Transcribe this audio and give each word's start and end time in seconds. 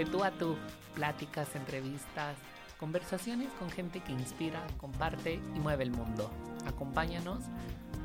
De 0.00 0.06
tú 0.06 0.24
a 0.24 0.30
tú, 0.30 0.56
pláticas, 0.94 1.54
entrevistas, 1.54 2.34
conversaciones 2.78 3.52
con 3.58 3.70
gente 3.70 4.00
que 4.00 4.12
inspira, 4.12 4.66
comparte 4.78 5.34
y 5.34 5.58
mueve 5.58 5.84
el 5.84 5.90
mundo. 5.90 6.30
Acompáñanos 6.66 7.44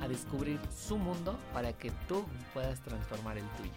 a 0.01 0.07
descubrir 0.09 0.59
su 0.75 0.97
mundo 0.97 1.39
para 1.53 1.71
que 1.71 1.91
tú 2.09 2.25
puedas 2.53 2.81
transformar 2.81 3.37
el 3.37 3.45
tuyo. 3.51 3.71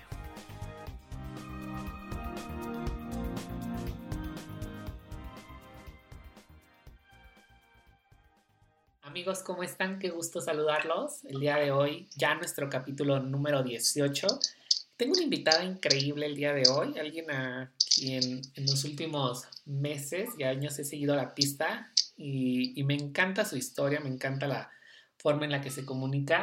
Amigos, 9.03 9.45
¿cómo 9.45 9.62
están? 9.62 10.00
Qué 10.00 10.11
gusto 10.11 10.41
saludarlos. 10.41 11.25
El 11.27 11.39
día 11.39 11.55
de 11.59 11.71
hoy, 11.71 12.09
ya 12.16 12.35
nuestro 12.35 12.69
capítulo 12.69 13.21
número 13.21 13.62
18. 13.62 14.27
Tengo 14.99 15.12
una 15.12 15.23
invitada 15.23 15.65
increíble 15.65 16.27
el 16.27 16.35
día 16.35 16.53
de 16.53 16.69
hoy, 16.69 16.98
alguien 16.98 17.30
a 17.30 17.73
quien 17.95 18.43
en 18.55 18.66
los 18.66 18.83
últimos 18.83 19.47
meses 19.65 20.29
y 20.37 20.43
años 20.43 20.77
he 20.80 20.84
seguido 20.84 21.15
la 21.15 21.37
pista 21.37 21.93
y, 22.16 22.83
me 22.83 22.95
encanta 22.95 23.45
su 23.45 23.56
historia, 23.56 24.01
me 24.01 24.09
encanta 24.09 24.48
la 24.48 24.73
forma 25.19 25.45
en 25.45 25.53
la 25.53 25.61
que 25.61 25.70
se 25.70 25.84
comunica. 25.84 26.42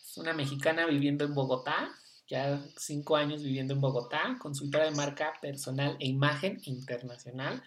Es 0.00 0.16
una 0.16 0.32
mexicana 0.32 0.86
viviendo 0.86 1.24
en 1.24 1.34
Bogotá, 1.34 1.90
ya 2.28 2.64
cinco 2.76 3.16
años 3.16 3.42
viviendo 3.42 3.74
en 3.74 3.80
Bogotá, 3.80 4.36
consultora 4.38 4.84
de 4.84 4.92
marca 4.92 5.32
personal 5.42 5.96
e 5.98 6.06
imagen 6.06 6.60
internacional. 6.66 7.64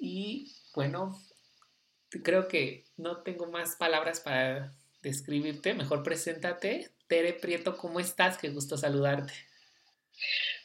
Y 0.00 0.52
bueno, 0.74 1.16
creo 2.24 2.48
que 2.48 2.86
no 2.96 3.18
tengo 3.18 3.46
más 3.46 3.76
palabras 3.76 4.18
para 4.18 4.74
describirte. 5.00 5.74
Mejor 5.74 6.02
preséntate. 6.02 6.90
Tere 7.06 7.34
Prieto, 7.34 7.76
¿cómo 7.76 8.00
estás? 8.00 8.38
Qué 8.38 8.48
gusto 8.48 8.76
saludarte. 8.76 9.32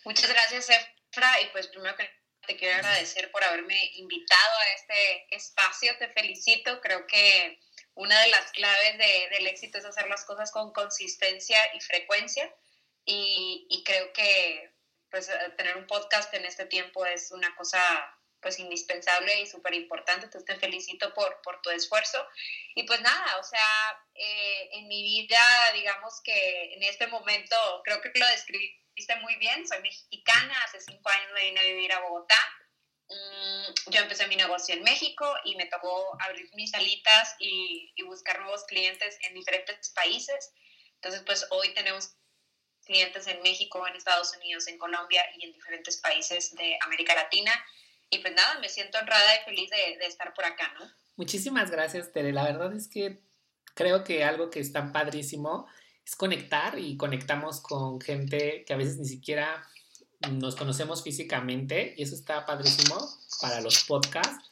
Muchas 0.05 0.29
gracias, 0.29 0.69
Efra. 0.69 1.41
Y 1.41 1.47
pues 1.47 1.67
primero 1.67 1.95
que 1.95 2.09
te 2.47 2.55
quiero 2.55 2.75
agradecer 2.75 3.31
por 3.31 3.43
haberme 3.43 3.91
invitado 3.95 4.57
a 4.57 4.73
este 4.75 5.35
espacio. 5.35 5.97
Te 5.97 6.09
felicito. 6.09 6.79
Creo 6.81 7.05
que 7.07 7.59
una 7.95 8.19
de 8.21 8.29
las 8.29 8.51
claves 8.51 8.97
de, 8.97 9.29
del 9.35 9.47
éxito 9.47 9.77
es 9.77 9.85
hacer 9.85 10.07
las 10.07 10.25
cosas 10.25 10.51
con 10.51 10.71
consistencia 10.71 11.57
y 11.75 11.81
frecuencia. 11.81 12.53
Y, 13.05 13.67
y 13.69 13.83
creo 13.83 14.13
que 14.13 14.73
pues 15.09 15.29
tener 15.57 15.75
un 15.77 15.87
podcast 15.87 16.33
en 16.33 16.45
este 16.45 16.65
tiempo 16.65 17.05
es 17.05 17.31
una 17.31 17.55
cosa 17.55 17.79
pues 18.41 18.59
indispensable 18.59 19.41
y 19.41 19.47
súper 19.47 19.73
importante, 19.73 20.25
entonces 20.25 20.45
te 20.45 20.59
felicito 20.59 21.13
por, 21.13 21.41
por 21.41 21.61
tu 21.61 21.69
esfuerzo. 21.71 22.25
Y 22.75 22.83
pues 22.83 23.01
nada, 23.01 23.37
o 23.37 23.43
sea, 23.43 24.05
eh, 24.21 24.69
en 24.73 24.87
mi 24.89 25.01
vida, 25.01 25.39
digamos 25.73 26.19
que 26.21 26.73
en 26.73 26.83
este 26.83 27.07
momento, 27.07 27.55
creo 27.85 28.01
que 28.01 28.11
lo 28.13 28.27
describiste 28.27 29.15
muy 29.21 29.37
bien, 29.37 29.65
soy 29.65 29.81
mexicana, 29.81 30.53
hace 30.65 30.81
cinco 30.81 31.09
años 31.09 31.31
me 31.33 31.45
vine 31.45 31.59
a 31.61 31.63
vivir 31.63 31.93
a 31.93 32.01
Bogotá, 32.01 32.35
mm, 33.07 33.91
yo 33.91 34.01
empecé 34.01 34.27
mi 34.27 34.35
negocio 34.35 34.75
en 34.75 34.83
México 34.83 35.25
y 35.45 35.55
me 35.55 35.67
tocó 35.67 36.17
abrir 36.21 36.49
mis 36.53 36.73
alitas 36.73 37.35
y, 37.39 37.93
y 37.95 38.03
buscar 38.03 38.41
nuevos 38.41 38.65
clientes 38.65 39.17
en 39.21 39.35
diferentes 39.35 39.89
países. 39.91 40.51
Entonces, 40.95 41.23
pues 41.25 41.47
hoy 41.51 41.73
tenemos 41.73 42.13
clientes 42.83 43.25
en 43.27 43.41
México, 43.41 43.87
en 43.87 43.95
Estados 43.95 44.35
Unidos, 44.35 44.67
en 44.67 44.77
Colombia 44.77 45.23
y 45.37 45.45
en 45.45 45.53
diferentes 45.53 45.95
países 46.01 46.53
de 46.55 46.77
América 46.81 47.15
Latina. 47.15 47.53
Y 48.09 48.17
pues 48.19 48.33
nada, 48.33 48.59
me 48.59 48.67
siento 48.67 48.97
honrada 48.97 49.37
y 49.37 49.45
feliz 49.45 49.69
de, 49.69 49.97
de, 49.97 50.07
estar 50.07 50.33
por 50.33 50.43
acá, 50.43 50.73
¿no? 50.77 50.91
Muchísimas 51.15 51.71
gracias, 51.71 52.11
Tere. 52.11 52.33
La 52.33 52.43
verdad 52.43 52.75
es 52.75 52.89
que 52.89 53.28
creo 53.75 54.03
que 54.03 54.23
algo 54.23 54.49
que 54.49 54.59
es 54.59 54.71
tan 54.71 54.91
padrísimo 54.91 55.67
es 56.05 56.15
conectar 56.15 56.77
y 56.79 56.97
conectamos 56.97 57.61
con 57.61 57.99
gente 58.01 58.63
que 58.65 58.73
a 58.73 58.77
veces 58.77 58.97
ni 58.97 59.07
siquiera 59.07 59.63
nos 60.31 60.55
conocemos 60.55 61.03
físicamente 61.03 61.93
y 61.97 62.03
eso 62.03 62.15
está 62.15 62.45
padrísimo 62.45 62.97
para 63.41 63.61
los 63.61 63.85
podcasts 63.85 64.49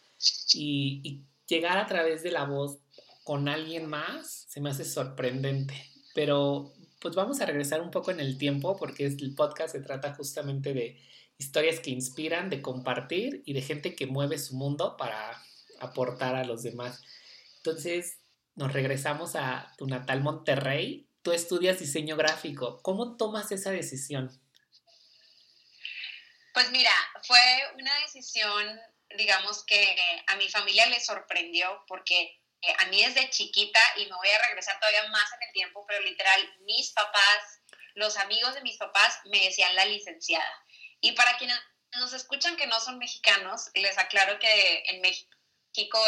y, 0.53 1.01
y 1.03 1.23
llegar 1.47 1.77
a 1.77 1.87
través 1.87 2.23
de 2.23 2.31
la 2.31 2.45
voz 2.45 2.79
con 3.23 3.49
alguien 3.49 3.89
más 3.89 4.45
se 4.47 4.61
me 4.61 4.69
hace 4.69 4.85
sorprendente. 4.85 5.73
Pero 6.15 6.73
pues 7.01 7.15
vamos 7.15 7.41
a 7.41 7.45
regresar 7.45 7.81
un 7.81 7.91
poco 7.91 8.11
en 8.11 8.19
el 8.19 8.37
tiempo 8.37 8.75
porque 8.77 9.05
el 9.05 9.35
podcast 9.35 9.73
se 9.73 9.81
trata 9.81 10.13
justamente 10.15 10.73
de 10.73 10.97
historias 11.37 11.79
que 11.79 11.91
inspiran, 11.91 12.49
de 12.49 12.61
compartir 12.61 13.43
y 13.45 13.53
de 13.53 13.61
gente 13.61 13.95
que 13.95 14.07
mueve 14.07 14.37
su 14.37 14.55
mundo 14.55 14.95
para 14.97 15.43
aportar 15.79 16.35
a 16.35 16.45
los 16.45 16.63
demás. 16.63 17.01
Entonces, 17.57 18.19
nos 18.57 18.73
regresamos 18.73 19.35
a 19.35 19.71
tu 19.77 19.85
natal 19.85 20.21
Monterrey. 20.21 21.07
Tú 21.21 21.31
estudias 21.31 21.79
diseño 21.79 22.17
gráfico. 22.17 22.81
¿Cómo 22.81 23.15
tomas 23.15 23.51
esa 23.51 23.69
decisión? 23.69 24.29
Pues 26.53 26.71
mira, 26.71 26.91
fue 27.21 27.39
una 27.75 27.93
decisión, 28.01 28.81
digamos 29.15 29.63
que 29.63 29.95
a 30.25 30.35
mi 30.37 30.49
familia 30.49 30.87
le 30.87 30.99
sorprendió 30.99 31.83
porque 31.87 32.41
a 32.79 32.85
mí 32.87 33.03
desde 33.03 33.29
chiquita, 33.29 33.79
y 33.97 34.05
me 34.05 34.15
voy 34.15 34.29
a 34.29 34.47
regresar 34.47 34.79
todavía 34.79 35.07
más 35.09 35.31
en 35.33 35.47
el 35.47 35.53
tiempo, 35.53 35.85
pero 35.87 36.03
literal, 36.03 36.41
mis 36.61 36.91
papás, 36.93 37.61
los 37.93 38.17
amigos 38.17 38.55
de 38.55 38.61
mis 38.61 38.77
papás 38.77 39.19
me 39.25 39.39
decían 39.39 39.75
la 39.75 39.85
licenciada. 39.85 40.65
Y 40.99 41.11
para 41.11 41.37
quienes 41.37 41.59
nos 41.99 42.11
escuchan 42.13 42.57
que 42.57 42.65
no 42.65 42.79
son 42.79 42.97
mexicanos, 42.97 43.69
les 43.75 43.99
aclaro 43.99 44.39
que 44.39 44.83
en 44.87 45.01
México 45.01 45.99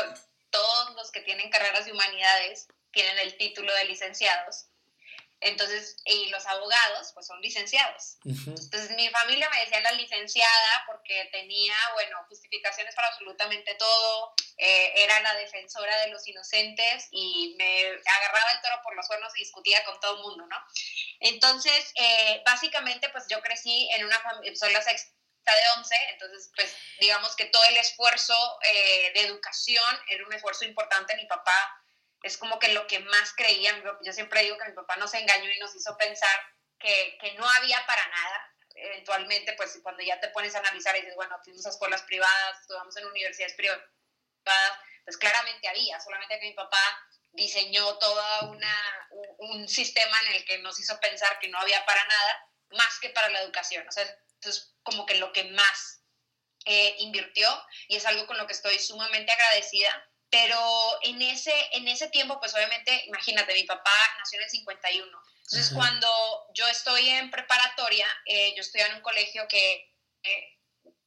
todos 0.50 0.96
los 0.96 1.12
que 1.12 1.22
tienen 1.22 1.50
carreras 1.50 1.86
de 1.86 1.92
humanidades 1.92 2.68
tienen 2.92 3.18
el 3.20 3.38
título 3.38 3.74
de 3.74 3.86
licenciados. 3.86 4.66
Entonces, 5.42 5.96
y 6.04 6.28
los 6.30 6.46
abogados, 6.48 7.12
pues 7.14 7.26
son 7.28 7.40
licenciados. 7.40 8.18
Uh 8.26 8.32
-huh. 8.32 8.62
Entonces, 8.62 8.92
mi 8.92 9.08
familia 9.10 9.50
me 9.50 9.62
decía 9.62 9.80
la 9.80 9.92
licenciada 9.92 10.84
porque 10.86 11.30
tenía, 11.32 11.74
bueno, 11.94 12.18
justificaciones 12.28 12.94
para 12.94 13.08
absolutamente 13.08 13.74
todo, 13.76 14.34
eh, 14.58 14.92
era 14.96 15.22
la 15.22 15.34
defensora 15.36 15.98
de 16.02 16.08
los 16.10 16.28
inocentes 16.28 17.08
y 17.12 17.56
me 17.58 17.88
agarraba 17.88 18.52
el 18.54 18.62
toro 18.62 18.82
por 18.84 18.96
los 18.96 19.08
cuernos 19.08 19.32
y 19.38 19.40
discutía 19.40 19.82
con 19.86 19.98
todo 20.02 20.18
el 20.18 20.24
mundo, 20.24 20.46
¿no? 20.46 20.58
Entonces, 21.22 21.94
eh, 21.96 22.42
básicamente, 22.46 23.08
pues 23.10 23.26
yo 23.30 23.42
crecí 23.42 23.90
en 23.96 24.06
una 24.06 24.20
familia, 24.20 24.54
soy 24.58 24.74
la 24.74 24.82
sexta 24.82 25.19
de 25.46 25.80
11, 25.80 25.96
entonces, 26.12 26.52
pues 26.56 26.76
digamos 27.00 27.36
que 27.36 27.46
todo 27.46 27.64
el 27.70 27.78
esfuerzo 27.78 28.34
eh, 28.64 29.12
de 29.14 29.22
educación 29.22 30.00
era 30.10 30.26
un 30.26 30.34
esfuerzo 30.34 30.66
importante. 30.66 31.16
Mi 31.16 31.26
papá 31.26 31.84
es 32.24 32.38
como 32.38 32.60
que 32.60 32.74
lo 32.74 32.88
que 32.88 33.00
más 33.00 33.34
creía, 33.34 33.82
yo 34.02 34.14
siempre 34.14 34.44
digo 34.44 34.58
que 34.58 34.70
mi 34.70 34.76
papá 34.76 34.96
nos 34.98 35.14
engañó 35.14 35.50
y 35.50 35.60
nos 35.60 35.76
hizo 35.76 35.96
pensar 35.98 36.40
que, 36.80 37.18
que 37.20 37.34
no 37.34 37.50
había 37.50 37.86
para 37.86 38.08
nada. 38.08 38.56
Eventualmente, 38.76 39.54
pues 39.54 39.80
cuando 39.84 40.04
ya 40.04 40.20
te 40.20 40.30
pones 40.30 40.56
a 40.56 40.60
analizar 40.60 40.96
y 40.96 41.02
dices, 41.02 41.16
bueno, 41.16 41.38
fuimos 41.44 41.66
a 41.66 41.70
escuelas 41.70 42.02
privadas, 42.04 42.62
estudiamos 42.62 42.96
en 42.96 43.08
universidades 43.08 43.56
privadas, 43.56 43.84
pues 45.04 45.18
claramente 45.18 45.68
había, 45.68 46.00
solamente 46.00 46.40
que 46.40 46.48
mi 46.48 46.54
papá 46.54 46.80
diseñó 47.32 47.98
todo 47.98 48.50
un, 48.50 48.64
un, 49.40 49.68
sistema 49.68 50.20
en 50.22 50.36
el 50.36 50.46
que 50.46 50.58
nos 50.60 50.80
hizo 50.80 51.00
pensar 51.00 51.40
que 51.40 51.50
no 51.50 51.60
había 51.60 51.86
para 51.86 52.04
nada, 52.06 52.50
más 52.72 53.00
que 53.00 53.10
para 53.10 53.30
la 53.30 53.42
educación. 53.42 53.88
O 53.88 53.92
sea, 53.92 54.06
eso 54.42 54.50
es 54.50 54.74
como 54.84 55.06
que 55.06 55.16
lo 55.16 55.32
que 55.34 55.46
más 55.46 56.02
eh, 56.66 56.96
invirtió 57.00 57.50
y 57.88 57.96
es 57.96 58.06
algo 58.06 58.28
con 58.28 58.38
lo 58.38 58.48
que 58.48 58.54
estoy 58.54 58.80
sumamente 58.80 59.32
agradecida 59.32 60.10
pero 60.30 60.60
en 61.02 61.22
ese, 61.22 61.54
en 61.72 61.88
ese 61.88 62.08
tiempo, 62.10 62.40
pues 62.40 62.54
obviamente, 62.54 63.04
imagínate, 63.08 63.54
mi 63.54 63.64
papá 63.64 63.92
nació 64.20 64.40
en 64.40 64.44
el 64.44 64.50
51. 64.50 65.22
Entonces, 65.38 65.72
cuando 65.74 66.46
yo 66.54 66.68
estoy 66.68 67.10
en 67.10 67.32
preparatoria, 67.32 68.08
eh, 68.26 68.54
yo 68.56 68.62
estoy 68.62 68.82
en 68.82 68.96
un 68.96 69.02
colegio 69.02 69.48
que 69.48 69.92
eh, 70.22 70.60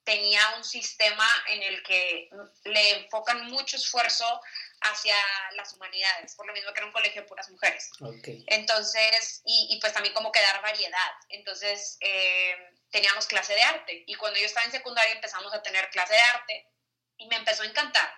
tenía 0.03 0.41
un 0.57 0.65
sistema 0.65 1.29
en 1.47 1.63
el 1.63 1.83
que 1.85 2.29
le 2.65 2.91
enfocan 2.97 3.49
mucho 3.49 3.77
esfuerzo 3.77 4.41
hacia 4.81 5.15
las 5.53 5.73
humanidades, 5.75 6.35
por 6.35 6.45
lo 6.45 6.53
mismo 6.53 6.73
que 6.73 6.81
era 6.81 6.87
un 6.87 6.93
colegio 6.93 7.23
de 7.23 7.29
puras 7.29 7.49
mujeres. 7.51 7.89
Okay. 8.01 8.45
Entonces, 8.49 9.43
y, 9.45 9.69
y, 9.71 9.81
pues 9.81 9.93
también 9.93 10.15
como 10.15 10.33
que 10.33 10.43
dar 10.43 10.61
variedad. 10.61 11.13
Entonces, 11.29 11.99
eh, 12.01 12.57
teníamos 12.93 13.27
clase 13.27 13.55
de 13.55 13.63
arte. 13.63 14.05
Y 14.07 14.15
cuando 14.15 14.39
yo 14.39 14.47
estaba 14.47 14.67
en 14.67 14.73
secundaria 14.73 15.15
empezamos 15.15 15.53
a 15.53 15.63
tener 15.63 15.91
clase 15.91 16.15
de 16.15 16.21
arte 16.21 16.69
y 17.17 17.27
me 17.27 17.37
empezó 17.37 17.63
a 17.63 17.67
encantar 17.67 18.15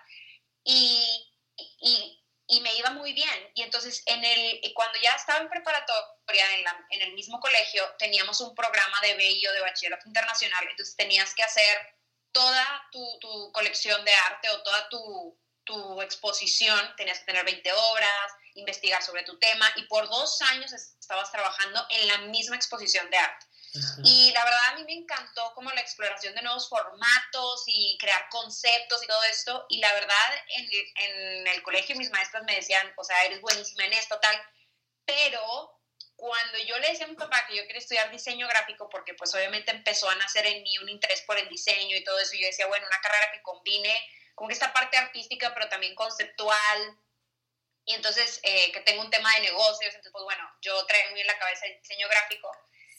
y, 0.63 1.31
y, 2.47 2.61
me 2.61 2.75
iba 2.75 2.89
muy 2.91 3.13
bien. 3.13 3.51
Y 3.53 3.61
entonces, 3.61 4.01
en 4.07 4.23
el, 4.23 4.61
cuando 4.73 4.99
ya 4.99 5.11
estaba 5.15 5.39
en 5.39 5.49
preparatoria, 5.49 6.59
en, 6.59 6.65
en 6.89 7.01
el 7.03 7.13
mismo 7.13 7.39
colegio, 7.39 7.83
teníamos 7.99 8.41
un 8.41 8.55
programa 8.55 8.99
de 9.01 9.13
BI 9.13 9.47
o 9.47 9.53
de 9.53 9.61
bachillerato 9.61 10.07
internacional, 10.07 10.65
entonces 10.67 10.95
tenías 10.95 11.33
que 11.35 11.43
hacer 11.43 11.95
toda 12.31 12.89
tu, 12.91 13.19
tu 13.19 13.51
colección 13.51 14.03
de 14.03 14.13
arte 14.13 14.49
o 14.49 14.63
toda 14.63 14.89
tu, 14.89 15.39
tu 15.63 16.01
exposición, 16.01 16.95
tenías 16.97 17.19
que 17.19 17.25
tener 17.25 17.45
20 17.45 17.71
horas, 17.71 18.33
investigar 18.55 19.01
sobre 19.03 19.23
tu 19.23 19.37
tema, 19.37 19.71
y 19.75 19.83
por 19.83 20.07
dos 20.09 20.41
años 20.41 20.71
estabas 20.73 21.31
trabajando 21.31 21.85
en 21.89 22.07
la 22.07 22.17
misma 22.29 22.55
exposición 22.55 23.09
de 23.09 23.17
arte. 23.17 23.44
Y 24.03 24.31
la 24.31 24.43
verdad 24.43 24.65
a 24.69 24.75
mí 24.75 24.83
me 24.85 24.93
encantó 24.93 25.53
como 25.53 25.71
la 25.71 25.81
exploración 25.81 26.35
de 26.35 26.41
nuevos 26.41 26.69
formatos 26.69 27.63
y 27.67 27.97
crear 27.99 28.27
conceptos 28.29 29.03
y 29.03 29.07
todo 29.07 29.23
esto. 29.25 29.65
Y 29.69 29.79
la 29.79 29.93
verdad 29.93 30.43
en, 30.49 30.69
en 30.95 31.47
el 31.47 31.63
colegio 31.63 31.95
mis 31.95 32.11
maestras 32.11 32.43
me 32.43 32.55
decían, 32.55 32.93
o 32.97 33.03
sea, 33.03 33.23
eres 33.23 33.41
buenísima 33.41 33.85
en 33.85 33.93
esto, 33.93 34.19
tal. 34.19 34.41
Pero 35.05 35.75
cuando 36.15 36.57
yo 36.59 36.77
le 36.79 36.89
decía 36.89 37.05
a 37.05 37.09
mi 37.09 37.15
papá 37.15 37.45
que 37.47 37.55
yo 37.55 37.63
quería 37.63 37.79
estudiar 37.79 38.11
diseño 38.11 38.47
gráfico, 38.47 38.89
porque 38.89 39.13
pues 39.13 39.33
obviamente 39.35 39.71
empezó 39.71 40.09
a 40.09 40.15
nacer 40.15 40.45
en 40.45 40.63
mí 40.63 40.77
un 40.79 40.89
interés 40.89 41.21
por 41.21 41.37
el 41.37 41.49
diseño 41.49 41.95
y 41.95 42.03
todo 42.03 42.19
eso, 42.19 42.35
yo 42.35 42.47
decía, 42.47 42.67
bueno, 42.67 42.87
una 42.87 43.01
carrera 43.01 43.31
que 43.33 43.41
combine 43.41 43.95
con 44.33 44.51
esta 44.51 44.73
parte 44.73 44.97
artística, 44.97 45.53
pero 45.53 45.69
también 45.69 45.95
conceptual, 45.95 46.97
y 47.85 47.93
entonces 47.93 48.39
eh, 48.43 48.71
que 48.71 48.81
tengo 48.81 49.01
un 49.01 49.11
tema 49.11 49.31
de 49.35 49.41
negocios, 49.41 49.93
entonces 49.93 50.11
pues 50.11 50.23
bueno, 50.23 50.43
yo 50.61 50.85
traigo 50.85 51.11
muy 51.11 51.21
en 51.21 51.27
la 51.27 51.37
cabeza 51.37 51.67
el 51.67 51.79
diseño 51.79 52.07
gráfico. 52.09 52.51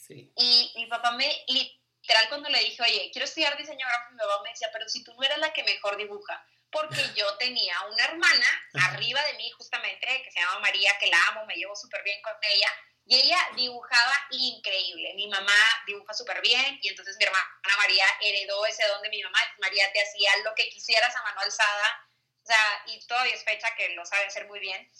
Sí. 0.07 0.31
Y 0.35 0.73
mi 0.75 0.85
papá 0.85 1.11
me, 1.11 1.43
literal 1.47 2.29
cuando 2.29 2.49
le 2.49 2.59
dije, 2.59 2.81
oye, 2.81 3.09
quiero 3.11 3.25
estudiar 3.25 3.57
diseño 3.57 3.85
gráfico, 3.85 4.13
mi 4.13 4.17
papá 4.19 4.41
me 4.43 4.49
decía, 4.51 4.69
pero 4.71 4.87
si 4.87 5.03
tú 5.03 5.13
no 5.13 5.23
eres 5.23 5.37
la 5.39 5.51
que 5.51 5.63
mejor 5.63 5.97
dibuja, 5.97 6.45
porque 6.71 6.95
yo 7.15 7.35
tenía 7.37 7.75
una 7.91 8.05
hermana 8.05 8.45
arriba 8.91 9.21
de 9.23 9.33
mí 9.33 9.49
justamente, 9.51 10.07
que 10.23 10.31
se 10.31 10.39
llama 10.39 10.59
María, 10.59 10.97
que 10.99 11.07
la 11.07 11.17
amo, 11.29 11.45
me 11.45 11.55
llevo 11.55 11.75
súper 11.75 12.03
bien 12.03 12.21
con 12.21 12.33
ella, 12.41 12.71
y 13.07 13.15
ella 13.15 13.37
dibujaba 13.55 14.13
increíble. 14.31 15.13
Mi 15.15 15.27
mamá 15.27 15.53
dibuja 15.85 16.13
súper 16.13 16.41
bien 16.41 16.77
y 16.81 16.89
entonces 16.89 17.15
mi 17.17 17.23
hermana 17.23 17.47
María 17.77 18.05
heredó 18.21 18.65
ese 18.65 18.85
don 18.85 19.01
de 19.01 19.09
mi 19.09 19.23
mamá. 19.23 19.39
María 19.59 19.89
te 19.93 20.01
hacía 20.01 20.29
lo 20.43 20.53
que 20.55 20.69
quisieras 20.69 21.15
a 21.15 21.23
mano 21.23 21.39
alzada. 21.39 22.09
O 22.43 22.45
sea, 22.45 22.83
y 22.87 22.99
todavía 23.07 23.33
es 23.33 23.45
fecha 23.45 23.73
que 23.77 23.89
lo 23.89 24.05
sabe 24.05 24.25
hacer 24.25 24.45
muy 24.47 24.59
bien. 24.59 24.91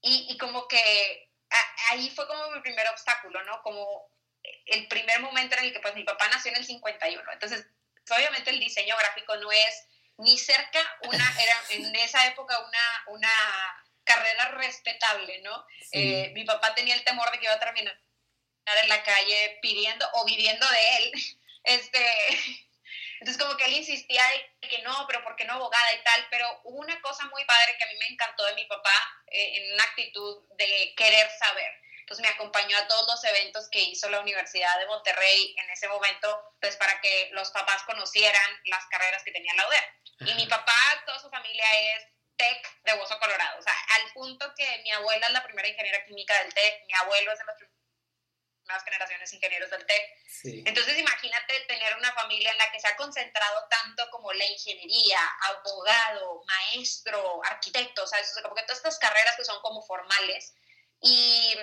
Y, 0.00 0.28
y 0.30 0.38
como 0.38 0.68
que 0.68 1.28
ahí 1.90 2.08
fue 2.10 2.28
como 2.28 2.52
mi 2.52 2.60
primer 2.60 2.86
obstáculo, 2.88 3.42
¿no? 3.42 3.60
Como 3.62 4.08
el 4.66 4.88
primer 4.88 5.20
momento 5.20 5.56
en 5.56 5.64
el 5.64 5.72
que 5.72 5.80
pues 5.80 5.94
mi 5.94 6.04
papá 6.04 6.28
nació 6.28 6.52
en 6.52 6.58
el 6.58 6.64
51. 6.64 7.32
Entonces, 7.32 7.66
obviamente 8.10 8.50
el 8.50 8.60
diseño 8.60 8.96
gráfico 8.96 9.36
no 9.36 9.50
es 9.52 9.86
ni 10.18 10.38
cerca 10.38 10.80
una, 11.02 11.34
era 11.40 11.62
en 11.70 11.94
esa 11.96 12.26
época 12.26 12.58
una, 12.58 13.04
una 13.08 13.30
carrera 14.04 14.48
respetable, 14.52 15.40
¿no? 15.42 15.64
Eh, 15.92 16.30
mi 16.34 16.44
papá 16.44 16.74
tenía 16.74 16.94
el 16.94 17.04
temor 17.04 17.30
de 17.30 17.38
que 17.38 17.44
iba 17.44 17.54
a 17.54 17.60
terminar 17.60 17.98
en 18.82 18.88
la 18.88 19.02
calle 19.02 19.58
pidiendo 19.62 20.08
o 20.14 20.24
viviendo 20.24 20.66
de 20.68 20.96
él. 20.96 21.12
Este, 21.62 22.00
entonces 23.20 23.36
como 23.36 23.54
que 23.58 23.66
él 23.66 23.74
insistía 23.74 24.22
de 24.62 24.66
que 24.66 24.80
no, 24.80 25.04
pero 25.06 25.22
¿por 25.22 25.36
qué 25.36 25.44
no 25.44 25.52
abogada 25.52 25.92
y 25.92 26.02
tal? 26.02 26.26
Pero 26.30 26.46
hubo 26.64 26.78
una 26.78 26.98
cosa 27.02 27.26
muy 27.26 27.44
padre 27.44 27.76
que 27.76 27.84
a 27.84 27.86
mí 27.88 27.98
me 27.98 28.06
encantó 28.06 28.46
de 28.46 28.54
mi 28.54 28.64
papá 28.64 28.94
eh, 29.26 29.58
en 29.58 29.74
una 29.74 29.84
actitud 29.84 30.42
de 30.56 30.94
querer 30.96 31.28
saber. 31.38 31.70
Entonces 32.10 32.28
me 32.28 32.34
acompañó 32.34 32.76
a 32.76 32.88
todos 32.88 33.06
los 33.06 33.22
eventos 33.22 33.68
que 33.70 33.78
hizo 33.78 34.10
la 34.10 34.18
Universidad 34.18 34.80
de 34.80 34.86
Monterrey 34.86 35.54
en 35.56 35.70
ese 35.70 35.86
momento, 35.86 36.56
pues 36.60 36.76
para 36.76 37.00
que 37.00 37.28
los 37.30 37.52
papás 37.52 37.84
conocieran 37.84 38.60
las 38.64 38.84
carreras 38.86 39.22
que 39.22 39.30
tenía 39.30 39.54
la 39.54 39.68
UDEM. 39.68 40.28
Y 40.30 40.34
mi 40.34 40.46
papá, 40.48 40.74
toda 41.06 41.20
su 41.20 41.30
familia 41.30 41.64
es 41.94 42.08
TEC 42.34 42.82
de 42.82 42.94
Hueso 42.94 43.16
Colorado. 43.20 43.60
O 43.60 43.62
sea, 43.62 43.72
al 43.94 44.12
punto 44.12 44.52
que 44.56 44.80
mi 44.82 44.90
abuela 44.90 45.28
es 45.28 45.32
la 45.32 45.44
primera 45.44 45.68
ingeniera 45.68 46.04
química 46.04 46.36
del 46.42 46.52
TEC, 46.52 46.84
mi 46.88 46.94
abuelo 46.94 47.30
es 47.30 47.38
de 47.38 47.44
las 47.44 47.56
primeras 47.56 48.84
generaciones 48.84 49.32
ingenieros 49.32 49.70
del 49.70 49.86
TEC. 49.86 50.66
Entonces, 50.66 50.98
imagínate 50.98 51.60
tener 51.68 51.94
una 51.96 52.12
familia 52.14 52.50
en 52.50 52.58
la 52.58 52.72
que 52.72 52.80
se 52.80 52.88
ha 52.88 52.96
concentrado 52.96 53.68
tanto 53.68 54.10
como 54.10 54.32
la 54.32 54.46
ingeniería, 54.46 55.20
abogado, 55.42 56.42
maestro, 56.44 57.40
arquitecto, 57.44 58.02
o 58.02 58.06
sea, 58.08 58.18
como 58.42 58.56
que 58.56 58.62
todas 58.62 58.78
estas 58.78 58.98
carreras 58.98 59.36
que 59.36 59.44
son 59.44 59.62
como 59.62 59.80
formales. 59.82 60.56
Y, 61.02 61.54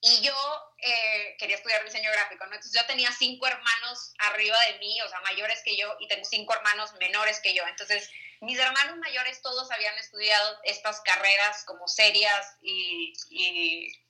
y 0.00 0.20
yo 0.20 0.34
eh, 0.78 1.36
quería 1.38 1.56
estudiar 1.56 1.84
diseño 1.84 2.10
gráfico, 2.12 2.46
¿no? 2.46 2.54
Entonces 2.54 2.80
yo 2.80 2.86
tenía 2.86 3.10
cinco 3.10 3.46
hermanos 3.46 4.12
arriba 4.18 4.58
de 4.66 4.78
mí, 4.78 5.00
o 5.02 5.08
sea, 5.08 5.20
mayores 5.20 5.60
que 5.64 5.76
yo, 5.76 5.96
y 5.98 6.06
tengo 6.06 6.24
cinco 6.24 6.54
hermanos 6.54 6.92
menores 7.00 7.40
que 7.40 7.52
yo. 7.54 7.66
Entonces, 7.66 8.08
mis 8.40 8.58
hermanos 8.58 8.96
mayores 8.98 9.42
todos 9.42 9.70
habían 9.72 9.98
estudiado 9.98 10.58
estas 10.62 11.00
carreras 11.00 11.64
como 11.64 11.88
serias 11.88 12.56
y, 12.62 13.12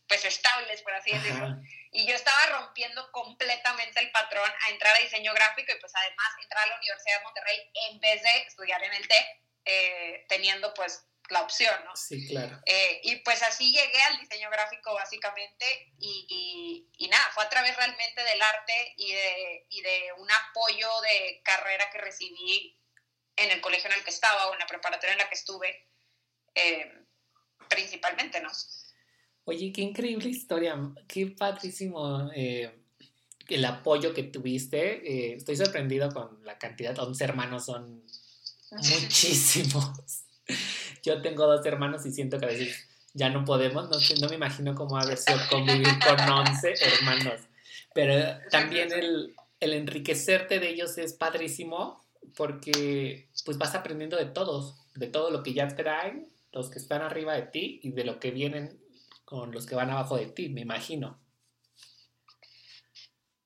pues 0.06 0.24
estables, 0.24 0.82
por 0.82 0.92
así 0.92 1.10
decirlo. 1.10 1.56
Y 1.92 2.06
yo 2.06 2.14
estaba 2.14 2.58
rompiendo 2.58 3.10
completamente 3.12 4.00
el 4.00 4.10
patrón 4.10 4.50
a 4.66 4.70
entrar 4.70 4.94
a 4.94 5.00
diseño 5.00 5.32
gráfico 5.32 5.72
y 5.72 5.80
pues 5.80 5.92
además 5.94 6.28
entrar 6.42 6.64
a 6.64 6.66
la 6.66 6.76
Universidad 6.76 7.18
de 7.18 7.24
Monterrey 7.24 7.70
en 7.90 8.00
vez 8.00 8.22
de 8.22 8.38
estudiar 8.46 8.82
en 8.82 8.92
el 8.92 9.08
TEC, 9.08 9.26
eh, 9.64 10.26
teniendo 10.28 10.72
pues 10.74 11.07
la 11.30 11.42
opción, 11.42 11.74
¿no? 11.84 11.94
Sí, 11.96 12.26
claro. 12.28 12.60
Eh, 12.64 13.00
y 13.04 13.16
pues 13.16 13.42
así 13.42 13.72
llegué 13.72 14.02
al 14.02 14.18
diseño 14.20 14.50
gráfico 14.50 14.94
básicamente 14.94 15.92
y, 15.98 16.86
y, 16.96 17.08
nada, 17.08 17.24
fue 17.34 17.44
a 17.44 17.48
través 17.48 17.76
realmente 17.76 18.22
del 18.22 18.40
arte 18.40 18.94
y 18.96 19.12
de, 19.12 19.66
y 19.68 19.80
de 19.82 20.12
un 20.18 20.28
apoyo 20.30 20.88
de 21.02 21.40
carrera 21.44 21.90
que 21.90 21.98
recibí 21.98 22.78
en 23.36 23.50
el 23.50 23.60
colegio 23.60 23.90
en 23.90 23.98
el 23.98 24.04
que 24.04 24.10
estaba 24.10 24.48
o 24.48 24.52
en 24.52 24.58
la 24.58 24.66
preparatoria 24.66 25.12
en 25.12 25.18
la 25.18 25.28
que 25.28 25.34
estuve, 25.34 25.88
eh, 26.54 26.90
principalmente, 27.68 28.40
¿no? 28.40 28.50
Oye, 29.44 29.72
qué 29.72 29.80
increíble 29.80 30.28
historia, 30.28 30.76
qué 31.06 31.28
padrísimo 31.28 32.30
eh, 32.34 32.84
el 33.48 33.64
apoyo 33.64 34.12
que 34.12 34.24
tuviste. 34.24 35.30
Eh, 35.30 35.34
estoy 35.36 35.56
sorprendido 35.56 36.10
con 36.12 36.44
la 36.44 36.58
cantidad, 36.58 36.98
11 36.98 37.24
hermanos 37.24 37.64
son 37.66 38.04
muchísimos. 38.70 40.24
Yo 41.08 41.22
tengo 41.22 41.46
dos 41.46 41.64
hermanos 41.64 42.04
y 42.04 42.12
siento 42.12 42.38
que 42.38 42.44
a 42.44 42.48
veces 42.48 42.86
ya 43.14 43.30
no 43.30 43.42
podemos, 43.46 43.88
no, 43.88 43.96
no 44.20 44.28
me 44.28 44.34
imagino 44.34 44.74
cómo 44.74 44.98
haber 44.98 45.16
sido 45.16 45.38
convivir 45.48 45.88
con 46.06 46.20
11 46.20 46.74
hermanos, 46.82 47.40
pero 47.94 48.38
también 48.50 48.92
el, 48.92 49.34
el 49.58 49.72
enriquecerte 49.72 50.58
de 50.58 50.68
ellos 50.68 50.98
es 50.98 51.14
padrísimo 51.14 52.04
porque 52.36 53.30
pues 53.46 53.56
vas 53.56 53.74
aprendiendo 53.74 54.18
de 54.18 54.26
todos, 54.26 54.76
de 54.96 55.06
todo 55.06 55.30
lo 55.30 55.42
que 55.42 55.54
ya 55.54 55.66
traen, 55.68 56.28
los 56.52 56.68
que 56.68 56.78
están 56.78 57.00
arriba 57.00 57.32
de 57.32 57.42
ti 57.42 57.80
y 57.82 57.92
de 57.92 58.04
lo 58.04 58.20
que 58.20 58.30
vienen 58.30 58.78
con 59.24 59.50
los 59.50 59.64
que 59.64 59.76
van 59.76 59.88
abajo 59.88 60.18
de 60.18 60.26
ti, 60.26 60.50
me 60.50 60.60
imagino. 60.60 61.18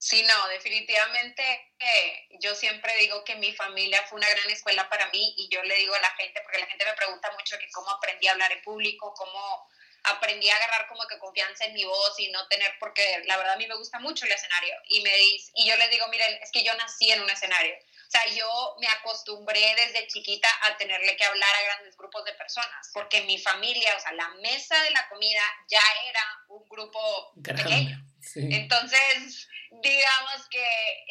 Sí, 0.03 0.25
no, 0.25 0.49
definitivamente 0.49 1.43
eh, 1.79 2.27
yo 2.41 2.57
siempre 2.57 2.93
digo 2.99 3.23
que 3.23 3.37
mi 3.37 3.53
familia 3.53 4.03
fue 4.09 4.19
una 4.19 4.29
gran 4.31 4.51
escuela 4.51 4.89
para 4.89 5.09
mí 5.11 5.35
y 5.37 5.49
yo 5.49 5.63
le 5.63 5.77
digo 5.77 5.95
a 5.95 6.01
la 6.01 6.11
gente, 6.17 6.41
porque 6.43 6.59
la 6.59 6.67
gente 6.67 6.85
me 6.85 6.95
pregunta 6.95 7.31
mucho 7.31 7.57
que 7.57 7.71
cómo 7.71 7.89
aprendí 7.89 8.27
a 8.27 8.33
hablar 8.33 8.51
en 8.51 8.63
público, 8.63 9.15
cómo 9.15 9.69
aprendí 10.03 10.51
a 10.51 10.57
agarrar 10.57 10.89
como 10.89 11.07
que 11.07 11.21
confianza 11.21 11.67
en 11.67 11.75
mi 11.75 11.85
voz 11.85 12.19
y 12.19 12.33
no 12.33 12.49
tener, 12.49 12.75
porque 12.81 13.23
la 13.27 13.37
verdad 13.37 13.53
a 13.53 13.59
mí 13.59 13.69
me 13.69 13.77
gusta 13.77 14.01
mucho 14.01 14.27
el 14.27 14.33
escenario 14.33 14.75
y 14.89 15.03
me 15.03 15.17
dice, 15.17 15.53
y 15.55 15.69
yo 15.69 15.77
les 15.77 15.89
digo, 15.91 16.09
miren, 16.09 16.35
es 16.43 16.51
que 16.51 16.65
yo 16.65 16.75
nací 16.75 17.13
en 17.13 17.23
un 17.23 17.31
escenario 17.31 17.77
o 17.77 18.11
sea, 18.13 18.27
yo 18.35 18.77
me 18.79 18.87
acostumbré 18.89 19.75
desde 19.75 20.07
chiquita 20.07 20.49
a 20.65 20.77
tenerle 20.77 21.17
que 21.17 21.25
hablar 21.25 21.49
a 21.49 21.63
grandes 21.63 21.97
grupos 21.97 22.23
de 22.27 22.35
personas, 22.35 22.91
porque 22.93 23.23
mi 23.23 23.39
familia, 23.39 23.97
o 23.97 24.01
sea, 24.01 24.13
la 24.13 24.29
mesa 24.43 24.79
de 24.83 24.91
la 24.91 25.09
comida 25.09 25.41
ya 25.67 25.81
era 26.07 26.21
un 26.49 26.69
grupo 26.69 27.33
pequeño. 27.43 28.12
Entonces, 28.35 29.49
digamos 29.83 30.49
que 30.51 30.65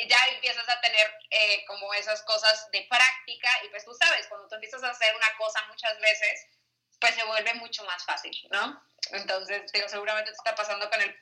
ya 0.07 0.17
empiezas 0.33 0.67
a 0.69 0.79
tener 0.81 1.07
eh, 1.29 1.65
como 1.67 1.93
esas 1.93 2.21
cosas 2.23 2.69
de 2.71 2.85
práctica 2.89 3.49
y 3.65 3.69
pues 3.69 3.85
tú 3.85 3.93
sabes, 3.93 4.27
cuando 4.27 4.47
tú 4.47 4.55
empiezas 4.55 4.83
a 4.83 4.89
hacer 4.89 5.15
una 5.15 5.37
cosa 5.37 5.59
muchas 5.67 5.99
veces, 5.99 6.47
pues 6.99 7.15
se 7.15 7.25
vuelve 7.25 7.53
mucho 7.55 7.83
más 7.85 8.05
fácil, 8.05 8.35
¿no? 8.51 8.81
Entonces, 9.11 9.71
digo, 9.71 9.89
seguramente 9.89 10.31
te 10.31 10.37
está 10.37 10.55
pasando 10.55 10.89
con 10.89 11.01
el 11.01 11.15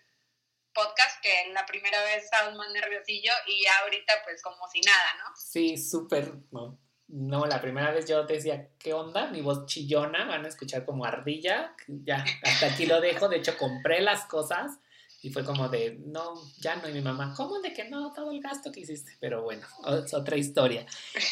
podcast, 0.73 1.21
que 1.21 1.51
la 1.53 1.65
primera 1.65 2.01
vez 2.03 2.25
estaba 2.25 2.51
más 2.51 2.71
nerviosillo 2.71 3.31
y 3.47 3.63
ya 3.63 3.71
ahorita 3.83 4.13
pues 4.23 4.41
como 4.41 4.67
si 4.67 4.81
nada, 4.81 5.15
¿no? 5.19 5.35
Sí, 5.35 5.77
súper, 5.77 6.33
no. 6.51 6.79
No, 7.07 7.47
la 7.47 7.59
primera 7.59 7.89
vez 7.89 8.05
yo 8.07 8.23
te 8.27 8.33
decía, 8.33 8.69
¿qué 8.77 8.93
onda? 8.93 9.27
Mi 9.27 9.41
voz 9.41 9.65
chillona, 9.65 10.25
van 10.25 10.45
a 10.45 10.47
escuchar 10.47 10.85
como 10.85 11.05
ardilla, 11.05 11.73
ya, 11.87 12.23
hasta 12.43 12.67
aquí 12.67 12.85
lo 12.85 13.01
dejo, 13.01 13.29
de 13.29 13.37
hecho 13.37 13.57
compré 13.57 14.01
las 14.01 14.25
cosas 14.25 14.77
y 15.21 15.29
fue 15.29 15.43
como 15.43 15.67
de, 15.69 15.99
no, 16.05 16.33
ya 16.59 16.77
no, 16.77 16.87
y 16.87 16.93
mi 16.93 17.01
mamá, 17.01 17.33
¿cómo 17.35 17.59
de 17.59 17.73
que 17.73 17.89
no? 17.89 18.13
Todo 18.13 18.31
el 18.31 18.41
gasto 18.41 18.71
que 18.71 18.81
hiciste, 18.81 19.17
pero 19.19 19.43
bueno, 19.43 19.67
es 20.05 20.13
otra 20.13 20.37
historia. 20.37 20.85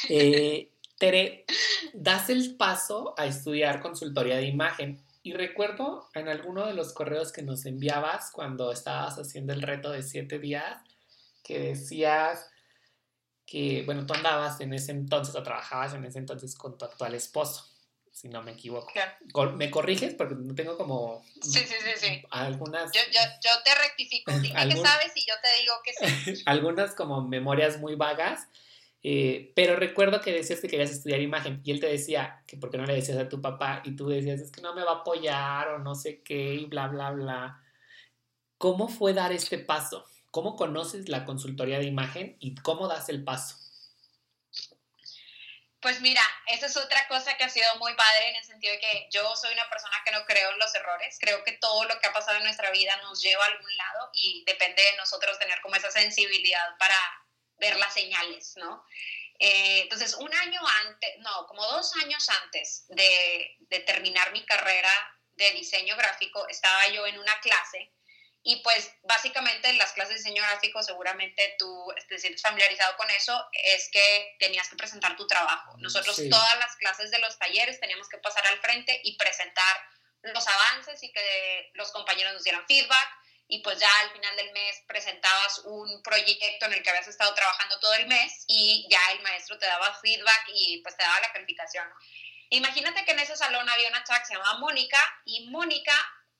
Eh, 0.10 0.72
Tere, 0.98 1.46
das 1.94 2.30
el 2.30 2.56
paso 2.56 3.14
a 3.18 3.28
estudiar 3.28 3.82
consultoría 3.82 4.38
de 4.38 4.46
imagen. 4.46 5.04
Y 5.22 5.34
recuerdo 5.34 6.10
en 6.14 6.28
alguno 6.28 6.66
de 6.66 6.74
los 6.74 6.94
correos 6.94 7.32
que 7.32 7.44
nos 7.44 7.66
enviabas 7.66 8.32
cuando 8.32 8.72
estabas 8.72 9.18
haciendo 9.18 9.54
el 9.54 9.62
reto 9.62 9.92
de 9.92 10.02
siete 10.02 10.40
días, 10.40 10.82
que 11.44 11.60
decías 11.60 12.50
que, 13.46 13.84
bueno, 13.86 14.06
tú 14.06 14.14
andabas 14.14 14.60
en 14.60 14.74
ese 14.74 14.92
entonces 14.92 15.36
o 15.36 15.44
trabajabas 15.44 15.94
en 15.94 16.04
ese 16.06 16.20
entonces 16.20 16.56
con 16.56 16.78
tu 16.78 16.86
actual 16.86 17.14
esposo, 17.14 17.66
si 18.18 18.30
no 18.30 18.42
me 18.42 18.52
equivoco. 18.52 18.92
¿Me 19.56 19.70
corriges? 19.70 20.16
Porque 20.16 20.36
no 20.36 20.56
tengo 20.56 20.78
como... 20.78 21.24
Sí, 21.42 21.60
sí, 21.60 21.66
sí, 21.66 21.92
sí. 21.98 22.24
Algunas... 22.32 22.92
Yo, 22.92 23.02
yo, 23.12 23.20
yo 23.44 23.52
te 23.64 23.76
rectifico. 23.76 24.32
Dime 24.32 24.68
que 24.68 24.78
sabes 24.78 25.12
y 25.16 25.26
yo 25.28 25.36
te 25.42 25.62
digo 25.62 25.74
que 25.84 26.36
sí. 26.36 26.44
algunas 26.46 26.96
como 26.96 27.22
memorias 27.22 27.80
muy 27.80 27.96
vagas 27.96 28.48
eh, 29.04 29.54
pero 29.56 29.76
recuerdo 29.76 30.22
que 30.22 30.34
decías 30.34 30.60
que 30.60 30.68
querías 30.68 30.92
estudiar 30.92 31.22
imagen 31.22 31.62
y 31.64 31.72
él 31.72 31.80
te 31.80 31.88
decía 31.88 32.44
que 32.48 32.58
por 32.58 32.70
qué 32.70 32.78
no 32.78 32.86
le 32.86 32.96
decías 32.96 33.18
a 33.18 33.30
tu 33.30 33.40
papá 33.40 33.82
y 33.86 33.96
tú 33.96 34.08
decías 34.08 34.42
es 34.42 34.52
que 34.52 34.62
no 34.62 34.74
me 34.74 34.84
va 34.84 34.92
a 34.92 34.96
apoyar 34.96 35.70
o 35.70 35.80
no 35.80 35.96
sé 35.96 36.22
qué 36.24 36.56
y 36.56 36.66
bla, 36.66 36.88
bla, 36.88 37.12
bla. 37.12 37.64
¿Cómo 38.58 38.88
fue 38.88 39.14
dar 39.14 39.32
este 39.32 39.60
paso? 39.60 40.04
¿Cómo 40.32 40.56
conoces 40.56 41.10
la 41.10 41.26
consultoría 41.26 41.80
de 41.80 41.86
imagen 41.86 42.36
y 42.40 42.56
cómo 42.56 42.88
das 42.88 43.08
el 43.10 43.24
paso? 43.24 43.56
Pues 45.88 46.02
mira, 46.02 46.22
esa 46.48 46.66
es 46.66 46.76
otra 46.76 47.08
cosa 47.08 47.38
que 47.38 47.46
ha 47.46 47.50
sido 47.50 47.74
muy 47.78 47.94
padre 47.94 48.28
en 48.28 48.36
el 48.36 48.44
sentido 48.44 48.74
de 48.74 48.80
que 48.82 49.08
yo 49.10 49.34
soy 49.38 49.54
una 49.54 49.70
persona 49.70 49.96
que 50.04 50.12
no 50.12 50.26
creo 50.26 50.52
en 50.52 50.60
los 50.60 50.76
errores. 50.76 51.18
Creo 51.18 51.46
que 51.46 51.54
todo 51.54 51.86
lo 51.86 51.98
que 51.98 52.08
ha 52.08 52.12
pasado 52.12 52.36
en 52.36 52.44
nuestra 52.44 52.72
vida 52.72 52.98
nos 53.04 53.22
lleva 53.22 53.42
a 53.46 53.48
algún 53.48 53.78
lado 53.78 54.10
y 54.12 54.44
depende 54.46 54.84
de 54.84 54.98
nosotros 54.98 55.40
tener 55.40 55.62
como 55.62 55.78
esa 55.78 55.90
sensibilidad 55.90 56.78
para 56.78 56.98
ver 57.56 57.78
las 57.78 57.94
señales, 57.94 58.58
¿no? 58.58 58.84
Eh, 59.40 59.84
entonces, 59.84 60.14
un 60.16 60.34
año 60.34 60.60
antes, 60.86 61.20
no, 61.20 61.48
como 61.48 61.66
dos 61.66 61.96
años 62.04 62.28
antes 62.44 62.84
de, 62.90 63.56
de 63.58 63.80
terminar 63.80 64.34
mi 64.34 64.46
carrera 64.46 64.92
de 65.36 65.52
diseño 65.52 65.96
gráfico, 65.96 66.50
estaba 66.50 66.86
yo 66.90 67.08
en 67.08 67.18
una 67.18 67.40
clase 67.40 67.94
y 68.48 68.56
pues 68.64 68.94
básicamente 69.04 69.68
en 69.68 69.78
las 69.78 69.92
clases 69.92 70.14
de 70.14 70.20
diseño 70.20 70.42
gráfico 70.42 70.82
seguramente 70.82 71.58
tú 71.60 71.94
te 72.08 72.18
sientes 72.18 72.42
familiarizado 72.42 72.96
con 72.96 73.10
eso, 73.10 73.46
es 73.52 73.90
que 73.92 74.38
tenías 74.40 74.70
que 74.70 74.78
presentar 74.78 75.18
tu 75.18 75.28
trabajo. 75.28 75.76
Nosotros 75.80 76.16
todas 76.30 76.58
las 76.58 76.74
clases 76.78 77.12
de 77.12 77.20
los 77.20 77.38
talleres 77.38 77.78
teníamos 77.82 78.08
que 78.08 78.20
pasar 78.20 78.48
al 78.48 78.58
frente 78.62 79.02
y 79.04 79.18
presentar 79.18 79.78
los 80.22 80.48
avances 80.48 81.04
y 81.04 81.12
que 81.12 81.72
los 81.74 81.92
compañeros 81.92 82.32
nos 82.36 82.44
dieran 82.44 82.66
feedback 82.68 83.10
y 83.50 83.60
pues 83.64 83.80
ya 83.80 83.90
al 84.04 84.12
final 84.12 84.34
del 84.38 84.54
mes 84.54 84.82
presentabas 84.88 85.60
un 85.66 86.02
proyecto 86.02 86.68
en 86.68 86.74
el 86.74 86.82
que 86.82 86.90
habías 86.90 87.10
estado 87.10 87.34
trabajando 87.34 87.78
todo 87.82 87.96
el 87.96 88.08
mes 88.08 88.46
y 88.48 88.88
ya 88.90 89.02
el 89.12 89.22
maestro 89.24 89.60
te 89.60 89.66
daba 89.66 89.94
feedback 90.02 90.46
y 90.54 90.80
pues 90.84 90.96
te 90.96 91.04
daba 91.04 91.20
la 91.20 91.34
calificación. 91.34 91.86
Imagínate 92.50 93.04
que 93.04 93.12
en 93.12 93.20
ese 93.20 93.36
salón 93.36 93.68
había 93.68 93.90
una 93.90 94.06
chava 94.06 94.20
que 94.20 94.28
se 94.28 94.36
llamaba 94.36 94.60
Mónica 94.60 95.00
y 95.26 95.50
Mónica 95.50 95.94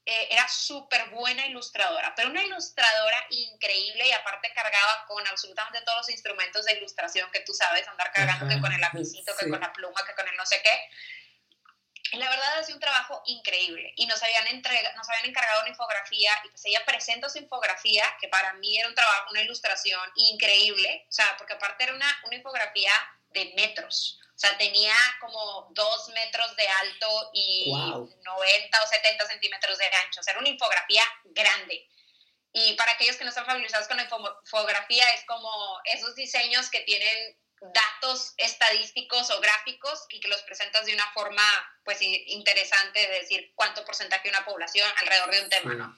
eh, 0.10 0.28
era 0.32 0.48
súper 0.48 1.10
buena 1.10 1.46
ilustradora, 1.48 2.16
pero 2.16 2.30
una 2.30 2.42
ilustradora 2.42 3.28
increíble 3.30 4.08
y 4.08 4.12
aparte 4.14 4.50
cargaba 4.56 5.04
con 5.06 5.28
absolutamente 5.28 5.82
todos 5.82 5.98
los 5.98 6.10
instrumentos 6.10 6.64
de 6.64 6.78
ilustración 6.78 7.30
que 7.30 7.42
tú 7.42 7.54
sabes, 7.54 7.86
andar 7.90 8.14
cargando 8.14 8.48
que 8.48 8.62
con 8.62 8.72
el 8.72 8.80
lapicito, 8.80 9.36
que 9.36 9.50
con 9.50 9.60
la 9.60 9.74
pluma, 9.74 10.06
que 10.08 10.16
con 10.16 10.26
el 10.26 10.38
no 10.38 10.46
sé 10.46 10.62
qué. 10.64 12.18
La 12.18 12.30
verdad 12.30 12.64
sido 12.64 12.78
un 12.78 12.80
trabajo 12.80 13.22
increíble 13.26 13.92
y 13.98 14.06
nos 14.06 14.24
habían, 14.24 14.48
entrega, 14.48 14.94
nos 14.96 15.10
habían 15.10 15.26
encargado 15.26 15.60
una 15.60 15.72
infografía 15.72 16.32
y 16.46 16.50
pues 16.52 16.64
ella 16.64 16.86
presenta 16.86 17.28
su 17.28 17.40
infografía, 17.40 18.06
que 18.22 18.30
para 18.30 18.54
mí 18.54 18.80
era 18.80 18.88
un 18.88 18.96
trabajo, 18.96 19.32
una 19.32 19.42
ilustración 19.42 20.10
increíble, 20.16 21.06
o 21.10 21.12
sea, 21.12 21.36
porque 21.38 21.52
aparte 21.52 21.84
era 21.84 21.94
una, 21.94 22.18
una 22.24 22.36
infografía 22.38 22.94
de 23.32 23.52
metros. 23.58 24.22
O 24.38 24.40
sea, 24.40 24.56
tenía 24.56 24.94
como 25.20 25.68
dos 25.72 26.10
metros 26.10 26.56
de 26.56 26.68
alto 26.68 27.32
y 27.34 27.74
90 27.74 28.84
o 28.84 28.88
70 28.88 29.26
centímetros 29.26 29.80
de 29.80 29.86
ancho. 30.06 30.20
O 30.20 30.24
sea, 30.24 30.34
era 30.34 30.40
una 30.40 30.50
infografía 30.50 31.04
grande. 31.26 31.90
Y 32.54 32.74
para 32.76 32.92
aquellos 32.92 33.16
que 33.16 33.24
no 33.24 33.32
están 33.32 33.48
familiarizados 33.48 33.88
con 33.88 33.98
la 33.98 34.04
infografía, 34.04 35.10
es 35.16 35.26
como 35.26 35.82
esos 35.86 36.14
diseños 36.14 36.70
que 36.70 36.82
tienen 36.82 37.36
datos 37.74 38.36
estadísticos 38.38 39.32
o 39.32 39.42
gráficos 39.42 40.06
y 40.10 40.20
que 40.20 40.28
los 40.28 40.44
presentas 40.44 40.86
de 40.86 40.94
una 40.94 41.12
forma 41.14 41.44
pues 41.84 42.00
interesante 42.00 43.00
de 43.00 43.20
decir 43.22 43.54
cuánto 43.56 43.84
porcentaje 43.86 44.26
de 44.26 44.38
una 44.38 44.46
población 44.46 44.88
alrededor 44.98 45.32
de 45.32 45.42
un 45.42 45.50
tema, 45.50 45.74
¿no? 45.74 45.98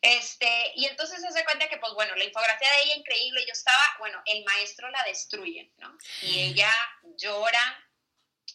Este, 0.00 0.72
y 0.76 0.86
entonces 0.86 1.20
se 1.20 1.28
hace 1.28 1.44
cuenta 1.44 1.68
que, 1.68 1.78
pues 1.78 1.92
bueno, 1.94 2.14
la 2.14 2.24
infografía 2.24 2.70
de 2.70 2.82
ella 2.82 2.94
increíble, 2.96 3.44
yo 3.46 3.52
estaba, 3.52 3.96
bueno, 3.98 4.22
el 4.26 4.44
maestro 4.44 4.90
la 4.90 5.02
destruye, 5.04 5.72
¿no? 5.78 5.96
Y 6.22 6.40
ella 6.40 6.70
llora, 7.16 7.90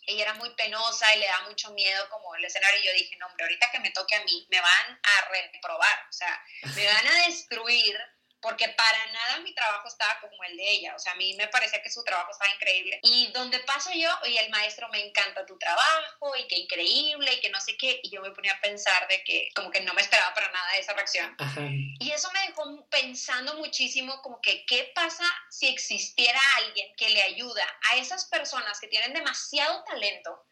ella 0.06 0.24
era 0.24 0.34
muy 0.36 0.50
penosa 0.56 1.16
y 1.16 1.20
le 1.20 1.28
da 1.28 1.42
mucho 1.42 1.72
miedo 1.72 2.10
como 2.10 2.36
el 2.36 2.46
escenario. 2.46 2.80
Y 2.80 2.86
yo 2.86 2.94
dije, 2.94 3.18
no, 3.18 3.28
hombre, 3.28 3.44
ahorita 3.44 3.72
que 3.72 3.80
me 3.80 3.92
toque 3.92 4.16
a 4.16 4.24
mí, 4.24 4.48
me 4.50 4.62
van 4.62 5.00
a 5.04 5.30
reprobar, 5.30 6.08
o 6.10 6.14
sea, 6.14 6.44
me 6.76 6.86
van 6.86 7.08
a 7.08 7.26
destruir 7.26 7.98
porque 8.42 8.68
para 8.70 9.06
nada 9.08 9.40
mi 9.40 9.54
trabajo 9.54 9.88
estaba 9.88 10.20
como 10.20 10.44
el 10.44 10.58
de 10.58 10.70
ella, 10.70 10.96
o 10.96 11.00
sea, 11.00 11.14
a 11.14 11.16
mí 11.16 11.34
me 11.36 11.48
parecía 11.48 11.82
que 11.82 11.90
su 11.90 12.04
trabajo 12.04 12.32
estaba 12.32 12.54
increíble. 12.54 13.00
Y 13.04 13.32
donde 13.32 13.60
paso 13.60 13.92
yo, 13.94 14.10
y 14.26 14.38
el 14.38 14.50
maestro 14.50 14.90
me 14.90 15.06
encanta 15.06 15.46
tu 15.46 15.58
trabajo, 15.58 16.36
y 16.36 16.48
qué 16.48 16.58
increíble, 16.58 17.34
y 17.34 17.40
que 17.40 17.50
no 17.50 17.62
sé 17.62 17.78
qué, 17.78 18.00
y 18.04 18.10
yo 18.10 18.22
me 18.22 18.32
ponía 18.32 18.54
a 18.54 18.62
pensar 18.62 19.08
de 19.08 19.24
que 19.24 19.50
como 19.56 19.70
que 19.70 19.82
no 19.82 19.94
me 19.94 20.02
esperaba 20.02 20.34
para 20.34 20.52
nada 20.52 20.76
esa 20.78 20.94
reacción. 20.94 21.36
Y 22.00 22.12
eso 22.12 22.32
me 22.32 22.48
dejó 22.48 22.88
pensando 22.90 23.56
muchísimo 23.56 24.22
como 24.22 24.42
que 24.42 24.66
qué 24.66 24.92
pasa 24.96 25.26
si 25.50 25.68
existiera 25.68 26.40
alguien 26.58 26.94
que 26.96 27.10
le 27.10 27.22
ayuda 27.22 27.66
a 27.92 27.98
esas 27.98 28.26
personas 28.26 28.80
que 28.80 28.88
tienen 28.88 29.14
demasiado 29.14 29.84
talento, 29.84 30.46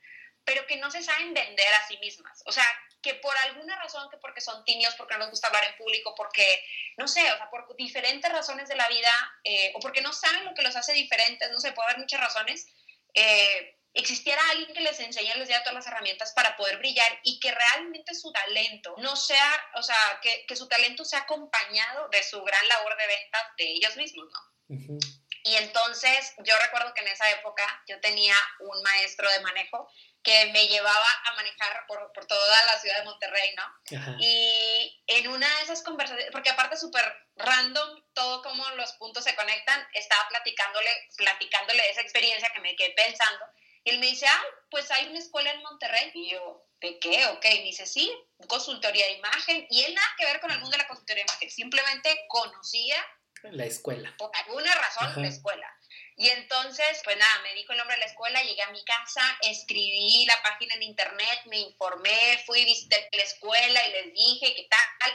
pero 0.45 0.65
que 0.67 0.77
no 0.77 0.91
se 0.91 1.01
saben 1.01 1.33
vender 1.33 1.73
a 1.73 1.87
sí 1.87 1.97
mismas. 1.97 2.43
O 2.45 2.51
sea, 2.51 2.65
que 3.01 3.15
por 3.15 3.35
alguna 3.37 3.77
razón, 3.77 4.09
que 4.09 4.17
porque 4.17 4.41
son 4.41 4.63
tímidos, 4.65 4.95
porque 4.95 5.13
no 5.13 5.21
les 5.21 5.29
gusta 5.29 5.47
hablar 5.47 5.63
en 5.63 5.77
público, 5.77 6.13
porque, 6.15 6.63
no 6.97 7.07
sé, 7.07 7.21
o 7.31 7.37
sea, 7.37 7.49
por 7.49 7.75
diferentes 7.75 8.31
razones 8.31 8.67
de 8.67 8.75
la 8.75 8.87
vida, 8.89 9.11
eh, 9.43 9.71
o 9.75 9.79
porque 9.79 10.01
no 10.01 10.11
saben 10.11 10.45
lo 10.45 10.53
que 10.53 10.61
los 10.61 10.75
hace 10.75 10.93
diferentes, 10.93 11.49
no 11.51 11.59
sé, 11.59 11.71
puede 11.71 11.89
haber 11.89 11.99
muchas 11.99 12.19
razones, 12.19 12.67
eh, 13.13 13.77
existiera 13.93 14.41
alguien 14.51 14.73
que 14.73 14.81
les 14.81 14.99
enseñe, 14.99 15.33
les 15.35 15.47
diera 15.47 15.63
todas 15.63 15.75
las 15.75 15.87
herramientas 15.87 16.33
para 16.33 16.55
poder 16.57 16.77
brillar 16.77 17.19
y 17.23 17.39
que 17.39 17.51
realmente 17.51 18.13
su 18.13 18.31
talento 18.31 18.95
no 18.97 19.15
sea, 19.15 19.65
o 19.75 19.81
sea, 19.81 20.19
que, 20.21 20.45
que 20.45 20.55
su 20.55 20.67
talento 20.67 21.05
sea 21.05 21.19
acompañado 21.19 22.09
de 22.09 22.21
su 22.23 22.41
gran 22.43 22.67
labor 22.67 22.95
de 22.97 23.07
ventas 23.07 23.41
de 23.57 23.63
ellos 23.71 23.95
mismos, 23.95 24.27
¿no? 24.31 24.99
Y 25.43 25.55
entonces 25.55 26.33
yo 26.39 26.53
recuerdo 26.59 26.93
que 26.93 27.01
en 27.01 27.07
esa 27.07 27.29
época 27.31 27.83
yo 27.87 27.99
tenía 28.01 28.35
un 28.59 28.83
maestro 28.83 29.29
de 29.31 29.39
manejo 29.39 29.89
que 30.23 30.47
me 30.47 30.67
llevaba 30.67 31.07
a 31.25 31.35
manejar 31.35 31.85
por, 31.87 32.11
por 32.13 32.25
toda 32.25 32.63
la 32.65 32.77
ciudad 32.79 32.97
de 32.99 33.05
Monterrey, 33.05 33.55
¿no? 33.55 34.17
Y 34.19 35.03
en 35.07 35.27
una 35.29 35.47
de 35.57 35.63
esas 35.63 35.81
conversaciones, 35.81 36.31
porque 36.31 36.49
aparte 36.49 36.77
súper 36.77 37.03
random 37.35 38.03
todo 38.13 38.41
cómo 38.41 38.69
los 38.71 38.91
puntos 38.93 39.23
se 39.23 39.35
conectan, 39.35 39.87
estaba 39.93 40.27
platicándole, 40.27 40.89
platicándole 41.15 41.89
esa 41.89 42.01
experiencia 42.01 42.51
que 42.53 42.59
me 42.59 42.75
quedé 42.75 42.91
pensando. 42.91 43.45
Y 43.83 43.91
él 43.91 43.99
me 43.99 44.07
dice, 44.07 44.25
ah, 44.27 44.43
pues 44.69 44.91
hay 44.91 45.07
una 45.07 45.19
escuela 45.19 45.51
en 45.51 45.61
Monterrey. 45.61 46.11
Y 46.13 46.31
yo, 46.31 46.67
¿de 46.81 46.99
qué? 46.99 47.27
Ok, 47.27 47.45
me 47.45 47.63
dice, 47.63 47.85
sí, 47.85 48.11
consultoría 48.47 49.05
de 49.05 49.13
imagen. 49.13 49.65
Y 49.69 49.83
él 49.83 49.95
nada 49.95 50.07
que 50.17 50.25
ver 50.25 50.41
con 50.41 50.51
el 50.51 50.59
mundo 50.59 50.71
de 50.71 50.83
la 50.83 50.87
consultoría 50.87 51.23
de 51.23 51.31
imagen, 51.31 51.49
simplemente 51.49 52.25
conocía 52.27 52.97
la 53.43 53.65
escuela. 53.65 54.13
Por 54.17 54.31
alguna 54.35 54.73
razón, 54.75 55.21
la 55.21 55.27
escuela. 55.29 55.73
Y 56.19 56.27
entonces, 56.27 56.99
pues 57.05 57.15
nada, 57.15 57.41
me 57.43 57.53
dijo 57.53 57.71
el 57.71 57.77
nombre 57.77 57.95
de 57.95 58.01
la 58.01 58.07
escuela, 58.07 58.43
llegué 58.43 58.61
a 58.63 58.71
mi 58.71 58.83
casa, 58.83 59.21
escribí 59.41 60.25
la 60.25 60.43
página 60.43 60.75
en 60.75 60.83
internet, 60.83 61.39
me 61.45 61.59
informé, 61.59 62.43
fui, 62.45 62.65
visité 62.65 63.07
la 63.13 63.23
escuela 63.23 63.87
y 63.87 63.91
les 63.93 64.13
dije 64.13 64.53
qué 64.53 64.67
tal, 64.69 65.13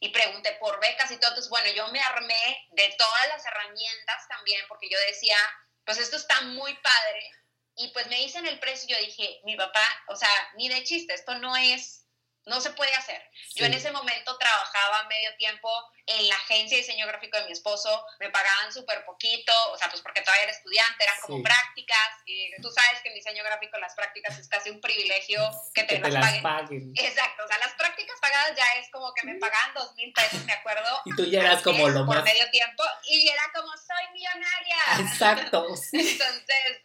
y 0.00 0.08
pregunté 0.08 0.52
por 0.52 0.80
becas 0.80 1.10
y 1.10 1.18
todo. 1.18 1.32
Entonces, 1.32 1.50
bueno, 1.50 1.70
yo 1.72 1.86
me 1.88 2.00
armé 2.00 2.68
de 2.70 2.88
todas 2.96 3.28
las 3.28 3.44
herramientas 3.44 4.28
también, 4.30 4.64
porque 4.66 4.88
yo 4.88 4.98
decía, 5.00 5.36
pues 5.84 5.98
esto 5.98 6.16
está 6.16 6.40
muy 6.40 6.72
padre. 6.72 7.30
Y 7.76 7.88
pues 7.88 8.06
me 8.06 8.16
dicen 8.16 8.46
el 8.46 8.58
precio 8.58 8.88
y 8.88 8.92
yo 8.92 9.06
dije, 9.06 9.40
mi 9.44 9.56
papá, 9.56 9.86
o 10.08 10.16
sea, 10.16 10.30
ni 10.54 10.70
de 10.70 10.82
chiste, 10.84 11.12
esto 11.12 11.34
no 11.34 11.54
es 11.54 12.05
no 12.46 12.60
se 12.60 12.70
puede 12.70 12.94
hacer. 12.94 13.20
Yo 13.56 13.66
en 13.66 13.74
ese 13.74 13.90
momento 13.90 14.38
trabajaba 14.38 15.04
medio 15.08 15.34
tiempo 15.36 15.68
en 16.06 16.28
la 16.28 16.36
agencia 16.36 16.76
de 16.76 16.82
diseño 16.82 17.06
gráfico 17.06 17.36
de 17.38 17.46
mi 17.46 17.52
esposo, 17.52 18.06
me 18.20 18.30
pagaban 18.30 18.72
súper 18.72 19.04
poquito, 19.04 19.52
o 19.72 19.76
sea, 19.76 19.88
pues 19.90 20.00
porque 20.00 20.20
todavía 20.20 20.44
era 20.44 20.52
estudiante, 20.52 21.02
eran 21.02 21.20
como 21.22 21.42
prácticas, 21.42 22.08
y 22.24 22.50
tú 22.62 22.70
sabes 22.70 23.00
que 23.02 23.08
en 23.08 23.16
diseño 23.16 23.42
gráfico 23.42 23.78
las 23.78 23.94
prácticas 23.94 24.38
es 24.38 24.48
casi 24.48 24.70
un 24.70 24.80
privilegio 24.80 25.40
que 25.74 25.82
te, 25.82 25.98
las, 25.98 26.38
paguen. 26.40 26.92
Exacto, 26.96 27.44
o 27.44 27.48
sea, 27.48 27.58
las 27.58 27.74
prácticas 27.74 28.16
pagadas 28.20 28.56
ya 28.56 28.66
es 28.78 28.88
como 28.90 29.12
que 29.12 29.26
me 29.26 29.34
pagaban 29.34 29.74
dos 29.74 29.94
mil 29.96 30.12
pesos, 30.12 30.44
me 30.44 30.52
acuerdo. 30.52 30.86
Y 31.06 31.14
tú 31.16 31.24
ya 31.24 31.40
eras 31.40 31.62
como 31.62 31.88
lo 31.88 32.04
más... 32.04 32.16
Por 32.16 32.24
medio 32.24 32.48
tiempo, 32.50 32.84
y 33.08 33.28
era 33.28 33.42
como, 33.54 33.72
soy 33.76 34.12
millonaria. 34.12 34.76
Exacto. 35.00 35.66
Entonces... 35.92 36.82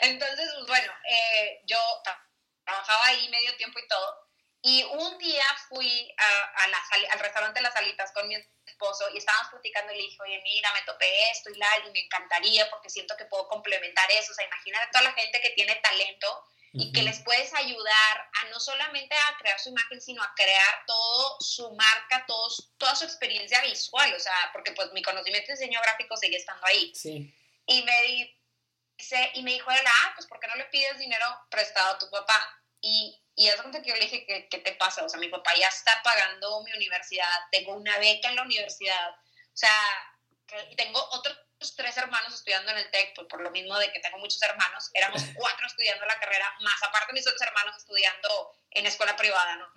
Entonces, 0.00 0.50
pues, 0.56 0.66
bueno, 0.66 0.92
eh, 1.08 1.62
yo 1.66 1.78
trabajaba 2.66 3.06
ahí 3.06 3.28
medio 3.28 3.56
tiempo 3.56 3.78
y 3.78 3.88
todo. 3.88 4.26
Y 4.62 4.82
un 4.82 5.18
día 5.18 5.44
fui 5.68 6.12
a, 6.18 6.68
la 6.68 6.78
al 7.12 7.20
restaurante 7.20 7.60
Las 7.60 7.72
Salitas 7.72 8.10
con 8.12 8.26
mi 8.26 8.34
esposo 8.66 9.08
y 9.14 9.18
estábamos 9.18 9.50
platicando 9.50 9.92
y 9.92 9.96
le 9.96 10.02
dije, 10.02 10.18
oye, 10.20 10.40
mira, 10.42 10.72
me 10.72 10.82
topé 10.82 11.30
esto 11.30 11.50
y 11.50 11.54
la, 11.56 11.68
y 11.86 11.90
me 11.92 12.00
encantaría 12.00 12.68
porque 12.68 12.90
siento 12.90 13.16
que 13.16 13.26
puedo 13.26 13.46
complementar 13.46 14.10
eso. 14.10 14.32
O 14.32 14.34
sea, 14.34 14.44
imagínate 14.44 14.88
toda 14.90 15.04
la 15.04 15.12
gente 15.12 15.40
que 15.40 15.50
tiene 15.50 15.76
talento 15.76 16.44
y 16.72 16.92
que 16.92 17.02
les 17.02 17.20
puedes 17.20 17.54
ayudar 17.54 18.30
a 18.34 18.44
no 18.50 18.60
solamente 18.60 19.14
a 19.14 19.38
crear 19.38 19.58
su 19.58 19.70
imagen, 19.70 20.00
sino 20.00 20.22
a 20.22 20.34
crear 20.34 20.84
todo 20.86 21.36
su 21.40 21.70
marca, 21.70 22.26
toda 22.26 22.96
su 22.96 23.04
experiencia 23.04 23.62
visual. 23.62 24.12
O 24.14 24.20
sea, 24.20 24.50
porque 24.52 24.72
pues 24.72 24.92
mi 24.92 25.02
conocimiento 25.02 25.46
de 25.46 25.54
diseño 25.54 25.80
gráfico 25.80 26.16
sigue 26.16 26.36
estando 26.36 26.66
ahí. 26.66 26.92
Sí. 26.94 27.32
Y 27.66 27.82
me 27.82 28.36
y 29.34 29.42
me 29.42 29.52
dijo 29.52 29.70
ah, 29.70 30.12
pues 30.14 30.26
¿por 30.26 30.40
qué 30.40 30.48
no 30.48 30.56
le 30.56 30.64
pides 30.66 30.98
dinero 30.98 31.26
prestado 31.50 31.94
a 31.94 31.98
tu 31.98 32.10
papá? 32.10 32.55
Y, 32.80 33.22
y 33.34 33.48
es 33.48 33.56
que 33.56 33.88
yo 33.88 33.94
le 33.94 34.02
dije, 34.02 34.24
¿qué, 34.26 34.48
¿qué, 34.48 34.58
te 34.58 34.72
pasa? 34.72 35.04
O 35.04 35.08
sea, 35.08 35.18
mi 35.20 35.28
papá 35.28 35.52
ya 35.58 35.68
está 35.68 36.00
pagando 36.02 36.62
mi 36.62 36.72
universidad, 36.72 37.28
tengo 37.50 37.74
una 37.74 37.98
beca 37.98 38.28
en 38.28 38.36
la 38.36 38.42
universidad, 38.42 39.10
o 39.10 39.56
sea, 39.56 39.70
tengo 40.76 41.02
otros 41.12 41.36
tres 41.76 41.96
hermanos 41.96 42.34
estudiando 42.34 42.70
en 42.70 42.78
el 42.78 42.90
TEC, 42.90 43.14
pues 43.14 43.26
por 43.28 43.40
lo 43.40 43.50
mismo 43.50 43.76
de 43.78 43.90
que 43.92 44.00
tengo 44.00 44.18
muchos 44.18 44.40
hermanos, 44.42 44.90
éramos 44.94 45.22
cuatro 45.34 45.66
estudiando 45.66 46.06
la 46.06 46.18
carrera, 46.18 46.54
más 46.60 46.82
aparte 46.82 47.12
mis 47.12 47.26
otros 47.26 47.42
hermanos 47.42 47.76
estudiando 47.76 48.52
en 48.70 48.86
escuela 48.86 49.16
privada, 49.16 49.56
¿no? 49.56 49.72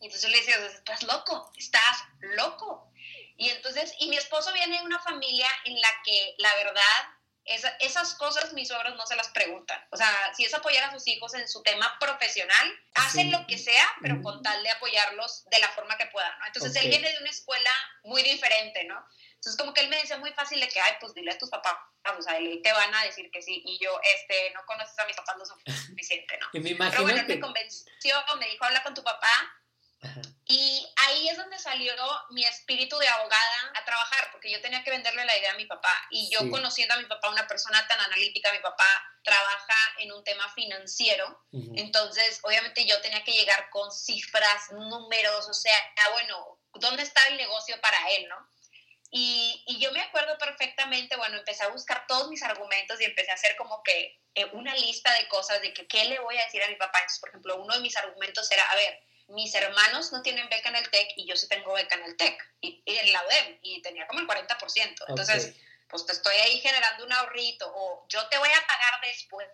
Y 0.00 0.06
entonces 0.06 0.30
le 0.30 0.38
decía, 0.38 0.56
estás 0.66 1.04
loco, 1.04 1.52
estás 1.56 2.04
loco. 2.18 2.92
Y 3.36 3.50
entonces, 3.50 3.94
y 4.00 4.08
mi 4.08 4.16
esposo 4.16 4.52
viene 4.52 4.78
de 4.78 4.84
una 4.84 4.98
familia 4.98 5.48
en 5.64 5.80
la 5.80 5.88
que 6.04 6.34
la 6.38 6.54
verdad 6.56 7.21
esas 7.44 8.14
cosas 8.14 8.52
mis 8.52 8.68
suegros 8.68 8.96
no 8.96 9.06
se 9.06 9.16
las 9.16 9.28
preguntan. 9.28 9.80
O 9.90 9.96
sea, 9.96 10.08
si 10.34 10.44
es 10.44 10.54
apoyar 10.54 10.84
a 10.84 10.92
sus 10.92 11.06
hijos 11.08 11.34
en 11.34 11.48
su 11.48 11.62
tema 11.62 11.96
profesional, 11.98 12.72
hacen 12.94 13.32
lo 13.32 13.46
que 13.46 13.58
sea, 13.58 13.84
pero 14.00 14.22
con 14.22 14.42
tal 14.42 14.62
de 14.62 14.70
apoyarlos 14.70 15.44
de 15.50 15.58
la 15.58 15.68
forma 15.70 15.96
que 15.96 16.06
puedan, 16.06 16.38
¿no? 16.38 16.46
Entonces 16.46 16.76
él 16.76 16.88
viene 16.88 17.10
de 17.10 17.18
una 17.18 17.30
escuela 17.30 17.70
muy 18.04 18.22
diferente, 18.22 18.84
¿no? 18.84 19.04
Entonces 19.34 19.58
como 19.58 19.74
que 19.74 19.80
él 19.80 19.88
me 19.88 19.96
decía 19.96 20.18
muy 20.18 20.32
fácil 20.32 20.60
de 20.60 20.68
que, 20.68 20.80
ay, 20.80 20.92
pues 21.00 21.14
dile 21.14 21.32
a 21.32 21.38
tus 21.38 21.50
papás, 21.50 21.74
o 22.16 22.22
sea, 22.22 22.38
te 22.38 22.72
van 22.72 22.94
a 22.94 23.04
decir 23.04 23.28
que 23.32 23.42
sí, 23.42 23.60
y 23.64 23.78
yo, 23.82 23.90
este, 24.14 24.52
no 24.54 24.64
conoces 24.66 24.96
a 24.98 25.06
mis 25.06 25.16
papás 25.16 25.36
lo 25.36 25.44
suficiente, 25.86 26.38
¿no? 26.38 26.46
Y 26.52 26.60
me 26.60 26.70
imagino 26.70 26.92
pero 26.92 27.02
bueno, 27.02 27.26
que... 27.26 27.34
me 27.34 27.40
convenció, 27.40 28.24
me 28.38 28.48
dijo, 28.48 28.64
habla 28.64 28.84
con 28.84 28.94
tu 28.94 29.02
papá, 29.02 29.61
y 30.46 30.86
ahí 30.96 31.28
es 31.28 31.36
donde 31.36 31.58
salió 31.58 31.92
mi 32.30 32.44
espíritu 32.44 32.98
de 32.98 33.08
abogada 33.08 33.72
a 33.74 33.84
trabajar, 33.84 34.30
porque 34.32 34.50
yo 34.50 34.60
tenía 34.60 34.82
que 34.82 34.90
venderle 34.90 35.24
la 35.24 35.36
idea 35.36 35.52
a 35.52 35.56
mi 35.56 35.66
papá. 35.66 35.94
Y 36.10 36.28
yo 36.30 36.50
conociendo 36.50 36.94
a 36.94 36.98
mi 36.98 37.04
papá, 37.04 37.30
una 37.30 37.46
persona 37.46 37.86
tan 37.86 38.00
analítica, 38.00 38.52
mi 38.52 38.58
papá 38.58 38.84
trabaja 39.22 39.76
en 39.98 40.12
un 40.12 40.24
tema 40.24 40.52
financiero. 40.54 41.44
Entonces, 41.52 42.40
obviamente 42.42 42.84
yo 42.84 43.00
tenía 43.00 43.22
que 43.22 43.32
llegar 43.32 43.70
con 43.70 43.90
cifras, 43.92 44.72
números, 44.72 45.48
o 45.48 45.54
sea, 45.54 45.76
ah, 46.04 46.10
bueno, 46.12 46.58
¿dónde 46.74 47.02
está 47.02 47.26
el 47.28 47.36
negocio 47.36 47.80
para 47.80 48.10
él, 48.10 48.28
no? 48.28 48.36
Y, 49.14 49.62
y, 49.66 49.78
yo 49.78 49.92
me 49.92 50.00
acuerdo 50.00 50.38
perfectamente, 50.38 51.16
bueno, 51.16 51.36
empecé 51.36 51.62
a 51.64 51.68
buscar 51.68 52.06
todos 52.06 52.30
mis 52.30 52.42
argumentos 52.42 52.98
y 52.98 53.04
empecé 53.04 53.30
a 53.30 53.34
hacer 53.34 53.56
como 53.56 53.82
que 53.82 54.18
eh, 54.34 54.46
una 54.52 54.74
lista 54.74 55.12
de 55.18 55.28
cosas 55.28 55.60
de 55.60 55.74
que 55.74 55.86
qué 55.86 56.06
le 56.06 56.18
voy 56.20 56.38
a 56.38 56.44
decir 56.46 56.62
a 56.62 56.68
mi 56.68 56.76
papá. 56.76 56.98
Entonces, 56.98 57.20
por 57.20 57.28
ejemplo, 57.28 57.56
uno 57.56 57.74
de 57.74 57.80
mis 57.80 57.94
argumentos 57.98 58.50
era, 58.50 58.64
a 58.64 58.74
ver, 58.74 59.02
mis 59.32 59.54
hermanos 59.54 60.12
no 60.12 60.22
tienen 60.22 60.48
beca 60.48 60.68
en 60.68 60.76
el 60.76 60.90
TEC 60.90 61.08
y 61.16 61.26
yo 61.26 61.36
sí 61.36 61.48
tengo 61.48 61.72
beca 61.72 61.96
en 61.96 62.04
el 62.04 62.16
TEC 62.16 62.38
y, 62.60 62.82
en 62.86 63.12
la 63.12 63.24
UDEM 63.26 63.58
y 63.62 63.82
tenía 63.82 64.06
como 64.06 64.20
el 64.20 64.26
40%. 64.26 65.04
Entonces, 65.08 65.56
pues 65.88 66.06
te 66.06 66.12
estoy 66.12 66.34
ahí 66.36 66.60
generando 66.60 67.04
un 67.04 67.12
ahorrito 67.12 67.70
o 67.74 68.06
yo 68.08 68.26
te 68.28 68.38
voy 68.38 68.48
a 68.48 68.66
pagar 68.66 69.00
después. 69.02 69.48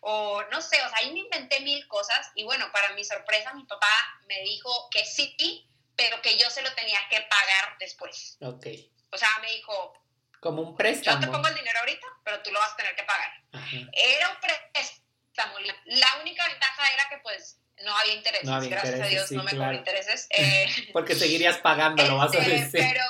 O 0.00 0.42
no 0.50 0.60
sé, 0.60 0.76
o 0.82 0.88
sea, 0.88 0.98
ahí 0.98 1.12
me 1.12 1.20
inventé 1.20 1.60
mil 1.60 1.86
cosas 1.88 2.30
y 2.34 2.44
bueno, 2.44 2.70
para 2.72 2.92
mi 2.94 3.04
sorpresa 3.04 3.54
mi 3.54 3.64
papá 3.64 4.20
me 4.26 4.40
dijo 4.42 4.88
que 4.90 5.04
sí, 5.04 5.68
pero 5.96 6.20
que 6.22 6.36
yo 6.36 6.48
se 6.50 6.62
lo 6.62 6.72
tenía 6.74 7.00
que 7.08 7.20
pagar 7.22 7.76
después. 7.78 8.38
Ok. 8.40 8.66
O 9.12 9.18
sea, 9.18 9.28
me 9.40 9.50
dijo... 9.52 9.94
Como 10.40 10.62
un 10.62 10.76
préstamo. 10.76 11.20
Yo 11.20 11.26
te 11.26 11.32
pongo 11.32 11.48
el 11.48 11.54
dinero 11.54 11.78
ahorita, 11.80 12.06
pero 12.24 12.42
tú 12.42 12.50
lo 12.50 12.60
vas 12.60 12.72
a 12.72 12.76
tener 12.76 12.96
que 12.96 13.02
pagar. 13.02 13.30
Era 13.92 14.30
un 14.30 14.36
préstamo. 14.40 15.58
La 15.84 16.16
única 16.22 16.48
ventaja 16.48 16.94
era 16.94 17.08
que 17.08 17.18
pues 17.18 17.59
no 17.82 17.96
había 17.96 18.14
intereses, 18.14 18.46
gracias 18.68 19.00
a 19.00 19.06
Dios 19.06 19.32
no 19.32 19.42
me 19.42 19.50
claro. 19.52 19.74
intereses. 19.74 20.26
Eh, 20.30 20.68
Porque 20.92 21.14
seguirías 21.14 21.58
pagando, 21.58 22.04
lo 22.04 22.16
vas 22.16 22.34
a 22.34 22.38
este, 22.38 22.50
decir. 22.50 22.70
Pero, 22.72 23.04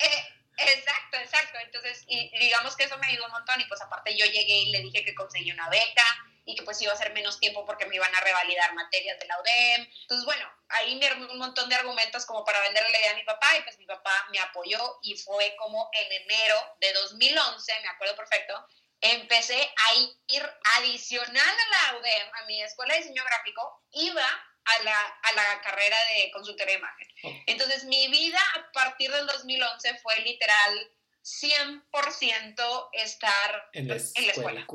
eh, 0.00 0.34
exacto, 0.58 1.16
exacto. 1.18 1.58
Entonces, 1.62 2.04
y, 2.06 2.30
digamos 2.38 2.76
que 2.76 2.84
eso 2.84 2.98
me 2.98 3.06
ayudó 3.06 3.26
un 3.26 3.32
montón 3.32 3.60
y 3.60 3.64
pues 3.64 3.80
aparte 3.80 4.16
yo 4.16 4.26
llegué 4.26 4.62
y 4.62 4.70
le 4.70 4.80
dije 4.80 5.04
que 5.04 5.14
conseguí 5.14 5.50
una 5.50 5.68
beca 5.68 6.04
y 6.46 6.54
que 6.54 6.62
pues 6.62 6.80
iba 6.82 6.92
a 6.92 6.96
ser 6.96 7.12
menos 7.14 7.40
tiempo 7.40 7.64
porque 7.64 7.86
me 7.86 7.96
iban 7.96 8.14
a 8.14 8.20
revalidar 8.20 8.74
materias 8.74 9.18
de 9.18 9.26
la 9.26 9.40
UDEM. 9.40 9.88
Entonces, 10.02 10.26
bueno, 10.26 10.46
ahí 10.68 10.96
me 10.96 11.06
armé 11.06 11.26
un 11.26 11.38
montón 11.38 11.68
de 11.68 11.74
argumentos 11.74 12.26
como 12.26 12.44
para 12.44 12.60
venderle 12.60 12.90
la 12.90 13.00
idea 13.00 13.12
a 13.12 13.16
mi 13.16 13.24
papá 13.24 13.46
y 13.58 13.62
pues 13.62 13.78
mi 13.78 13.86
papá 13.86 14.26
me 14.30 14.38
apoyó 14.40 14.98
y 15.02 15.16
fue 15.16 15.56
como 15.56 15.88
en 15.92 16.12
enero 16.12 16.76
de 16.80 16.92
2011, 16.92 17.72
me 17.82 17.88
acuerdo 17.88 18.16
perfecto, 18.16 18.66
empecé 19.04 19.60
a 19.60 19.94
ir 19.94 20.42
adicional 20.78 21.36
a 21.36 21.92
la 21.92 21.98
UDEM, 21.98 22.28
a 22.42 22.46
mi 22.46 22.62
escuela 22.62 22.94
de 22.94 23.00
diseño 23.00 23.22
gráfico, 23.24 23.84
iba 23.92 24.26
a 24.64 24.82
la, 24.82 24.98
a 24.98 25.32
la 25.32 25.60
carrera 25.62 25.96
de 26.14 26.30
consultoría 26.30 26.74
de 26.74 26.78
imagen. 26.78 27.42
Entonces, 27.46 27.84
mi 27.84 28.08
vida 28.08 28.40
a 28.56 28.72
partir 28.72 29.12
del 29.12 29.26
2011 29.26 29.98
fue 30.02 30.18
literal 30.20 30.90
100% 31.22 32.88
estar 32.92 33.70
en 33.74 33.88
la 33.88 33.96
escuela. 33.96 34.66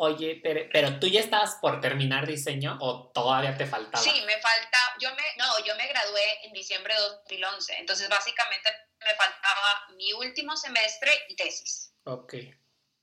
Oye, 0.00 0.40
pero, 0.42 1.00
tú 1.00 1.08
ya 1.08 1.20
estabas 1.20 1.56
por 1.60 1.80
terminar 1.80 2.26
diseño 2.26 2.76
o 2.80 3.10
todavía 3.12 3.56
te 3.56 3.66
faltaba? 3.66 4.04
Sí, 4.04 4.12
me 4.26 4.38
falta, 4.40 4.78
yo 5.00 5.12
me, 5.14 5.22
no, 5.38 5.64
yo 5.64 5.74
me 5.74 5.88
gradué 5.88 6.46
en 6.46 6.52
diciembre 6.52 6.94
de 6.94 7.00
2011, 7.00 7.78
entonces 7.78 8.08
básicamente 8.08 8.70
me 9.00 9.14
faltaba 9.16 9.88
mi 9.96 10.12
último 10.12 10.56
semestre 10.56 11.10
y 11.28 11.34
tesis. 11.34 11.94
Ok 12.04 12.34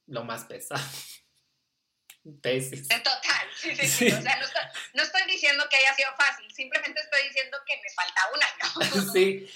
lo 0.08 0.24
más 0.24 0.46
pesado. 0.46 0.84
Tesis. 2.42 2.90
En 2.90 3.04
total, 3.04 3.48
sí, 3.56 3.76
sí, 3.76 3.88
sí. 3.88 4.08
O 4.08 4.22
sea, 4.22 4.40
no 4.94 5.04
estoy, 5.04 5.22
diciendo 5.28 5.64
que 5.70 5.78
haya 5.78 5.94
sido 5.94 6.10
fácil, 6.18 6.52
simplemente 6.52 7.00
estoy 7.00 7.22
diciendo 7.28 7.58
que 7.68 7.76
me 7.76 7.90
falta 7.94 8.22
un 8.34 8.42
año. 8.44 9.12
Sí. 9.14 9.48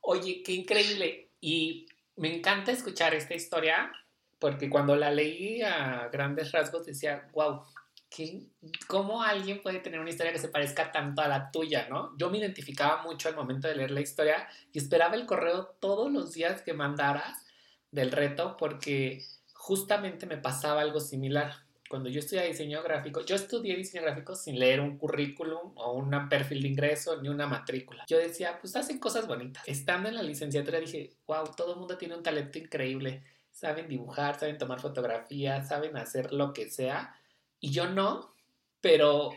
Oye, 0.00 0.42
qué 0.44 0.52
increíble. 0.52 1.30
Y 1.40 1.86
me 2.16 2.34
encanta 2.34 2.72
escuchar 2.72 3.14
esta 3.14 3.34
historia 3.34 3.92
porque 4.38 4.68
cuando 4.68 4.96
la 4.96 5.10
leí 5.10 5.62
a 5.62 6.08
grandes 6.12 6.52
rasgos 6.52 6.86
decía, 6.86 7.28
wow, 7.32 7.64
¿qué, 8.10 8.42
¿cómo 8.86 9.22
alguien 9.22 9.62
puede 9.62 9.80
tener 9.80 10.00
una 10.00 10.10
historia 10.10 10.32
que 10.32 10.38
se 10.38 10.48
parezca 10.48 10.92
tanto 10.92 11.22
a 11.22 11.28
la 11.28 11.50
tuya, 11.50 11.88
no? 11.88 12.16
Yo 12.18 12.30
me 12.30 12.38
identificaba 12.38 13.02
mucho 13.02 13.28
al 13.28 13.36
momento 13.36 13.68
de 13.68 13.76
leer 13.76 13.90
la 13.90 14.00
historia 14.00 14.48
y 14.72 14.78
esperaba 14.78 15.14
el 15.14 15.26
correo 15.26 15.66
todos 15.80 16.10
los 16.10 16.32
días 16.32 16.62
que 16.62 16.72
mandaras 16.72 17.44
del 17.90 18.12
reto 18.12 18.56
porque 18.56 19.24
justamente 19.66 20.26
me 20.26 20.36
pasaba 20.36 20.80
algo 20.80 21.00
similar. 21.00 21.52
Cuando 21.90 22.08
yo 22.08 22.20
estudié 22.20 22.46
diseño 22.46 22.84
gráfico, 22.84 23.24
yo 23.24 23.34
estudié 23.34 23.74
diseño 23.74 24.04
gráfico 24.04 24.36
sin 24.36 24.60
leer 24.60 24.80
un 24.80 24.96
currículum 24.96 25.72
o 25.74 25.92
un 25.94 26.28
perfil 26.28 26.62
de 26.62 26.68
ingreso 26.68 27.20
ni 27.20 27.28
una 27.28 27.48
matrícula. 27.48 28.04
Yo 28.06 28.16
decía, 28.16 28.60
pues 28.60 28.76
hacen 28.76 29.00
cosas 29.00 29.26
bonitas. 29.26 29.64
Estando 29.66 30.08
en 30.08 30.14
la 30.14 30.22
licenciatura 30.22 30.78
dije, 30.78 31.16
wow, 31.26 31.50
todo 31.56 31.72
el 31.72 31.80
mundo 31.80 31.98
tiene 31.98 32.14
un 32.14 32.22
talento 32.22 32.58
increíble. 32.58 33.24
Saben 33.50 33.88
dibujar, 33.88 34.38
saben 34.38 34.56
tomar 34.56 34.78
fotografías, 34.78 35.66
saben 35.66 35.96
hacer 35.96 36.32
lo 36.32 36.52
que 36.52 36.70
sea. 36.70 37.16
Y 37.58 37.72
yo 37.72 37.88
no, 37.88 38.36
pero 38.80 39.32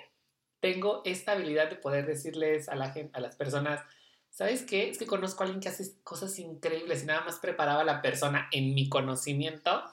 tengo 0.60 1.02
esta 1.06 1.32
habilidad 1.32 1.72
de 1.72 1.76
poder 1.76 2.06
decirles 2.06 2.70
a 2.70 2.76
la 2.76 2.92
gente, 2.92 3.18
a 3.18 3.20
las 3.20 3.36
personas, 3.36 3.82
¿sabes 4.30 4.62
qué? 4.62 4.90
Es 4.90 5.00
que 5.00 5.08
conozco 5.08 5.42
a 5.42 5.46
alguien 5.48 5.60
que 5.60 5.70
hace 5.70 5.92
cosas 6.04 6.38
increíbles 6.38 7.02
y 7.02 7.08
nada 7.08 7.22
más 7.26 7.40
preparaba 7.40 7.82
a 7.82 7.86
la 7.86 8.04
persona 8.04 8.48
en 8.52 8.76
mi 8.76 8.90
conocimiento 8.90 9.84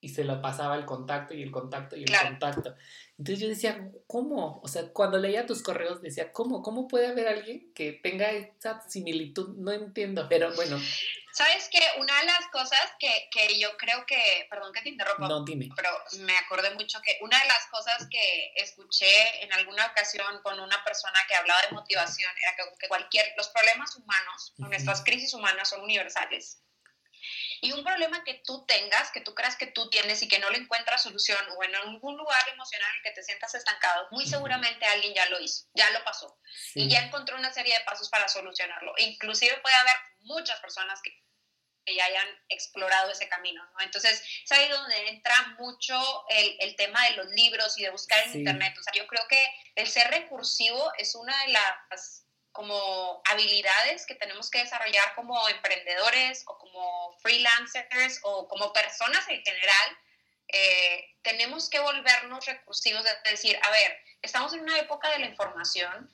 y 0.00 0.08
se 0.08 0.24
lo 0.24 0.40
pasaba 0.40 0.76
el 0.76 0.86
contacto 0.86 1.34
y 1.34 1.42
el 1.42 1.50
contacto 1.50 1.96
y 1.96 2.04
el 2.04 2.18
contacto. 2.18 2.74
Entonces 3.18 3.38
yo 3.38 3.48
decía, 3.48 3.90
¿cómo? 4.06 4.60
O 4.62 4.68
sea, 4.68 4.88
cuando 4.94 5.18
leía 5.18 5.44
tus 5.44 5.62
correos 5.62 6.00
decía, 6.00 6.32
¿cómo? 6.32 6.62
¿Cómo 6.62 6.88
puede 6.88 7.06
haber 7.06 7.28
alguien 7.28 7.70
que 7.74 7.92
tenga 7.92 8.30
esa 8.30 8.80
similitud? 8.88 9.56
No 9.58 9.72
entiendo, 9.72 10.26
pero 10.28 10.54
bueno. 10.54 10.80
¿Sabes 11.32 11.68
qué? 11.70 11.80
Una 11.98 12.18
de 12.18 12.24
las 12.24 12.46
cosas 12.50 12.92
que, 12.98 13.28
que 13.30 13.58
yo 13.58 13.76
creo 13.76 14.04
que, 14.06 14.46
perdón 14.48 14.72
que 14.72 14.80
te 14.80 14.88
interrumpa, 14.88 15.28
no, 15.28 15.44
dime. 15.44 15.68
pero 15.76 15.90
me 16.20 16.36
acordé 16.38 16.74
mucho 16.74 17.00
que 17.02 17.18
una 17.20 17.38
de 17.38 17.46
las 17.46 17.66
cosas 17.70 18.08
que 18.10 18.52
escuché 18.56 19.44
en 19.44 19.52
alguna 19.52 19.86
ocasión 19.86 20.40
con 20.42 20.58
una 20.58 20.82
persona 20.82 21.18
que 21.28 21.36
hablaba 21.36 21.60
de 21.62 21.72
motivación 21.72 22.32
era 22.42 22.56
que, 22.56 22.88
cualquier, 22.88 23.26
los 23.36 23.48
problemas 23.48 23.94
humanos, 23.96 24.54
nuestras 24.56 25.04
crisis 25.04 25.34
humanas 25.34 25.68
son 25.68 25.82
universales 25.82 26.62
y 27.60 27.72
un 27.72 27.84
problema 27.84 28.24
que 28.24 28.42
tú 28.44 28.64
tengas, 28.66 29.10
que 29.10 29.20
tú 29.20 29.34
creas 29.34 29.56
que 29.56 29.66
tú 29.66 29.88
tienes 29.90 30.22
y 30.22 30.28
que 30.28 30.38
no 30.38 30.50
le 30.50 30.58
encuentras 30.58 31.02
solución 31.02 31.38
o 31.56 31.64
en 31.64 31.74
algún 31.74 32.16
lugar 32.16 32.48
emocional 32.48 32.88
en 32.90 32.96
el 32.96 33.02
que 33.02 33.10
te 33.12 33.22
sientas 33.22 33.54
estancado, 33.54 34.08
muy 34.10 34.26
seguramente 34.26 34.86
alguien 34.86 35.14
ya 35.14 35.28
lo 35.28 35.40
hizo, 35.40 35.66
ya 35.74 35.90
lo 35.90 36.02
pasó 36.04 36.38
y 36.74 36.88
ya 36.88 37.00
encontró 37.00 37.36
una 37.36 37.52
serie 37.52 37.78
de 37.78 37.84
pasos 37.84 38.08
para 38.08 38.28
solucionarlo. 38.28 38.94
inclusive 38.98 39.58
puede 39.58 39.74
haber 39.74 39.96
muchas 40.20 40.58
personas 40.60 41.00
que 41.02 41.10
ya 41.94 42.04
hayan 42.04 42.28
explorado 42.48 43.10
ese 43.10 43.28
camino, 43.28 43.64
¿no? 43.72 43.80
Entonces, 43.80 44.22
es 44.44 44.52
ahí 44.52 44.68
donde 44.68 45.08
entra 45.08 45.34
mucho 45.58 46.00
el, 46.28 46.56
el 46.60 46.76
tema 46.76 47.04
de 47.06 47.16
los 47.16 47.26
libros 47.30 47.76
y 47.78 47.82
de 47.82 47.90
buscar 47.90 48.24
en 48.26 48.38
internet. 48.38 48.76
O 48.78 48.82
sea, 48.82 48.92
yo 48.94 49.06
creo 49.08 49.26
que 49.28 49.44
el 49.74 49.88
ser 49.88 50.08
recursivo 50.08 50.92
es 50.98 51.16
una 51.16 51.36
de 51.44 51.52
las 51.52 52.26
como 52.52 53.22
habilidades 53.26 54.06
que 54.06 54.14
tenemos 54.14 54.50
que 54.50 54.58
desarrollar 54.58 55.14
como 55.14 55.48
emprendedores 55.48 56.44
o 56.46 56.58
como 56.58 57.16
freelancers 57.20 58.20
o 58.22 58.48
como 58.48 58.72
personas 58.72 59.26
en 59.28 59.42
general, 59.42 59.98
eh, 60.48 61.14
tenemos 61.22 61.70
que 61.70 61.78
volvernos 61.78 62.44
recursivos, 62.46 63.04
de 63.04 63.30
decir, 63.30 63.58
a 63.62 63.70
ver, 63.70 64.04
estamos 64.22 64.52
en 64.52 64.60
una 64.60 64.78
época 64.78 65.08
de 65.10 65.20
la 65.20 65.26
información, 65.26 66.10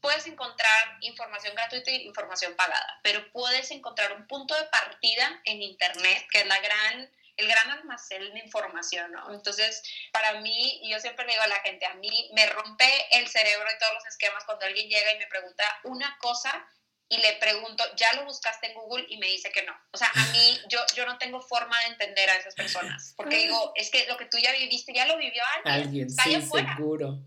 puedes 0.00 0.26
encontrar 0.26 0.98
información 1.00 1.54
gratuita 1.54 1.90
y 1.90 2.06
información 2.06 2.54
pagada, 2.54 3.00
pero 3.02 3.30
puedes 3.32 3.70
encontrar 3.70 4.12
un 4.12 4.26
punto 4.26 4.54
de 4.54 4.64
partida 4.66 5.40
en 5.44 5.60
Internet, 5.62 6.26
que 6.30 6.40
es 6.40 6.46
la 6.46 6.60
gran 6.60 7.10
el 7.36 7.48
gran 7.48 7.70
almacén 7.70 8.32
de 8.32 8.40
información, 8.40 9.12
¿no? 9.12 9.32
Entonces, 9.32 9.82
para 10.12 10.40
mí, 10.40 10.80
yo 10.88 10.98
siempre 11.00 11.24
le 11.26 11.32
digo 11.32 11.42
a 11.42 11.48
la 11.48 11.60
gente, 11.60 11.86
a 11.86 11.94
mí 11.94 12.30
me 12.34 12.46
rompe 12.46 12.88
el 13.12 13.28
cerebro 13.28 13.66
y 13.74 13.78
todos 13.78 13.94
los 13.94 14.06
esquemas 14.06 14.44
cuando 14.44 14.66
alguien 14.66 14.88
llega 14.88 15.12
y 15.14 15.18
me 15.18 15.26
pregunta 15.26 15.64
una 15.84 16.16
cosa 16.18 16.68
y 17.12 17.18
le 17.18 17.34
pregunto, 17.40 17.82
¿ya 17.96 18.12
lo 18.14 18.24
buscaste 18.24 18.68
en 18.68 18.74
Google? 18.74 19.04
Y 19.08 19.18
me 19.18 19.26
dice 19.26 19.50
que 19.50 19.64
no. 19.64 19.72
O 19.90 19.98
sea, 19.98 20.08
a 20.14 20.26
mí, 20.32 20.58
yo, 20.68 20.78
yo 20.94 21.04
no 21.06 21.18
tengo 21.18 21.40
forma 21.40 21.76
de 21.80 21.86
entender 21.88 22.30
a 22.30 22.36
esas 22.36 22.54
personas, 22.54 23.14
porque 23.16 23.36
digo, 23.36 23.72
es 23.74 23.90
que 23.90 24.06
lo 24.06 24.16
que 24.16 24.26
tú 24.26 24.38
ya 24.38 24.52
viviste, 24.52 24.94
ya 24.94 25.06
lo 25.06 25.18
vivió 25.18 25.42
alguien. 25.56 25.74
Alguien, 25.74 26.10
sí, 26.10 26.40
seguro. 26.40 27.18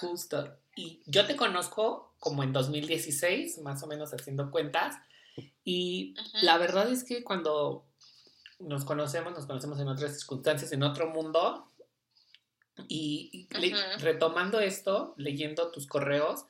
Justo. 0.00 0.58
Y 0.74 1.00
yo 1.06 1.26
te 1.26 1.36
conozco 1.36 2.16
como 2.18 2.42
en 2.42 2.52
2016, 2.52 3.58
más 3.58 3.82
o 3.84 3.86
menos 3.86 4.12
haciendo 4.12 4.50
cuentas, 4.50 4.96
y 5.64 6.14
la 6.32 6.58
verdad 6.58 6.90
es 6.90 7.04
que 7.04 7.22
cuando 7.22 7.86
nos 8.62 8.84
conocemos, 8.84 9.32
nos 9.32 9.46
conocemos 9.46 9.78
en 9.80 9.88
otras 9.88 10.18
circunstancias, 10.18 10.72
en 10.72 10.82
otro 10.82 11.08
mundo. 11.08 11.68
Y, 12.88 13.48
retomando 13.98 14.60
esto, 14.60 15.14
leyendo 15.16 15.70
tus 15.70 15.86
correos, 15.86 16.46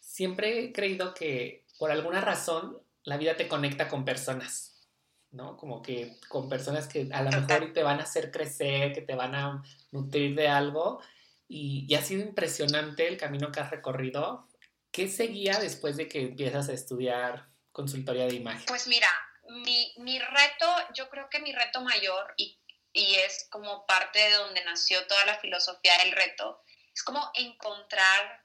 siempre 0.00 0.58
he 0.58 0.72
creído 0.72 1.14
que 1.14 1.64
por 1.78 1.90
alguna 1.90 2.20
razón 2.20 2.78
la 3.04 3.16
vida 3.16 3.36
te 3.36 3.48
conecta 3.48 3.88
con 3.88 4.04
personas, 4.04 4.88
¿no? 5.30 5.56
Como 5.56 5.82
que 5.82 6.18
con 6.28 6.48
personas 6.48 6.88
que 6.88 7.08
a 7.12 7.22
lo 7.22 7.30
mejor 7.30 7.72
te 7.72 7.82
van 7.82 8.00
a 8.00 8.04
hacer 8.04 8.30
crecer, 8.30 8.92
que 8.92 9.02
te 9.02 9.14
van 9.14 9.34
a 9.34 9.62
nutrir 9.92 10.34
de 10.34 10.48
algo. 10.48 11.00
Y, 11.48 11.86
y 11.88 11.94
ha 11.94 12.02
sido 12.02 12.22
impresionante 12.22 13.06
el 13.06 13.16
camino 13.16 13.52
que 13.52 13.60
has 13.60 13.70
recorrido. 13.70 14.48
¿Qué 14.90 15.08
seguía 15.08 15.58
después 15.58 15.96
de 15.96 16.08
que 16.08 16.22
empiezas 16.22 16.68
a 16.68 16.72
estudiar 16.72 17.48
consultoría 17.72 18.26
de 18.26 18.34
imagen? 18.34 18.64
Pues 18.66 18.86
mira, 18.88 19.08
mi, 19.52 19.92
mi 19.98 20.18
reto, 20.18 20.74
yo 20.94 21.08
creo 21.08 21.28
que 21.28 21.40
mi 21.40 21.52
reto 21.52 21.80
mayor, 21.80 22.34
y, 22.36 22.58
y 22.92 23.16
es 23.16 23.46
como 23.50 23.86
parte 23.86 24.18
de 24.18 24.32
donde 24.32 24.64
nació 24.64 25.06
toda 25.06 25.24
la 25.26 25.38
filosofía 25.38 25.96
del 25.98 26.12
reto, 26.12 26.62
es 26.94 27.02
como 27.02 27.30
encontrar 27.34 28.44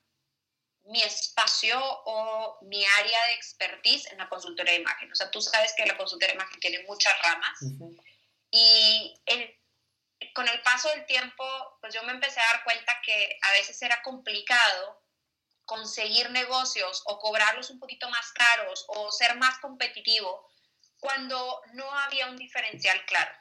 mi 0.84 1.02
espacio 1.04 1.80
o 1.82 2.60
mi 2.62 2.84
área 3.00 3.26
de 3.26 3.34
expertise 3.34 4.06
en 4.12 4.20
la 4.20 4.30
consultoría 4.30 4.74
de 4.74 4.80
imagen. 4.80 5.12
O 5.12 5.16
sea, 5.16 5.30
tú 5.32 5.42
sabes 5.42 5.74
que 5.76 5.86
la 5.86 5.98
consultoría 5.98 6.34
de 6.34 6.42
imagen 6.42 6.60
tiene 6.62 6.84
muchas 6.84 7.14
ramas 7.24 7.60
y 8.52 9.14
con 10.34 10.48
el 10.48 10.62
paso 10.62 10.90
del 10.90 11.06
tiempo, 11.06 11.44
pues 11.82 11.94
yo 11.94 12.04
me 12.04 12.12
empecé 12.12 12.40
a 12.40 12.54
dar 12.54 12.64
cuenta 12.64 13.02
que 13.04 13.38
a 13.42 13.52
veces 13.52 13.82
era 13.82 14.02
complicado 14.02 15.04
conseguir 15.66 16.32
negocios 16.32 17.04
o 17.06 17.20
cobrarlos 17.20 17.70
un 17.70 17.80
poquito 17.80 18.10
más 18.10 18.32
caros 18.32 18.86
o 18.88 19.12
ser 19.12 19.36
más 19.36 19.60
competitivo 19.60 20.48
cuando 21.00 21.62
no 21.74 21.92
había 22.00 22.28
un 22.28 22.38
diferencial 22.38 23.06
claro. 23.06 23.32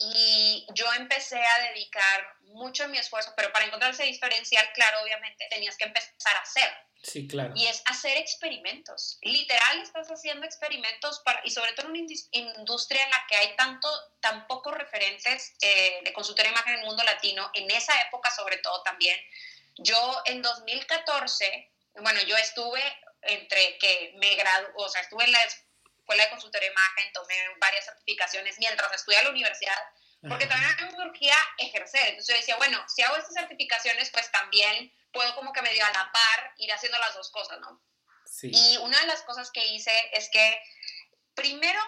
Y 0.00 0.66
yo 0.74 0.86
empecé 0.94 1.42
a 1.44 1.72
dedicar 1.72 2.36
mucho 2.42 2.84
de 2.84 2.90
mi 2.90 2.98
esfuerzo, 2.98 3.32
pero 3.36 3.52
para 3.52 3.64
encontrar 3.64 3.90
ese 3.90 4.04
diferencial 4.04 4.64
claro, 4.72 5.02
obviamente, 5.02 5.46
tenías 5.50 5.76
que 5.76 5.84
empezar 5.84 6.36
a 6.36 6.42
hacer. 6.42 6.70
Sí, 7.02 7.26
claro. 7.26 7.52
Y 7.56 7.66
es 7.66 7.82
hacer 7.86 8.16
experimentos. 8.16 9.18
Literal, 9.22 9.80
estás 9.82 10.08
haciendo 10.08 10.46
experimentos 10.46 11.20
para, 11.24 11.40
y 11.44 11.50
sobre 11.50 11.72
todo 11.72 11.86
en 11.86 11.92
una 11.92 12.14
industria 12.32 13.04
en 13.04 13.10
la 13.10 13.26
que 13.28 13.36
hay 13.36 13.56
tanto, 13.56 13.88
tan 14.20 14.46
pocos 14.46 14.74
referentes 14.74 15.54
eh, 15.60 16.00
de 16.04 16.12
consultoría 16.12 16.50
de 16.50 16.56
imagen 16.56 16.74
en 16.74 16.80
el 16.80 16.86
mundo 16.86 17.02
latino, 17.04 17.50
en 17.54 17.70
esa 17.70 18.00
época 18.02 18.30
sobre 18.30 18.58
todo 18.58 18.82
también. 18.82 19.18
Yo 19.76 20.22
en 20.26 20.42
2014, 20.42 21.72
bueno, 22.00 22.20
yo 22.22 22.36
estuve 22.36 22.82
entre 23.22 23.78
que 23.78 24.14
me 24.16 24.34
gradué, 24.34 24.68
o 24.76 24.88
sea, 24.88 25.02
estuve 25.02 25.24
en 25.24 25.32
la 25.32 25.42
escuela 26.08 26.24
de 26.24 26.30
consultoría 26.30 26.68
de 26.68 26.72
imagen, 26.72 27.12
tomé 27.12 27.34
varias 27.60 27.84
certificaciones 27.84 28.58
mientras 28.58 28.90
estudiaba 28.94 29.20
en 29.20 29.26
la 29.26 29.32
universidad, 29.32 29.78
porque 30.26 30.46
también 30.46 30.70
a 30.70 30.86
mí 30.86 30.96
me 30.96 31.06
urgía 31.06 31.36
ejercer. 31.58 32.08
Entonces 32.08 32.34
yo 32.34 32.40
decía, 32.40 32.56
bueno, 32.56 32.82
si 32.88 33.02
hago 33.02 33.16
estas 33.16 33.34
certificaciones, 33.34 34.08
pues 34.10 34.32
también 34.32 34.90
puedo 35.12 35.34
como 35.34 35.52
que 35.52 35.60
medio 35.60 35.84
a 35.84 35.90
la 35.90 36.10
par 36.10 36.54
ir 36.56 36.72
haciendo 36.72 36.98
las 36.98 37.14
dos 37.14 37.30
cosas, 37.30 37.60
¿no? 37.60 37.82
Sí. 38.24 38.50
Y 38.50 38.78
una 38.78 38.98
de 39.00 39.06
las 39.06 39.22
cosas 39.22 39.50
que 39.50 39.66
hice 39.66 39.92
es 40.14 40.30
que 40.30 40.62
primero 41.34 41.80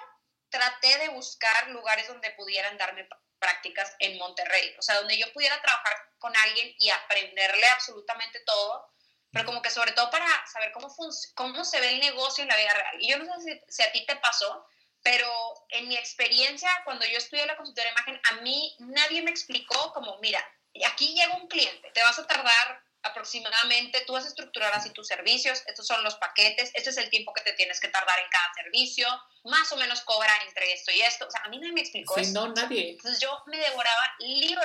traté 0.51 0.99
de 0.99 1.09
buscar 1.09 1.71
lugares 1.71 2.07
donde 2.09 2.31
pudieran 2.33 2.77
darme 2.77 3.09
prácticas 3.39 3.97
en 4.01 4.19
Monterrey, 4.19 4.77
o 4.79 4.83
sea, 4.83 4.97
donde 4.97 5.17
yo 5.17 5.33
pudiera 5.33 5.61
trabajar 5.63 5.97
con 6.19 6.37
alguien 6.37 6.75
y 6.79 6.91
aprenderle 6.91 7.67
absolutamente 7.69 8.41
todo 8.41 8.93
pero 9.33 9.47
como 9.47 9.63
que 9.63 9.71
sobre 9.71 9.93
todo 9.93 10.11
para 10.11 10.27
saber 10.47 10.73
cómo, 10.73 10.89
cómo 11.35 11.65
se 11.65 11.81
ve 11.81 11.91
el 11.91 12.01
negocio 12.01 12.43
en 12.43 12.49
la 12.49 12.57
vida 12.57 12.75
real. 12.75 12.97
Y 13.01 13.11
yo 13.11 13.19
no 13.19 13.41
sé 13.41 13.65
si, 13.69 13.83
a 13.83 13.93
ti 13.93 14.05
te 14.07 14.17
pasó, 14.17 14.67
pero 15.03 15.29
en 15.71 15.89
mi 15.89 15.97
experiencia, 15.97 16.71
cuando 16.85 17.07
yo 17.07 17.19
estudié 17.19 17.47
la 17.47 17.57
consultoría 17.57 17.91
de 17.91 17.97
imagen, 17.97 18.21
a 18.25 18.43
mí 18.43 18.77
nadie 18.81 19.23
me 19.23 19.31
explicó 19.31 19.93
como, 19.93 20.19
mira, 20.19 20.45
aquí 20.87 21.15
llega 21.15 21.37
un 21.37 21.49
cliente, 21.49 21.91
te 21.93 22.03
vas 22.03 22.19
a 22.19 22.27
tardar 22.27 22.83
aproximadamente, 23.03 24.03
tú 24.07 24.13
vas 24.13 24.25
a 24.25 24.29
estructurar 24.29 24.73
así 24.75 24.91
tus 24.91 25.07
servicios, 25.07 25.63
estos 25.67 25.87
son 25.87 26.05
los 26.05 26.17
paquetes, 26.17 26.71
este 26.75 26.91
es 26.91 26.97
el 26.99 27.09
tiempo 27.09 27.33
que 27.33 27.43
te 27.43 27.53
tienes 27.55 27.81
que 27.81 27.89
tardar 27.89 28.19
en 28.19 28.29
cada 28.31 28.53
servicio, 28.55 29.09
más 29.45 29.73
o 29.73 29.77
menos 29.77 30.03
cobra 30.03 30.33
entre 30.47 30.73
esto 30.73 30.91
y 30.93 31.01
esto. 31.01 31.27
O 31.27 31.31
sea, 31.31 31.43
a 31.45 31.49
mí 31.49 31.59
nadie 31.59 31.73
me 31.73 31.81
explicó 31.81 32.15
sí, 32.23 32.33
no, 32.33 32.49
nadie. 32.49 32.91
Entonces 32.91 33.21
yo 33.21 33.43
me 33.47 33.57
devoraba 33.57 34.15
libro, 34.19 34.61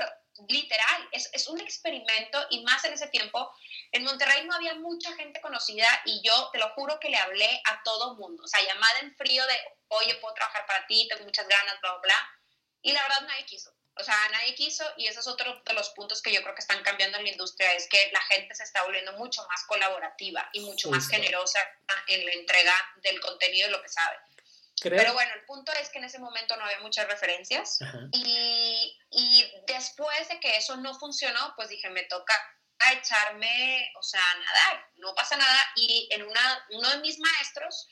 literal, 0.50 1.08
es, 1.12 1.30
es, 1.32 1.48
un 1.48 1.60
experimento 1.62 2.46
y 2.50 2.62
más 2.64 2.84
en 2.84 2.94
ese 2.94 3.08
tiempo. 3.08 3.52
En 3.96 4.04
Monterrey 4.04 4.46
no 4.46 4.54
había 4.54 4.76
mucha 4.76 5.16
gente 5.16 5.40
conocida 5.40 5.88
y 6.04 6.22
yo 6.22 6.50
te 6.52 6.60
lo 6.60 6.70
juro 6.72 7.00
que 7.00 7.08
le 7.08 7.16
hablé 7.16 7.62
a 7.64 7.82
todo 7.82 8.16
mundo, 8.16 8.44
o 8.44 8.48
sea, 8.48 8.62
llamada 8.62 9.00
en 9.00 9.16
frío 9.16 9.46
de, 9.48 9.58
oye, 9.88 10.16
puedo 10.16 10.34
trabajar 10.34 10.66
para 10.66 10.86
ti, 10.86 11.08
tengo 11.08 11.24
muchas 11.24 11.48
ganas, 11.48 11.80
bla, 11.80 11.92
bla, 11.92 12.02
bla. 12.02 12.40
Y 12.82 12.92
la 12.92 13.02
verdad 13.04 13.22
nadie 13.22 13.46
quiso. 13.46 13.74
O 13.98 14.04
sea, 14.04 14.18
nadie 14.34 14.54
quiso 14.54 14.84
y 14.98 15.08
ese 15.08 15.22
es 15.22 15.28
otro 15.28 15.62
de 15.66 15.74
los 15.74 15.92
puntos 15.92 16.22
que 16.22 16.34
yo 16.34 16.42
creo 16.42 16.54
que 16.54 16.60
están 16.60 16.84
cambiando 16.84 17.18
en 17.20 17.24
la 17.24 17.32
industria, 17.32 17.74
es 17.74 17.88
que 17.88 18.10
la 18.12 18.20
gente 18.24 18.54
se 18.54 18.64
está 18.64 18.84
volviendo 18.84 19.14
mucho 19.14 19.48
más 19.48 19.64
colaborativa 19.64 20.50
y 20.52 20.60
mucho 20.60 20.90
más 20.90 21.08
generosa 21.08 21.62
en 22.08 22.26
la 22.26 22.34
entrega 22.34 22.74
del 22.98 23.22
contenido 23.22 23.70
y 23.70 23.72
lo 23.72 23.82
que 23.82 23.88
sabe. 23.88 24.18
Pero 24.82 25.14
bueno, 25.14 25.34
el 25.36 25.46
punto 25.46 25.72
es 25.72 25.88
que 25.88 26.00
en 26.00 26.04
ese 26.04 26.20
momento 26.20 26.58
no 26.58 26.66
había 26.66 26.82
muchas 26.82 27.08
referencias 27.08 27.80
y, 28.12 29.00
y, 29.10 29.54
después 29.66 30.28
de 30.28 30.42
que 30.42 30.58
eso 30.58 30.76
no 30.76 30.94
funcionó, 31.00 31.54
pues 31.56 31.70
dije, 31.70 31.90
me 31.90 32.04
toca 32.04 32.34
a 32.80 32.94
echarme, 32.94 33.92
o 33.98 34.04
sea, 34.04 34.22
a 34.22 34.40
nadar, 34.40 34.90
no 34.96 35.14
pasa 35.16 35.38
nada. 35.38 35.60
Y 35.76 36.08
en 36.12 36.24
una, 36.24 36.66
uno 36.72 36.90
de 36.90 36.98
mis 37.00 37.20
maestros 37.20 37.88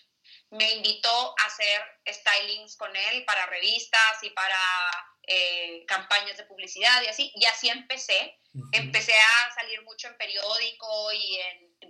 me 0.49 0.71
invitó 0.73 1.35
a 1.39 1.45
hacer 1.45 1.81
stylings 2.07 2.75
con 2.77 2.95
él 2.95 3.25
para 3.25 3.45
revistas 3.47 4.21
y 4.21 4.29
para 4.31 4.57
eh, 5.27 5.83
campañas 5.87 6.37
de 6.37 6.45
publicidad 6.45 7.01
y 7.03 7.07
así. 7.07 7.31
Y 7.35 7.45
así 7.45 7.69
empecé. 7.69 8.39
Empecé 8.71 9.13
a 9.13 9.53
salir 9.55 9.81
mucho 9.81 10.07
en 10.07 10.17
periódico 10.17 11.11
y 11.11 11.37
en, 11.37 11.89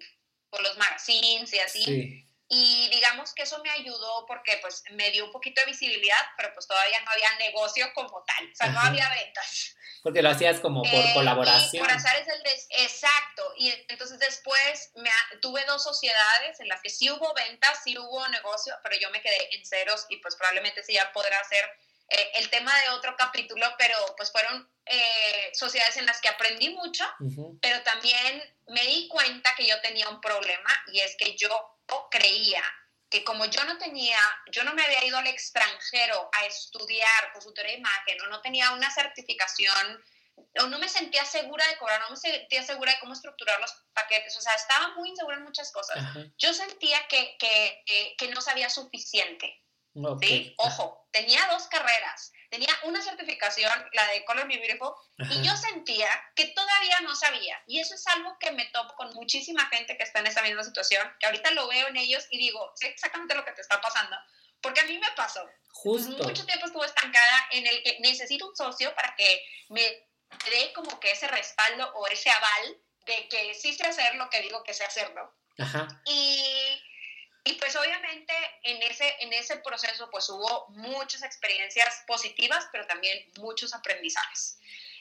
por 0.50 0.62
los 0.62 0.78
magazines 0.78 1.52
y 1.52 1.60
así. 1.60 1.84
Sí. 1.84 2.33
Y 2.56 2.88
digamos 2.90 3.34
que 3.34 3.42
eso 3.42 3.58
me 3.64 3.72
ayudó 3.72 4.28
porque 4.28 4.60
pues 4.62 4.84
me 4.92 5.10
dio 5.10 5.26
un 5.26 5.32
poquito 5.32 5.60
de 5.62 5.66
visibilidad, 5.66 6.24
pero 6.38 6.54
pues 6.54 6.68
todavía 6.68 7.02
no 7.02 7.10
había 7.10 7.36
negocio 7.40 7.92
como 7.96 8.24
tal, 8.24 8.48
o 8.52 8.56
sea, 8.56 8.68
no 8.68 8.80
había 8.80 9.10
ventas. 9.10 9.76
Porque 10.04 10.22
lo 10.22 10.30
hacías 10.30 10.60
como 10.60 10.84
por 10.84 10.94
eh, 10.94 11.12
colaboración. 11.16 11.84
por 11.84 11.92
el 11.92 12.00
Exacto, 12.70 13.54
y 13.58 13.72
entonces 13.88 14.20
después 14.20 14.92
me 14.98 15.10
tuve 15.42 15.66
dos 15.66 15.82
sociedades 15.82 16.60
en 16.60 16.68
las 16.68 16.80
que 16.82 16.92
sí 16.92 17.10
hubo 17.10 17.34
ventas, 17.34 17.80
sí 17.84 17.98
hubo 17.98 18.28
negocio, 18.28 18.76
pero 18.84 18.98
yo 19.00 19.10
me 19.10 19.22
quedé 19.24 19.56
en 19.56 19.66
ceros 19.66 20.06
y 20.10 20.18
pues 20.18 20.36
probablemente 20.36 20.84
sí 20.84 20.94
ya 20.94 21.12
podrá 21.12 21.40
hacer 21.40 21.66
eh, 22.10 22.32
el 22.36 22.52
tema 22.52 22.72
de 22.82 22.90
otro 22.90 23.16
capítulo, 23.18 23.66
pero 23.80 23.98
pues 24.16 24.32
fueron 24.32 24.70
eh, 24.86 25.50
sociedades 25.54 25.98
en 25.98 26.06
las 26.06 26.22
que 26.22 26.30
aprendí 26.30 26.70
mucho, 26.70 27.04
pero 27.62 27.82
también 27.82 28.44
me 28.68 28.86
di 28.86 29.08
cuenta 29.08 29.56
que 29.56 29.66
yo 29.66 29.82
tenía 29.82 30.08
un 30.10 30.22
problema 30.22 30.70
y 30.92 31.00
es 31.00 31.16
que 31.18 31.36
yo 31.36 31.73
creía 32.10 32.64
que 33.10 33.24
como 33.24 33.46
yo 33.46 33.64
no 33.66 33.78
tenía, 33.78 34.18
yo 34.52 34.64
no 34.64 34.74
me 34.74 34.84
había 34.84 35.06
ido 35.06 35.18
al 35.18 35.28
extranjero 35.28 36.30
a 36.34 36.46
estudiar 36.46 37.32
consultoría 37.32 37.74
de 37.74 37.78
imagen 37.78 38.22
o 38.22 38.28
no 38.28 38.42
tenía 38.42 38.72
una 38.72 38.90
certificación 38.90 40.04
o 40.60 40.68
no 40.68 40.80
me 40.80 40.90
sentía 40.90 41.24
segura 41.26 41.68
de 41.68 41.78
cobrar, 41.78 42.02
no 42.02 42.10
me 42.10 42.18
sentía 42.18 42.64
segura 42.64 42.92
de 42.92 43.00
cómo 43.00 43.14
estructurar 43.14 43.60
los 43.60 43.72
paquetes, 43.94 44.36
o 44.36 44.42
sea, 44.42 44.54
estaba 44.54 44.96
muy 44.96 45.10
insegura 45.10 45.38
en 45.38 45.44
muchas 45.44 45.72
cosas. 45.72 45.98
Yo 46.38 46.54
sentía 46.54 47.08
que, 47.08 47.36
que, 47.38 48.16
que, 48.18 48.28
no 48.30 48.42
sabía 48.42 48.70
suficiente. 48.70 49.62
¿sí? 50.22 50.56
Ojo, 50.58 51.08
tenía 51.12 51.46
dos 51.52 51.68
carreras, 51.68 52.32
tenía 52.54 52.78
una 52.84 53.02
certificación, 53.02 53.72
la 53.94 54.08
de 54.10 54.24
Color 54.26 54.46
Me 54.46 54.60
Beautiful, 54.60 54.94
y 55.18 55.42
yo 55.42 55.58
sentía 55.58 56.08
que 56.36 56.46
todavía 56.50 57.00
no 57.02 57.16
sabía. 57.16 57.60
Y 57.66 57.80
eso 57.80 57.96
es 57.96 58.06
algo 58.06 58.38
que 58.40 58.52
me 58.52 58.66
topo 58.66 58.94
con 58.94 59.12
muchísima 59.16 59.66
gente 59.70 59.98
que 59.98 60.04
está 60.04 60.20
en 60.20 60.28
esa 60.28 60.44
misma 60.44 60.64
situación, 60.64 61.12
que 61.20 61.26
ahorita 61.26 61.50
lo 61.52 61.68
veo 61.68 61.88
en 61.88 61.98
ellos 61.98 62.28
y 62.30 62.38
digo, 62.38 62.72
sé 62.76 62.90
exactamente 62.90 63.34
lo 63.34 63.44
que 63.44 63.54
te 63.54 63.62
está 63.62 63.82
pasando, 63.82 64.16
porque 64.62 64.82
a 64.82 64.86
mí 64.86 65.00
me 65.00 65.12
pasó. 65.16 65.44
Justo. 65.70 66.24
Mucho 66.24 66.46
tiempo 66.46 66.68
estuve 66.68 66.86
estancada 66.86 67.48
en 67.50 67.66
el 67.66 67.82
que 67.82 67.98
necesito 68.02 68.48
un 68.48 68.56
socio 68.56 68.94
para 68.94 69.16
que 69.16 69.44
me 69.70 69.82
dé 70.52 70.72
como 70.76 71.00
que 71.00 71.10
ese 71.10 71.28
respaldo 71.28 71.92
o 71.96 72.06
ese 72.06 72.30
aval 72.30 72.78
de 73.08 73.28
que 73.30 73.56
sí 73.56 73.74
sé 73.74 73.88
hacer 73.88 74.14
lo 74.14 74.30
que 74.30 74.42
digo 74.44 74.64
que 74.64 74.76
sé 74.76 74.86
hacerlo. 74.86 75.34
Ajá. 75.58 75.88
Y 76.06 76.80
y 77.46 77.54
pues 77.54 77.76
obviamente 77.76 78.34
en 78.64 78.82
ese, 78.84 79.16
en 79.20 79.34
ese 79.34 79.58
proceso 79.58 80.10
pues 80.10 80.30
hubo 80.30 80.68
muchas 80.70 81.24
experiencias 81.24 82.04
positivas, 82.08 82.68
pero 82.72 82.88
también 82.88 83.32
muchos 83.38 83.74
aprendizajes. 83.74 84.60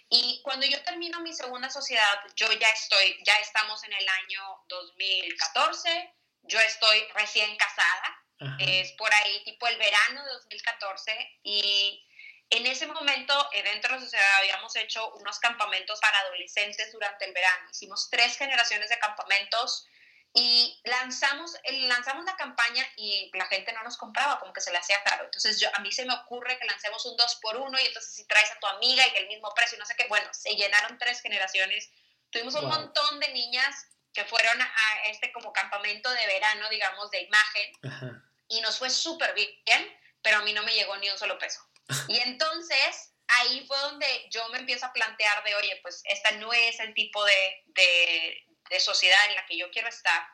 Y 0.08 0.42
cuando 0.42 0.66
yo 0.66 0.82
termino 0.82 1.20
mi 1.20 1.32
segunda 1.32 1.70
sociedad, 1.70 2.20
yo 2.36 2.50
ya 2.52 2.68
estoy, 2.68 3.18
ya 3.24 3.34
estamos 3.36 3.82
en 3.84 3.92
el 3.92 4.08
año 4.08 4.64
2014, 4.68 6.14
yo 6.42 6.60
estoy 6.60 7.00
recién 7.14 7.56
casada, 7.56 8.18
es 8.58 8.90
por 8.92 9.12
ahí 9.14 9.44
tipo 9.44 9.68
el 9.68 9.78
verano 9.78 10.24
de 10.24 10.32
2014 10.32 11.38
y 11.44 12.04
en 12.50 12.66
ese 12.66 12.86
momento 12.86 13.48
eh, 13.52 13.62
dentro 13.62 13.94
de 13.94 14.00
la 14.00 14.04
sociedad 14.04 14.38
habíamos 14.38 14.74
hecho 14.74 15.14
unos 15.14 15.38
campamentos 15.38 16.00
para 16.00 16.18
adolescentes 16.18 16.90
durante 16.92 17.24
el 17.24 17.32
verano. 17.32 17.70
Hicimos 17.70 18.10
tres 18.10 18.36
generaciones 18.36 18.90
de 18.90 18.98
campamentos 18.98 19.86
Y 20.34 20.80
lanzamos, 20.84 21.54
lanzamos 21.88 22.24
la 22.24 22.36
campaña 22.36 22.86
y 22.96 23.30
la 23.34 23.46
gente 23.46 23.72
no 23.72 23.82
nos 23.82 23.98
compraba, 23.98 24.40
como 24.40 24.52
que 24.52 24.62
se 24.62 24.72
le 24.72 24.78
hacía 24.78 25.02
caro. 25.04 25.24
Entonces 25.24 25.60
yo, 25.60 25.68
a 25.74 25.80
mí 25.80 25.92
se 25.92 26.06
me 26.06 26.14
ocurre 26.14 26.58
que 26.58 26.64
lancemos 26.64 27.04
un 27.04 27.16
2 27.16 27.38
por 27.42 27.56
1 27.56 27.78
y 27.80 27.86
entonces 27.86 28.14
si 28.14 28.26
traes 28.26 28.50
a 28.50 28.58
tu 28.58 28.66
amiga 28.66 29.06
y 29.06 29.12
que 29.12 29.18
el 29.18 29.28
mismo 29.28 29.52
precio 29.54 29.78
no 29.78 29.84
sé 29.84 29.94
qué, 29.94 30.06
bueno, 30.08 30.26
se 30.32 30.54
llenaron 30.54 30.96
tres 30.96 31.20
generaciones. 31.20 31.90
Tuvimos 32.30 32.54
un 32.54 32.66
montón 32.66 33.20
de 33.20 33.28
niñas 33.28 33.88
que 34.14 34.24
fueron 34.24 34.60
a 34.60 35.02
este 35.06 35.32
como 35.32 35.52
campamento 35.52 36.10
de 36.10 36.26
verano, 36.26 36.68
digamos, 36.70 37.10
de 37.10 37.22
imagen. 37.22 38.20
Y 38.48 38.60
nos 38.62 38.78
fue 38.78 38.88
súper 38.90 39.34
bien, 39.34 39.98
pero 40.22 40.38
a 40.38 40.42
mí 40.42 40.52
no 40.52 40.62
me 40.62 40.74
llegó 40.74 40.96
ni 40.96 41.10
un 41.10 41.18
solo 41.18 41.38
peso. 41.38 41.60
y 42.08 42.18
entonces 42.18 43.12
ahí 43.28 43.64
fue 43.66 43.78
donde 43.80 44.06
yo 44.30 44.46
me 44.48 44.58
empiezo 44.58 44.86
a 44.86 44.92
plantear 44.92 45.42
de, 45.44 45.54
oye, 45.54 45.78
pues 45.82 46.02
esta 46.04 46.32
no 46.32 46.52
es 46.52 46.78
el 46.80 46.94
tipo 46.94 47.24
de, 47.24 47.62
de, 47.66 48.46
de 48.72 48.80
sociedad 48.80 49.24
en 49.28 49.36
la 49.36 49.46
que 49.46 49.56
yo 49.56 49.70
quiero 49.70 49.88
estar. 49.88 50.26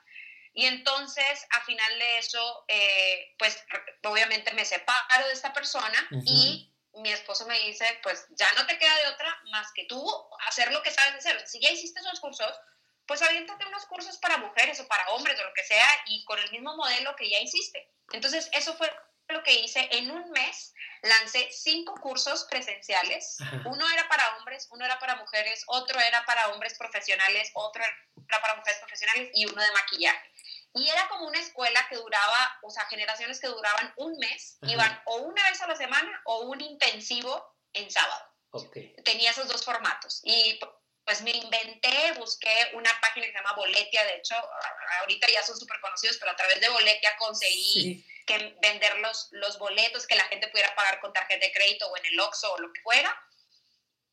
Y 0.55 0.67
entonces, 0.67 1.47
a 1.51 1.61
final 1.63 1.99
de 1.99 2.19
eso, 2.19 2.65
eh, 2.69 3.35
pues 3.39 3.63
obviamente 4.05 4.53
me 4.55 4.65
separo 4.65 5.27
de 5.27 5.33
esta 5.33 5.53
persona 5.53 6.09
y 6.25 6.73
mi 6.95 7.13
esposo 7.13 7.47
me 7.47 7.59
dice, 7.61 7.87
pues 8.03 8.27
ya 8.31 8.51
no 8.57 8.67
te 8.67 8.79
queda 8.79 8.97
de 8.97 9.09
otra 9.09 9.39
más 9.51 9.71
que 9.73 9.85
tú 9.85 10.05
hacer 10.47 10.73
lo 10.73 10.83
que 10.83 10.91
sabes 10.91 11.15
hacer. 11.15 11.47
Si 11.47 11.61
ya 11.61 11.71
hiciste 11.71 12.01
esos 12.01 12.21
cursos, 12.21 12.53
pues 13.07 13.23
aviéntate 13.23 13.67
unos 13.67 13.87
cursos 13.87 14.19
para 14.19 14.39
mujeres 14.39 14.81
o 14.81 14.89
para 14.89 15.09
hombres 15.11 15.39
o 15.39 15.45
lo 15.45 15.55
que 15.55 15.65
sea 15.65 15.89
y 16.07 16.25
con 16.25 16.39
el 16.39 16.51
mismo 16.51 16.77
modelo 16.77 17.15
que 17.17 17.31
ya 17.31 17.39
hiciste. 17.41 17.91
Entonces, 18.13 18.49
eso 18.53 18.75
fue 18.75 18.91
lo 19.29 19.43
que 19.43 19.55
hice 19.55 19.89
en 19.93 20.11
un 20.11 20.31
mes. 20.31 20.75
Lancé 21.03 21.49
cinco 21.53 21.95
cursos 22.01 22.47
presenciales. 22.51 23.37
Uno 23.65 23.89
era 23.91 24.09
para 24.09 24.37
hombres, 24.37 24.67
uno 24.71 24.85
era 24.85 24.99
para 24.99 25.17
mujeres, 25.17 25.63
otro 25.67 26.01
era 26.01 26.25
para 26.25 26.49
hombres 26.49 26.77
profesionales, 26.77 27.51
otro 27.55 27.83
era 27.83 28.41
para 28.41 28.57
mujeres 28.57 28.81
profesionales 28.81 29.31
y 29.35 29.47
uno 29.47 29.63
de 29.63 29.73
maquillaje. 29.73 30.33
Y 30.75 30.89
era 30.89 31.09
como 31.09 31.27
una 31.27 31.39
escuela 31.39 31.87
que 31.89 31.97
duraba, 31.97 32.59
o 32.63 32.71
sea, 32.71 32.85
generaciones 32.87 33.41
que 33.41 33.47
duraban 33.47 33.93
un 33.97 34.19
mes, 34.19 34.59
iban 34.63 35.03
o 35.07 35.17
una 35.19 35.43
vez 35.49 35.61
a 35.63 35.69
la 35.69 35.77
semana 35.77 36.21
o 36.25 36.41
un 36.41 36.61
intensivo 36.61 37.57
en 37.73 37.91
sábado. 37.91 38.35
Tenía 39.05 39.31
esos 39.31 39.49
dos 39.49 39.65
formatos. 39.65 40.21
Y 40.25 40.59
pues 41.05 41.23
me 41.23 41.31
inventé, 41.31 42.13
busqué 42.19 42.71
una 42.75 42.91
página 43.01 43.27
que 43.27 43.33
se 43.33 43.39
llama 43.39 43.55
Boletia, 43.55 44.05
de 44.05 44.17
hecho, 44.17 44.35
ahorita 45.01 45.27
ya 45.29 45.43
son 45.43 45.57
súper 45.59 45.81
conocidos, 45.81 46.19
pero 46.19 46.33
a 46.33 46.37
través 46.37 46.61
de 46.61 46.69
Boletia 46.69 47.17
conseguí 47.17 48.05
que 48.29 48.57
vender 48.63 48.99
los, 48.99 49.29
los 49.33 49.59
boletos, 49.59 50.07
que 50.07 50.15
la 50.15 50.25
gente 50.25 50.49
pudiera 50.49 50.75
pagar 50.77 51.01
con 51.01 51.13
tarjeta 51.13 51.45
de 51.45 51.53
crédito 51.53 51.89
o 51.89 51.97
en 51.97 52.07
el 52.07 52.21
Oxxo 52.21 52.53
o 52.53 52.59
lo 52.59 52.73
que 52.73 52.81
fuera. 52.83 53.13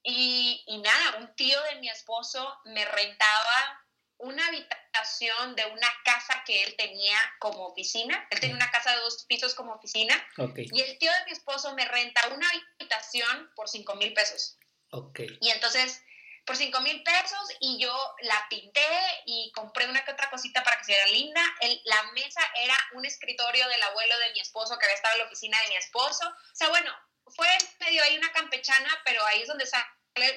Y, 0.02 0.64
y 0.66 0.78
nada, 0.80 1.18
un 1.20 1.36
tío 1.36 1.62
de 1.64 1.76
mi 1.76 1.90
esposo 1.90 2.60
me 2.66 2.86
rentaba 2.86 3.86
una 4.18 4.48
habitación 4.48 5.56
de 5.56 5.66
una 5.66 5.88
casa 6.06 6.44
que 6.46 6.64
él 6.64 6.76
tenía 6.78 7.18
como 7.40 7.68
oficina. 7.68 8.28
Él 8.32 8.40
tenía 8.40 8.56
una 8.56 8.72
casa 8.72 8.92
de 8.92 9.02
dos 9.02 9.26
pisos 9.28 9.54
como 9.54 9.74
oficina. 9.74 10.16
Y 10.56 10.82
el 10.82 10.98
tío 10.98 11.12
de 11.12 11.26
mi 11.26 11.32
esposo 11.32 11.74
me 11.74 11.86
renta 11.86 12.22
una 12.34 12.48
habitación 12.80 13.52
por 13.56 13.68
5 13.68 13.96
mil 13.96 14.14
pesos. 14.14 14.58
Okay. 14.92 15.38
Y 15.42 15.50
entonces 15.50 16.02
por 16.46 16.56
5 16.56 16.80
mil 16.82 17.02
pesos 17.04 17.50
y 17.60 17.80
yo 17.80 18.16
la 18.22 18.46
pinté 18.50 18.88
y 19.26 19.52
compré 19.54 19.88
una 19.88 20.06
que 20.06 20.12
otra 20.12 20.30
cosita 20.30 20.64
para 20.64 20.78
que 20.78 20.86
se 20.86 20.92
viera 20.92 21.08
linda. 21.08 21.42
El, 21.62 21.82
la 21.86 22.04
mesa 22.14 22.42
era 22.56 22.76
un 22.94 23.06
escritorio 23.06 23.68
del 23.68 23.82
abuelo 23.82 24.18
de 24.20 24.34
mi 24.34 24.40
esposo 24.40 24.78
que 24.78 24.86
había 24.86 24.96
estado 24.96 25.16
en 25.16 25.20
la 25.22 25.26
oficina 25.26 25.60
de 25.62 25.70
mi 25.70 25.76
esposo. 25.76 26.28
O 26.28 26.56
sea, 26.56 26.70
bueno, 26.70 26.92
fue 27.28 27.48
medio 27.80 28.04
ahí 28.04 28.18
una 28.18 28.32
campechana, 28.32 28.90
pero 29.04 29.26
ahí 29.26 29.42
es 29.42 29.48
donde 29.48 29.66
sale 29.66 29.86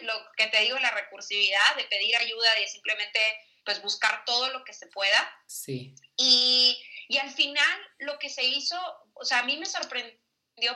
lo 0.02 0.14
que 0.36 0.46
te 0.46 0.60
digo, 0.60 0.78
la 0.78 0.90
recursividad 0.90 1.76
de 1.76 1.84
pedir 1.84 2.16
ayuda, 2.16 2.54
de 2.54 2.66
simplemente 2.66 3.20
pues 3.64 3.82
buscar 3.82 4.24
todo 4.24 4.48
lo 4.48 4.64
que 4.64 4.72
se 4.72 4.86
pueda. 4.86 5.42
Sí. 5.46 5.94
Y, 6.16 6.82
y 7.08 7.18
al 7.18 7.30
final 7.30 7.92
lo 7.98 8.18
que 8.18 8.30
se 8.30 8.44
hizo, 8.44 8.76
o 9.12 9.24
sea, 9.24 9.40
a 9.40 9.44
mí 9.44 9.58
me 9.58 9.66
sorprendió 9.66 10.18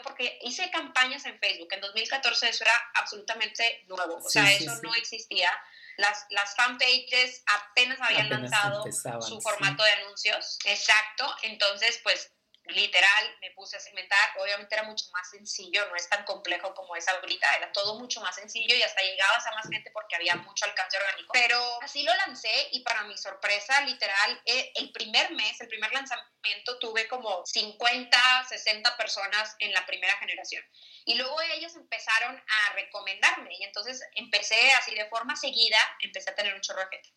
porque 0.03 0.39
hice 0.43 0.71
campañas 0.71 1.25
en 1.27 1.39
Facebook. 1.39 1.69
En 1.73 1.81
2014 1.81 2.49
eso 2.49 2.65
era 2.65 2.73
absolutamente 2.95 3.85
nuevo. 3.89 4.17
O 4.17 4.29
sea, 4.29 4.51
eso 4.53 4.73
no 4.83 4.95
existía. 4.95 5.51
Las, 5.99 6.27
las 6.31 6.55
fanpages 6.57 7.43
apenas 7.47 7.99
habían 8.01 8.31
lanzado 8.31 8.85
su 9.21 9.41
formato 9.41 9.83
de 9.83 9.91
anuncios. 9.91 10.59
Exacto. 10.65 11.35
Entonces, 11.43 12.01
pues 12.03 12.33
literal 12.67 13.37
me 13.41 13.51
puse 13.53 13.77
a 13.77 13.81
segmentar, 13.81 14.31
obviamente 14.39 14.75
era 14.75 14.85
mucho 14.85 15.05
más 15.13 15.29
sencillo, 15.31 15.87
no 15.89 15.97
es 15.97 16.09
tan 16.09 16.25
complejo 16.25 16.73
como 16.75 16.95
es 16.95 17.09
ahorita, 17.09 17.57
era 17.57 17.73
todo 17.73 17.99
mucho 17.99 18.21
más 18.21 18.37
sencillo 18.37 18.75
y 18.75 18.83
hasta 18.83 19.03
llegabas 19.03 19.47
a 19.47 19.53
más 19.53 19.69
gente 19.69 19.91
porque 19.91 20.15
había 20.17 20.37
mucho 20.37 20.65
alcance 20.65 20.97
orgánico. 20.97 21.33
Pero 21.33 21.83
así 21.83 22.03
lo 22.03 22.15
lancé 22.15 22.69
y 22.73 22.81
para 22.83 23.03
mi 23.05 23.17
sorpresa, 23.17 23.81
literal, 23.83 24.41
eh, 24.45 24.73
el 24.77 24.93
primer 24.93 25.33
mes, 25.33 25.61
el 25.61 25.69
primer 25.69 25.93
lanzamiento 25.93 26.79
tuve 26.79 27.09
como 27.09 27.45
50, 27.45 28.45
60 28.49 28.97
personas 28.97 29.57
en 29.59 29.73
la 29.73 29.85
primera 29.85 30.17
generación. 30.19 30.65
Y 31.05 31.17
luego 31.17 31.41
ellos 31.43 31.75
empezaron 31.75 32.37
a 32.37 32.73
recomendarme 32.75 33.55
y 33.59 33.65
entonces 33.65 34.01
empecé 34.15 34.73
así 34.73 34.95
de 34.95 35.09
forma 35.09 35.35
seguida, 35.35 35.79
empecé 36.01 36.31
a 36.31 36.35
tener 36.35 36.55
un 36.55 36.61
chorro 36.61 36.83
de 36.83 36.97
gente. 36.97 37.13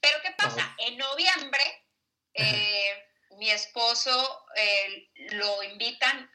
Pero 0.00 0.22
¿qué 0.22 0.30
pasa? 0.32 0.74
En 0.78 0.96
noviembre... 0.96 1.84
Eh, 2.32 3.06
mi 3.30 3.50
esposo 3.50 4.44
eh, 4.56 5.08
lo 5.32 5.62
invitan 5.62 6.30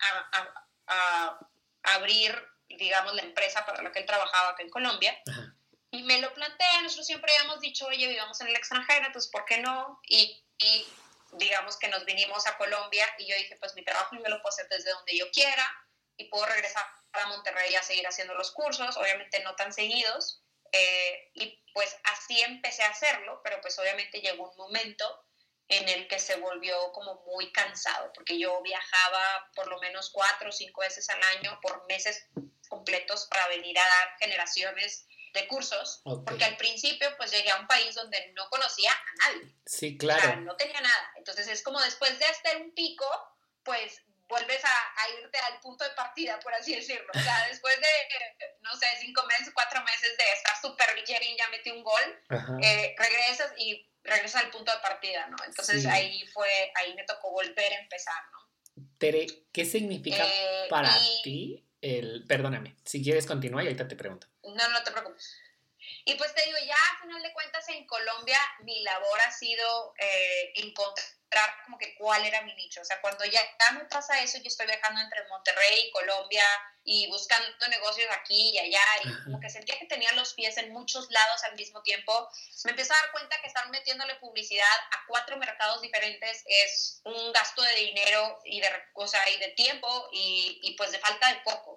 a, 0.87 1.39
abrir, 1.83 2.35
digamos, 2.67 3.13
la 3.13 3.21
empresa 3.21 3.65
para 3.65 3.81
la 3.83 3.91
que 3.91 3.99
él 3.99 4.05
trabajaba 4.05 4.49
acá 4.49 4.63
en 4.63 4.69
Colombia. 4.69 5.15
Y 5.91 6.03
me 6.03 6.19
lo 6.19 6.33
plantea, 6.33 6.81
nosotros 6.81 7.05
siempre 7.05 7.31
habíamos 7.37 7.61
dicho, 7.61 7.85
oye, 7.85 8.07
vivamos 8.07 8.41
en 8.41 8.47
el 8.47 8.55
extranjero, 8.55 9.05
entonces, 9.05 9.31
¿por 9.31 9.45
qué 9.45 9.59
no? 9.59 9.99
Y, 10.07 10.43
y, 10.57 10.87
digamos 11.33 11.77
que 11.77 11.87
nos 11.89 12.05
vinimos 12.05 12.47
a 12.47 12.57
Colombia 12.57 13.05
y 13.19 13.27
yo 13.27 13.35
dije, 13.35 13.55
pues 13.57 13.75
mi 13.75 13.83
trabajo 13.83 14.15
yo 14.15 14.21
lo 14.21 14.41
puedo 14.41 14.53
hacer 14.53 14.67
desde 14.69 14.91
donde 14.91 15.17
yo 15.17 15.29
quiera 15.31 15.65
y 16.17 16.25
puedo 16.25 16.45
regresar 16.45 16.85
a 17.11 17.27
Monterrey 17.27 17.75
a 17.75 17.83
seguir 17.83 18.07
haciendo 18.07 18.33
los 18.35 18.51
cursos, 18.51 18.97
obviamente 18.97 19.43
no 19.43 19.55
tan 19.55 19.73
seguidos. 19.73 20.41
Eh, 20.71 21.31
y 21.33 21.63
pues 21.73 21.95
así 22.03 22.41
empecé 22.41 22.83
a 22.83 22.89
hacerlo, 22.89 23.41
pero 23.43 23.61
pues 23.61 23.77
obviamente 23.79 24.21
llegó 24.21 24.49
un 24.49 24.57
momento 24.57 25.24
en 25.67 25.89
el 25.89 26.07
que 26.07 26.19
se 26.19 26.35
volvió 26.35 26.91
como 26.91 27.23
muy 27.25 27.51
cansado, 27.51 28.11
porque 28.13 28.37
yo 28.37 28.61
viajaba 28.61 29.49
por 29.55 29.67
lo 29.67 29.79
menos 29.79 30.09
cuatro 30.11 30.49
o 30.49 30.51
cinco 30.51 30.81
veces 30.81 31.09
al 31.09 31.21
año 31.37 31.59
por 31.61 31.85
meses 31.87 32.27
completos 32.69 33.27
para 33.29 33.47
venir 33.47 33.77
a 33.77 33.83
dar 33.83 34.17
generaciones 34.19 35.07
de 35.33 35.47
cursos, 35.47 36.01
porque 36.25 36.45
al 36.45 36.55
principio 36.55 37.09
pues 37.17 37.31
llegué 37.31 37.51
a 37.51 37.59
un 37.59 37.67
país 37.67 37.93
donde 37.93 38.31
no 38.35 38.49
conocía 38.49 38.91
a 38.91 39.27
nadie. 39.27 39.53
Sí, 39.65 39.97
claro. 39.97 40.21
O 40.21 40.25
sea, 40.25 40.35
no 40.37 40.55
tenía 40.55 40.79
nada. 40.79 41.11
Entonces 41.17 41.47
es 41.47 41.61
como 41.61 41.79
después 41.81 42.17
de 42.17 42.25
hacer 42.25 42.57
un 42.57 42.73
pico, 42.73 43.05
pues 43.63 44.01
vuelves 44.27 44.63
a, 44.63 45.09
irte 45.21 45.37
al 45.39 45.59
punto 45.59 45.83
de 45.83 45.91
partida, 45.91 46.39
por 46.39 46.53
así 46.53 46.75
decirlo. 46.75 47.11
O 47.13 47.19
sea, 47.19 47.47
después 47.49 47.75
de, 47.79 48.55
no 48.61 48.73
sé, 48.75 48.87
cinco 49.01 49.25
meses, 49.25 49.51
cuatro 49.53 49.83
meses 49.83 50.17
de 50.17 50.23
estar 50.33 50.61
súper 50.61 50.95
bien, 51.05 51.37
ya 51.37 51.49
metí 51.49 51.69
un 51.71 51.83
gol, 51.83 52.23
eh, 52.61 52.95
regresas 52.97 53.53
y 53.57 53.87
regresas 54.15 54.43
al 54.43 54.51
punto 54.51 54.71
de 54.71 54.79
partida, 54.79 55.27
¿no? 55.27 55.37
Entonces 55.45 55.85
ahí 55.85 56.25
fue, 56.27 56.71
ahí 56.75 56.93
me 56.95 57.03
tocó 57.03 57.31
volver 57.31 57.73
a 57.73 57.79
empezar, 57.79 58.23
¿no? 58.31 58.85
Tere, 58.97 59.27
¿qué 59.53 59.65
significa 59.65 60.25
eh, 60.25 60.67
para 60.69 60.91
ti 61.23 61.65
el, 61.85 62.25
perdóname, 62.27 62.75
si 62.83 63.03
quieres 63.03 63.27
continuar 63.27 63.63
y 63.63 63.67
ahorita 63.67 63.87
te 63.87 63.95
pregunto. 63.95 64.27
No, 64.43 64.69
no 64.69 64.83
te 64.83 64.91
preocupes. 64.91 65.37
Y 66.03 66.15
pues 66.15 66.33
te 66.33 66.43
digo, 66.45 66.57
ya 66.65 66.75
a 66.75 67.01
final 67.01 67.21
de 67.21 67.33
cuentas 67.33 67.67
en 67.69 67.85
Colombia 67.85 68.39
mi 68.63 68.81
labor 68.81 69.19
ha 69.27 69.31
sido 69.31 69.93
eh, 69.99 70.53
encontrar 70.55 71.05
como 71.63 71.77
que 71.77 71.95
cuál 71.95 72.25
era 72.25 72.41
mi 72.41 72.53
nicho. 72.55 72.81
O 72.81 72.85
sea, 72.85 73.01
cuando 73.01 73.25
ya, 73.25 73.41
me 73.73 73.85
pasa 73.85 74.21
eso, 74.21 74.37
yo 74.37 74.47
estoy 74.47 74.67
viajando 74.67 75.01
entre 75.01 75.27
Monterrey 75.27 75.87
y 75.87 75.91
Colombia 75.91 76.43
y 76.83 77.07
buscando 77.07 77.67
negocios 77.67 78.07
aquí 78.11 78.51
y 78.51 78.59
allá 78.59 78.83
y 79.03 79.23
como 79.23 79.39
que 79.39 79.49
sentía 79.49 79.77
que 79.79 79.87
tenía 79.87 80.11
los 80.13 80.33
pies 80.35 80.55
en 80.57 80.71
muchos 80.71 81.09
lados 81.09 81.43
al 81.43 81.55
mismo 81.55 81.81
tiempo, 81.81 82.29
me 82.63 82.71
empecé 82.71 82.93
a 82.93 82.97
dar 82.97 83.11
cuenta 83.11 83.41
que 83.41 83.47
estar 83.47 83.67
metiéndole 83.71 84.15
publicidad 84.15 84.77
a 84.91 85.05
cuatro 85.07 85.37
mercados 85.37 85.81
diferentes 85.81 86.43
es 86.45 87.01
un 87.03 87.33
gasto 87.33 87.63
de 87.63 87.75
dinero 87.75 88.39
y 88.45 88.61
de, 88.61 88.69
o 88.93 89.07
sea, 89.07 89.27
y 89.31 89.37
de 89.39 89.49
tiempo 89.49 90.09
y, 90.13 90.59
y, 90.61 90.75
pues 90.75 90.91
de 90.91 90.99
falta 90.99 91.27
de 91.29 91.39
poco. 91.41 91.75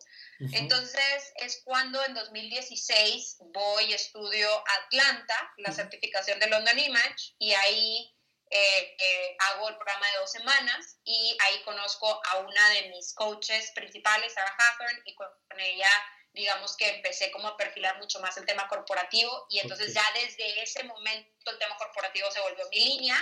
Entonces 0.53 1.33
es 1.37 1.63
cuando 1.65 2.05
en 2.05 2.15
2016 2.15 3.39
voy 3.41 3.93
estudio 3.93 4.49
Atlanta, 4.85 5.53
la 5.57 5.73
certificación 5.73 6.39
de 6.39 6.47
London 6.49 6.79
Image 6.79 7.35
y 7.39 7.55
ahí 7.55 8.15
eh, 8.51 8.97
eh, 8.99 9.37
hago 9.41 9.69
el 9.69 9.77
programa 9.77 10.07
de 10.07 10.19
dos 10.19 10.33
semanas 10.33 10.99
y 11.05 11.37
ahí 11.41 11.63
conozco 11.65 12.21
a 12.31 12.39
una 12.39 12.71
de 12.71 12.89
mis 12.91 13.15
coaches 13.15 13.71
principales, 13.75 14.33
Sarah 14.33 14.57
Hathorn, 14.57 15.03
y 15.05 15.15
con 15.15 15.29
ella 15.59 15.91
digamos 16.33 16.77
que 16.77 16.89
empecé 16.89 17.31
como 17.31 17.49
a 17.49 17.57
perfilar 17.57 17.99
mucho 17.99 18.21
más 18.21 18.37
el 18.37 18.47
tema 18.47 18.69
corporativo 18.69 19.47
y 19.51 19.59
entonces 19.59 19.93
ya 19.93 20.05
desde 20.15 20.63
ese 20.63 20.85
momento 20.85 21.51
el 21.51 21.59
tema 21.59 21.77
corporativo 21.77 22.31
se 22.31 22.41
volvió 22.41 22.69
mi 22.71 22.79
línea 22.79 23.17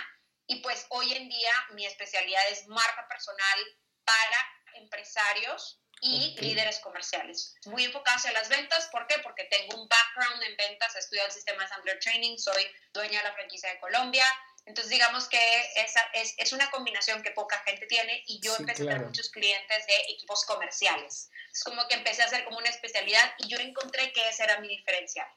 y 0.47 0.57
pues 0.57 0.87
hoy 0.91 1.13
en 1.15 1.29
día 1.29 1.53
mi 1.71 1.87
especialidad 1.87 2.47
es 2.49 2.67
marca 2.67 3.07
personal 3.09 3.59
para 4.05 4.53
empresarios 4.75 5.81
y 6.03 6.37
líderes 6.41 6.79
comerciales. 6.81 7.55
Muy 7.65 7.85
enfocada 7.85 8.19
hacia 8.19 8.33
las 8.33 8.49
ventas, 8.49 8.87
¿por 8.93 9.07
qué? 9.07 9.19
Porque 9.21 9.45
tengo 9.45 9.81
un 9.81 9.89
background 9.89 10.43
en 10.43 10.57
ventas, 10.57 10.95
he 10.95 10.99
estudiado 10.99 11.29
el 11.29 11.33
sistema 11.33 11.63
de 11.63 11.69
Sandler 11.69 11.99
Training, 12.01 12.37
soy 12.37 12.67
dueña 12.93 13.21
de 13.21 13.29
la 13.29 13.35
franquicia 13.35 13.71
de 13.71 13.81
Colombia, 13.81 14.25
Entonces, 14.67 14.91
digamos 14.91 15.29
que 15.29 15.39
esa 15.77 16.01
es, 16.13 16.35
es 16.39 16.53
una 16.53 16.71
combinación 16.71 17.23
que 17.23 17.31
poca 17.31 17.63
gente 17.65 17.87
tiene 17.87 18.25
y 18.27 18.41
yo 18.41 18.55
empecé 18.57 18.83
a 18.83 18.87
tener 18.87 19.07
muchos 19.07 19.31
clientes 19.31 19.87
de 19.87 20.13
equipos 20.13 20.45
comerciales. 20.45 21.31
Es 21.53 21.63
como 21.63 21.87
que 21.89 21.95
empecé 21.95 22.23
a 22.23 22.27
hacer 22.27 22.45
como 22.45 22.59
una 22.59 22.69
especialidad 22.69 23.33
y 23.39 23.49
yo 23.49 23.59
encontré 23.59 24.13
que 24.13 24.29
ese 24.29 24.43
era 24.43 24.61
mi 24.61 24.69
diferencial. 24.69 25.29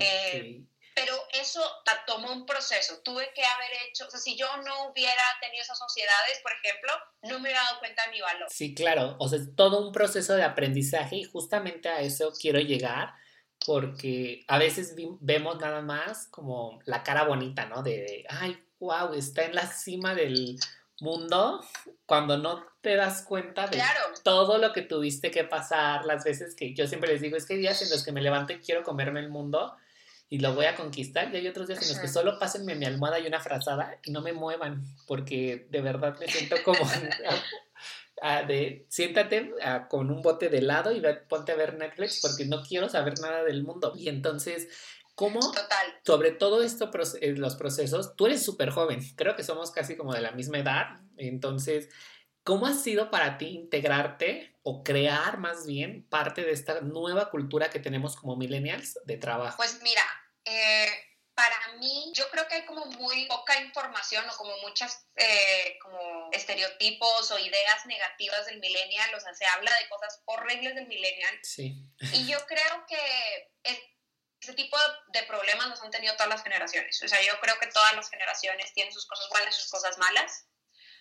Eh, 0.00 0.62
pero 0.94 1.14
eso 1.32 1.60
tomó 2.06 2.32
un 2.32 2.46
proceso. 2.46 3.02
Tuve 3.02 3.32
que 3.34 3.44
haber 3.44 3.70
hecho, 3.86 4.06
o 4.06 4.10
sea, 4.10 4.20
si 4.20 4.36
yo 4.36 4.46
no 4.58 4.88
hubiera 4.88 5.22
tenido 5.40 5.62
esas 5.62 5.78
sociedades, 5.78 6.40
por 6.42 6.52
ejemplo, 6.52 6.92
no 7.22 7.40
me 7.40 7.48
hubiera 7.48 7.62
dado 7.64 7.80
cuenta 7.80 8.06
de 8.06 8.12
mi 8.12 8.20
valor. 8.20 8.48
Sí, 8.50 8.74
claro. 8.74 9.16
O 9.18 9.28
sea, 9.28 9.40
es 9.40 9.54
todo 9.56 9.86
un 9.86 9.92
proceso 9.92 10.36
de 10.36 10.44
aprendizaje 10.44 11.16
y 11.16 11.24
justamente 11.24 11.88
a 11.88 12.00
eso 12.00 12.32
quiero 12.40 12.60
llegar 12.60 13.12
porque 13.66 14.44
a 14.48 14.58
veces 14.58 14.94
vemos 15.20 15.58
nada 15.58 15.80
más 15.82 16.26
como 16.28 16.80
la 16.84 17.02
cara 17.02 17.24
bonita, 17.24 17.66
¿no? 17.66 17.82
De, 17.82 18.24
ay, 18.28 18.58
wow, 18.78 19.14
está 19.14 19.44
en 19.44 19.54
la 19.54 19.66
cima 19.66 20.14
del 20.14 20.58
mundo, 21.00 21.60
cuando 22.06 22.38
no 22.38 22.64
te 22.80 22.94
das 22.94 23.22
cuenta 23.22 23.66
de 23.66 23.82
todo 24.22 24.58
lo 24.58 24.72
que 24.72 24.82
tuviste 24.82 25.30
que 25.30 25.44
pasar, 25.44 26.04
las 26.04 26.24
veces 26.24 26.54
que 26.54 26.74
yo 26.74 26.86
siempre 26.86 27.12
les 27.12 27.20
digo, 27.20 27.36
es 27.36 27.46
que 27.46 27.54
hay 27.54 27.60
días 27.60 27.82
en 27.82 27.90
los 27.90 28.04
que 28.04 28.12
me 28.12 28.22
levanto 28.22 28.52
y 28.52 28.60
quiero 28.60 28.82
comerme 28.82 29.20
el 29.20 29.30
mundo 29.30 29.74
y 30.28 30.38
lo 30.38 30.54
voy 30.54 30.66
a 30.66 30.74
conquistar, 30.74 31.32
y 31.32 31.36
hay 31.36 31.46
otros 31.46 31.68
días 31.68 31.82
en 31.82 31.88
los 31.88 31.98
que 31.98 32.08
solo 32.08 32.38
pásenme 32.38 32.74
mi 32.74 32.86
almohada 32.86 33.18
y 33.18 33.26
una 33.26 33.40
frazada 33.40 33.98
y 34.02 34.10
no 34.10 34.20
me 34.20 34.32
muevan, 34.32 34.82
porque 35.06 35.66
de 35.70 35.80
verdad 35.80 36.18
me 36.18 36.26
siento 36.26 36.56
como 36.64 36.80
de 38.46 38.86
siéntate 38.88 39.52
con 39.88 40.10
un 40.10 40.22
bote 40.22 40.48
de 40.48 40.58
helado 40.58 40.92
y 40.92 41.02
ponte 41.28 41.52
a 41.52 41.56
ver 41.56 41.74
Netflix 41.74 42.20
porque 42.22 42.46
no 42.46 42.62
quiero 42.62 42.88
saber 42.88 43.14
nada 43.20 43.44
del 43.44 43.62
mundo. 43.62 43.92
Y 43.96 44.08
entonces, 44.08 44.68
¿cómo? 45.14 45.40
Total. 45.40 46.00
Sobre 46.04 46.32
todo 46.32 46.62
esto, 46.62 46.90
eh, 47.20 47.32
los 47.36 47.56
procesos, 47.56 48.16
tú 48.16 48.26
eres 48.26 48.42
súper 48.42 48.70
joven, 48.70 49.00
creo 49.16 49.36
que 49.36 49.44
somos 49.44 49.70
casi 49.70 49.96
como 49.96 50.14
de 50.14 50.22
la 50.22 50.32
misma 50.32 50.58
edad, 50.58 51.00
entonces, 51.16 51.88
¿cómo 52.42 52.66
ha 52.66 52.74
sido 52.74 53.10
para 53.10 53.38
ti 53.38 53.46
integrarte 53.46 54.56
o 54.62 54.82
crear 54.82 55.38
más 55.38 55.66
bien 55.66 56.06
parte 56.08 56.42
de 56.42 56.52
esta 56.52 56.80
nueva 56.80 57.30
cultura 57.30 57.70
que 57.70 57.78
tenemos 57.78 58.16
como 58.16 58.36
millennials 58.36 58.98
de 59.04 59.18
trabajo? 59.18 59.58
Pues 59.58 59.80
mira, 59.82 60.02
eh 60.44 60.86
para 61.34 61.72
mí, 61.78 62.12
yo 62.14 62.30
creo 62.30 62.46
que 62.46 62.54
hay 62.54 62.64
como 62.64 62.86
muy 62.86 63.26
poca 63.26 63.60
información 63.60 64.24
o 64.28 64.36
como 64.36 64.56
muchas 64.58 65.06
eh, 65.16 65.78
como 65.82 66.30
estereotipos 66.32 67.30
o 67.30 67.38
ideas 67.38 67.86
negativas 67.86 68.46
del 68.46 68.60
millennial, 68.60 69.14
o 69.14 69.20
sea, 69.20 69.34
se 69.34 69.46
habla 69.46 69.70
de 69.80 69.88
cosas 69.88 70.22
horribles 70.26 70.74
del 70.74 70.86
millennial. 70.86 71.38
Sí. 71.42 71.76
Y 72.12 72.26
yo 72.26 72.38
creo 72.46 72.86
que 72.86 73.50
ese 73.62 74.54
tipo 74.54 74.76
de 75.08 75.22
problemas 75.24 75.68
los 75.68 75.82
han 75.82 75.90
tenido 75.90 76.14
todas 76.14 76.28
las 76.28 76.42
generaciones. 76.42 77.02
O 77.02 77.08
sea, 77.08 77.20
yo 77.22 77.40
creo 77.40 77.58
que 77.58 77.66
todas 77.68 77.94
las 77.94 78.10
generaciones 78.10 78.72
tienen 78.72 78.92
sus 78.92 79.06
cosas 79.06 79.28
buenas 79.30 79.56
y 79.56 79.60
sus 79.60 79.70
cosas 79.70 79.98
malas. 79.98 80.46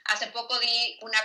Hace 0.05 0.27
poco 0.27 0.59
di 0.59 0.97
una 1.01 1.19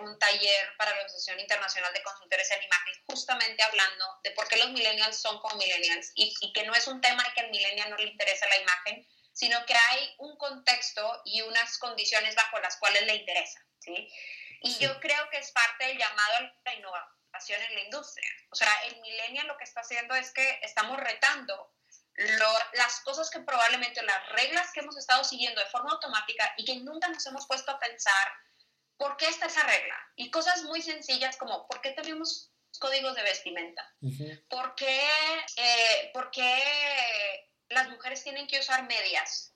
un 0.00 0.18
taller 0.18 0.76
para 0.76 0.94
la 0.94 1.02
Asociación 1.04 1.40
Internacional 1.40 1.92
de 1.92 2.02
Consultores 2.02 2.50
en 2.50 2.62
Imagen, 2.62 2.94
justamente 3.06 3.62
hablando 3.62 4.20
de 4.22 4.30
por 4.32 4.46
qué 4.48 4.56
los 4.56 4.70
millennials 4.70 5.20
son 5.20 5.38
como 5.40 5.56
millennials 5.56 6.12
y, 6.14 6.34
y 6.40 6.52
que 6.52 6.64
no 6.64 6.74
es 6.74 6.86
un 6.86 7.00
tema 7.00 7.24
de 7.24 7.32
que 7.32 7.40
al 7.40 7.50
millennial 7.50 7.90
no 7.90 7.96
le 7.96 8.10
interesa 8.10 8.46
la 8.48 8.58
imagen, 8.58 9.06
sino 9.32 9.64
que 9.66 9.74
hay 9.74 10.14
un 10.18 10.36
contexto 10.36 11.22
y 11.24 11.42
unas 11.42 11.78
condiciones 11.78 12.34
bajo 12.34 12.58
las 12.58 12.76
cuales 12.76 13.02
le 13.02 13.14
interesa. 13.14 13.64
¿sí? 13.78 14.12
Y 14.62 14.78
yo 14.78 14.98
creo 15.00 15.30
que 15.30 15.38
es 15.38 15.52
parte 15.52 15.86
del 15.86 15.98
llamado 15.98 16.36
a 16.36 16.52
la 16.64 16.74
innovación 16.74 17.62
en 17.62 17.74
la 17.74 17.80
industria. 17.82 18.28
O 18.50 18.56
sea, 18.56 18.72
el 18.84 19.00
millennial 19.00 19.46
lo 19.46 19.56
que 19.56 19.64
está 19.64 19.80
haciendo 19.80 20.14
es 20.16 20.32
que 20.32 20.58
estamos 20.62 20.98
retando 20.98 21.72
las 22.72 23.00
cosas 23.00 23.30
que 23.30 23.40
probablemente, 23.40 24.02
las 24.02 24.28
reglas 24.30 24.72
que 24.72 24.80
hemos 24.80 24.96
estado 24.96 25.22
siguiendo 25.22 25.60
de 25.60 25.70
forma 25.70 25.92
automática 25.92 26.52
y 26.56 26.64
que 26.64 26.76
nunca 26.76 27.08
nos 27.08 27.24
hemos 27.26 27.46
puesto 27.46 27.70
a 27.70 27.78
pensar 27.78 28.32
por 28.96 29.16
qué 29.16 29.28
está 29.28 29.46
esa 29.46 29.62
regla. 29.62 29.96
Y 30.16 30.30
cosas 30.30 30.64
muy 30.64 30.82
sencillas 30.82 31.36
como 31.36 31.66
por 31.68 31.80
qué 31.80 31.92
tenemos 31.92 32.50
códigos 32.78 33.14
de 33.14 33.22
vestimenta, 33.22 33.94
¿Por, 34.48 34.74
qué, 34.74 35.08
eh, 35.56 36.10
por, 36.12 36.30
qué, 36.30 37.50
las 37.68 37.88
mujeres 37.88 38.22
tienen 38.22 38.46
que 38.46 38.60
usar 38.60 38.84
medias. 38.84 39.54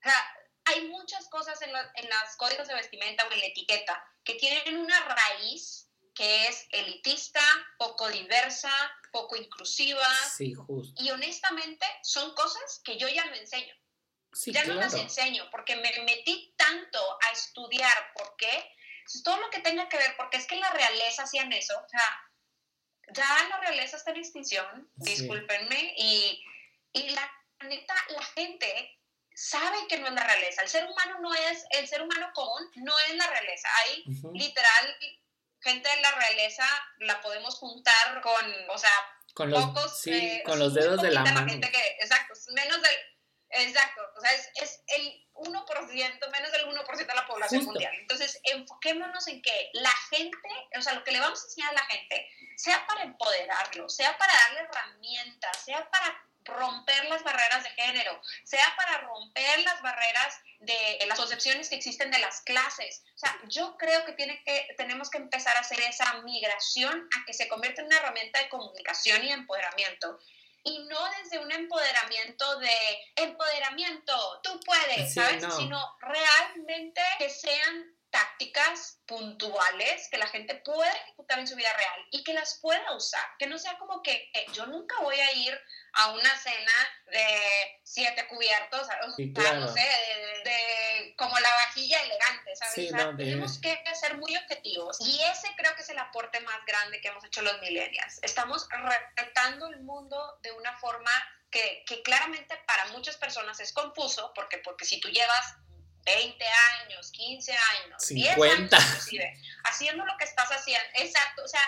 O 0.00 0.08
sea, 0.08 0.36
hay 0.66 0.88
muchas 0.88 1.28
cosas 1.28 1.60
en, 1.62 1.70
en 1.70 2.08
los 2.08 2.36
códigos 2.36 2.68
de 2.68 2.74
vestimenta 2.74 3.26
o 3.26 3.32
en 3.32 3.40
la 3.40 3.46
etiqueta 3.46 4.04
que 4.24 4.34
tienen 4.34 4.78
una 4.78 5.00
raíz 5.00 5.88
que 6.14 6.48
es 6.48 6.66
elitista, 6.70 7.40
poco 7.78 8.08
diversa, 8.08 8.70
poco 9.10 9.36
inclusiva. 9.36 10.06
Sí, 10.36 10.54
justo. 10.54 11.02
Y 11.02 11.10
honestamente 11.10 11.86
son 12.02 12.34
cosas 12.34 12.80
que 12.84 12.98
yo 12.98 13.08
ya 13.08 13.24
no 13.26 13.34
enseño. 13.34 13.74
ya 14.46 14.64
no 14.64 14.74
las 14.74 14.94
enseño 14.94 15.48
porque 15.50 15.76
me 15.76 15.92
metí 16.04 16.54
tanto 16.56 16.98
a 17.22 17.32
estudiar 17.32 18.12
por 18.16 18.36
qué. 18.36 18.74
Todo 19.24 19.38
lo 19.38 19.50
que 19.50 19.60
tenga 19.60 19.88
que 19.88 19.96
ver, 19.96 20.14
porque 20.16 20.36
es 20.36 20.46
que 20.46 20.56
la 20.56 20.70
realeza 20.70 21.24
hacían 21.24 21.52
eso. 21.52 21.74
O 21.76 21.88
sea, 21.88 22.30
ya 23.12 23.48
la 23.48 23.58
realeza 23.58 23.96
está 23.96 24.12
en 24.12 24.18
extinción, 24.18 24.90
discúlpenme, 24.94 25.94
y, 25.96 26.44
y 26.92 27.08
la 27.10 27.28
neta, 27.66 27.94
la 28.10 28.22
gente 28.22 29.00
sabe 29.34 29.86
que 29.88 29.98
no 29.98 30.06
es 30.06 30.12
la 30.12 30.24
realeza. 30.24 30.62
El 30.62 30.68
ser 30.68 30.84
humano 30.84 31.18
no 31.20 31.34
es, 31.34 31.64
el 31.70 31.88
ser 31.88 32.02
humano 32.02 32.30
común 32.34 32.70
no 32.76 32.98
es 33.00 33.14
la 33.16 33.26
realeza. 33.26 33.68
Hay 33.84 34.04
literal 34.34 34.96
gente 35.62 35.88
de 35.88 36.00
la 36.00 36.12
realeza 36.12 36.66
la 37.00 37.20
podemos 37.20 37.56
juntar 37.56 38.20
con, 38.22 38.44
o 38.68 38.78
sea, 38.78 38.90
con 39.34 39.50
los, 39.50 39.64
pocos, 39.66 40.00
sí, 40.00 40.12
eh, 40.12 40.42
con 40.44 40.58
los 40.58 40.74
dedos 40.74 41.00
de 41.02 41.10
la 41.10 41.22
mano. 41.22 41.52
exacto, 41.52 42.34
menos 42.52 42.82
del, 42.82 43.64
exacto, 43.66 44.02
o 44.16 44.20
sea, 44.20 44.32
es, 44.32 44.50
es 44.56 44.82
el 44.88 45.26
1%, 45.34 46.30
menos 46.30 46.52
del 46.52 46.66
1% 46.66 46.96
de 46.96 47.14
la 47.14 47.26
población 47.26 47.64
mundial. 47.64 47.92
Entonces, 47.98 48.40
enfoquémonos 48.44 49.26
en 49.28 49.40
que 49.40 49.70
la 49.74 49.92
gente, 50.10 50.48
o 50.76 50.82
sea, 50.82 50.94
lo 50.94 51.04
que 51.04 51.12
le 51.12 51.20
vamos 51.20 51.40
a 51.40 51.44
enseñar 51.44 51.70
a 51.70 51.74
la 51.74 51.86
gente, 51.86 52.28
sea 52.56 52.86
para 52.86 53.02
empoderarlo, 53.02 53.88
sea 53.88 54.16
para 54.18 54.32
darle 54.32 54.60
herramientas, 54.60 55.64
sea 55.64 55.88
para 55.90 56.24
romper 56.44 57.04
las 57.06 57.22
barreras 57.22 57.62
de 57.62 57.70
género, 57.70 58.20
sea 58.44 58.74
para 58.76 58.98
romper 58.98 59.60
las 59.60 59.80
barreras 59.82 60.40
de 60.60 61.06
las 61.06 61.18
concepciones 61.18 61.70
que 61.70 61.76
existen 61.76 62.10
de 62.10 62.18
las 62.18 62.42
clases. 62.42 63.02
O 63.14 63.18
sea, 63.18 63.34
yo 63.48 63.76
creo 63.78 64.04
que, 64.04 64.12
tiene 64.12 64.42
que 64.44 64.74
tenemos 64.76 65.08
que 65.08 65.18
empezar 65.18 65.56
a 65.56 65.60
hacer 65.60 65.80
esa 65.80 66.20
migración 66.22 67.08
a 67.18 67.24
que 67.24 67.32
se 67.32 67.48
convierta 67.48 67.80
en 67.80 67.86
una 67.86 67.96
herramienta 67.96 68.38
de 68.38 68.48
comunicación 68.50 69.24
y 69.24 69.32
empoderamiento. 69.32 70.18
Y 70.62 70.80
no 70.80 70.98
desde 71.22 71.38
un 71.38 71.50
empoderamiento 71.50 72.58
de 72.58 72.76
empoderamiento, 73.16 74.40
tú 74.42 74.60
puedes, 74.60 75.14
¿sabes? 75.14 75.42
Sino 75.56 75.96
realmente 76.00 77.00
que 77.18 77.30
sean 77.30 77.96
tácticas 78.20 78.98
puntuales 79.06 80.08
que 80.10 80.18
la 80.18 80.26
gente 80.26 80.54
pueda 80.56 80.90
ejecutar 80.92 81.38
en 81.38 81.46
su 81.46 81.56
vida 81.56 81.72
real 81.72 82.06
y 82.10 82.22
que 82.22 82.34
las 82.34 82.58
pueda 82.60 82.94
usar, 82.94 83.24
que 83.38 83.46
no 83.46 83.58
sea 83.58 83.78
como 83.78 84.02
que 84.02 84.30
eh, 84.34 84.46
yo 84.52 84.66
nunca 84.66 84.94
voy 85.00 85.16
a 85.16 85.32
ir 85.32 85.58
a 85.94 86.12
una 86.12 86.38
cena 86.38 86.72
de 87.06 87.80
siete 87.82 88.26
cubiertos, 88.28 88.82
o 88.82 88.84
sea, 88.84 89.54
no 89.54 89.68
sé, 89.72 89.88
de, 90.44 91.14
como 91.16 91.38
la 91.38 91.48
vajilla 91.66 92.02
elegante, 92.02 92.54
¿sabes? 92.56 93.16
tenemos 93.16 93.58
que 93.58 93.82
ser 93.94 94.16
muy 94.18 94.36
objetivos 94.36 94.98
y 95.00 95.20
ese 95.22 95.48
creo 95.56 95.74
que 95.74 95.82
es 95.82 95.88
el 95.88 95.98
aporte 95.98 96.40
más 96.40 96.64
grande 96.66 97.00
que 97.00 97.08
hemos 97.08 97.24
hecho 97.24 97.42
los 97.42 97.60
millennials. 97.60 98.18
Estamos 98.22 98.68
retando 99.16 99.68
el 99.68 99.80
mundo 99.80 100.38
de 100.42 100.52
una 100.52 100.76
forma 100.78 101.10
que, 101.50 101.84
que 101.86 102.02
claramente 102.02 102.56
para 102.66 102.86
muchas 102.92 103.16
personas 103.16 103.58
es 103.60 103.72
confuso, 103.72 104.32
porque, 104.34 104.58
porque 104.58 104.84
si 104.84 105.00
tú 105.00 105.08
llevas 105.08 105.56
20 106.04 106.44
años, 106.82 107.10
15 107.12 107.52
años, 107.52 108.08
10 108.08 108.38
años 108.38 108.72
inclusive, 108.72 109.40
haciendo 109.64 110.04
lo 110.04 110.16
que 110.16 110.24
estás 110.24 110.48
haciendo. 110.50 110.86
Exacto, 110.94 111.44
o 111.44 111.48
sea, 111.48 111.62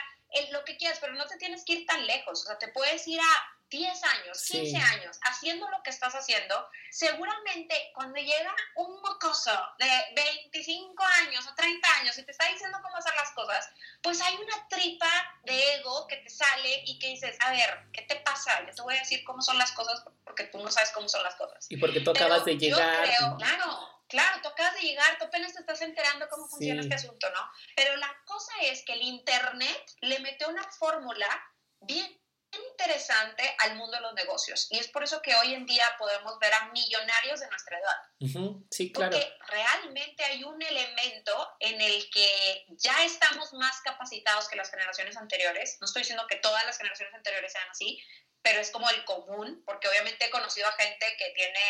lo 0.51 0.64
que 0.64 0.77
quieras, 0.77 0.99
pero 1.01 1.12
no 1.14 1.27
te 1.27 1.37
tienes 1.37 1.64
que 1.64 1.75
ir 1.75 1.87
tan 1.87 2.07
lejos, 2.07 2.42
o 2.42 2.47
sea, 2.47 2.59
te 2.59 2.68
puedes 2.68 3.07
ir 3.07 3.21
a 3.21 3.53
10 3.68 4.05
años, 4.05 4.42
15 4.49 4.77
años, 4.77 5.18
haciendo 5.23 5.68
lo 5.71 5.83
que 5.83 5.88
estás 5.88 6.14
haciendo, 6.14 6.68
seguramente 6.90 7.75
cuando 7.95 8.18
llega 8.21 8.55
un 8.77 9.01
mocoso 9.01 9.51
de 9.79 9.88
25 10.14 11.03
años 11.23 11.47
o 11.47 11.55
30 11.55 11.88
años 12.01 12.18
y 12.18 12.23
te 12.23 12.33
está 12.33 12.49
diciendo 12.49 12.79
cómo 12.83 12.97
hacer 12.97 13.14
las 13.16 13.31
cosas, 13.31 13.71
pues 14.03 14.21
hay 14.21 14.35
una 14.37 14.68
tripa 14.68 15.11
de 15.45 15.77
ego 15.77 16.07
que 16.07 16.16
te 16.16 16.29
sale 16.29 16.83
y 16.85 16.99
que 16.99 17.09
dices, 17.09 17.35
a 17.40 17.51
ver, 17.51 17.87
¿qué 17.95 18.03
te 18.03 18.16
pasa? 18.16 18.61
Yo 18.66 18.75
te 18.75 18.83
voy 18.83 18.95
a 18.95 19.01
decir 19.01 19.25
cómo 19.25 19.40
son 19.40 19.57
las 19.57 19.73
cosas 19.73 20.05
porque 20.23 20.45
tú 20.45 20.62
no 20.62 20.71
sabes 20.71 20.90
cómo 20.90 21.09
son 21.09 21.23
las 21.23 21.35
cosas. 21.37 21.66
Y 21.71 21.79
porque 21.79 22.01
tú 22.01 22.11
acabas 22.11 22.45
de 22.45 22.59
llegar. 22.59 23.07
Yo 23.07 23.17
creo, 23.17 23.37
claro, 23.38 24.02
Claro, 24.13 24.42
tú 24.42 24.48
acabas 24.48 24.75
de 24.75 24.83
llegar, 24.83 25.17
tú 25.19 25.25
apenas 25.25 25.54
te 25.54 25.60
estás 25.60 25.81
enterando 25.81 26.29
cómo 26.29 26.46
funciona 26.46 26.83
este 26.83 26.96
asunto, 26.96 27.31
¿no? 27.31 27.40
Pero 27.75 27.96
la 27.96 28.15
cosa 28.27 28.52
es 28.60 28.85
que 28.85 28.92
el 28.92 29.00
Internet 29.00 29.90
le 30.02 30.19
metió 30.19 30.50
una 30.50 30.65
fórmula 30.65 31.27
bien 31.81 32.21
interesante 32.53 33.55
al 33.59 33.77
mundo 33.77 33.96
de 33.96 34.03
los 34.03 34.15
negocios. 34.15 34.67
Y 34.71 34.79
es 34.79 34.88
por 34.88 35.05
eso 35.05 35.23
que 35.23 35.35
hoy 35.35 35.55
en 35.55 35.67
día 35.67 35.85
podemos 35.98 36.38
ver 36.38 36.53
a 36.55 36.67
millonarios 36.67 37.40
de 37.40 37.48
nuestra 37.48 37.79
edad. 37.79 38.57
Sí, 38.71 38.92
claro. 38.92 39.13
Porque 39.13 39.37
realmente 39.48 40.25
hay 40.25 40.44
un 40.44 40.61
elemento 40.61 41.57
en 41.61 41.81
el 41.81 42.11
que 42.11 42.67
ya 42.71 43.05
estamos 43.05 43.53
más 43.55 43.81
capacitados 43.83 44.48
que 44.48 44.57
las 44.57 44.71
generaciones 44.71 45.17
anteriores. 45.17 45.79
No 45.81 45.87
estoy 45.87 46.03
diciendo 46.03 46.27
que 46.29 46.37
todas 46.37 46.65
las 46.67 46.77
generaciones 46.77 47.15
anteriores 47.15 47.53
sean 47.53 47.69
así, 47.71 48.03
pero 48.42 48.61
es 48.61 48.71
como 48.71 48.90
el 48.90 49.05
común, 49.05 49.63
porque 49.65 49.88
obviamente 49.88 50.27
he 50.27 50.31
conocido 50.31 50.67
a 50.69 50.73
gente 50.73 51.07
que 51.17 51.31
tiene, 51.31 51.61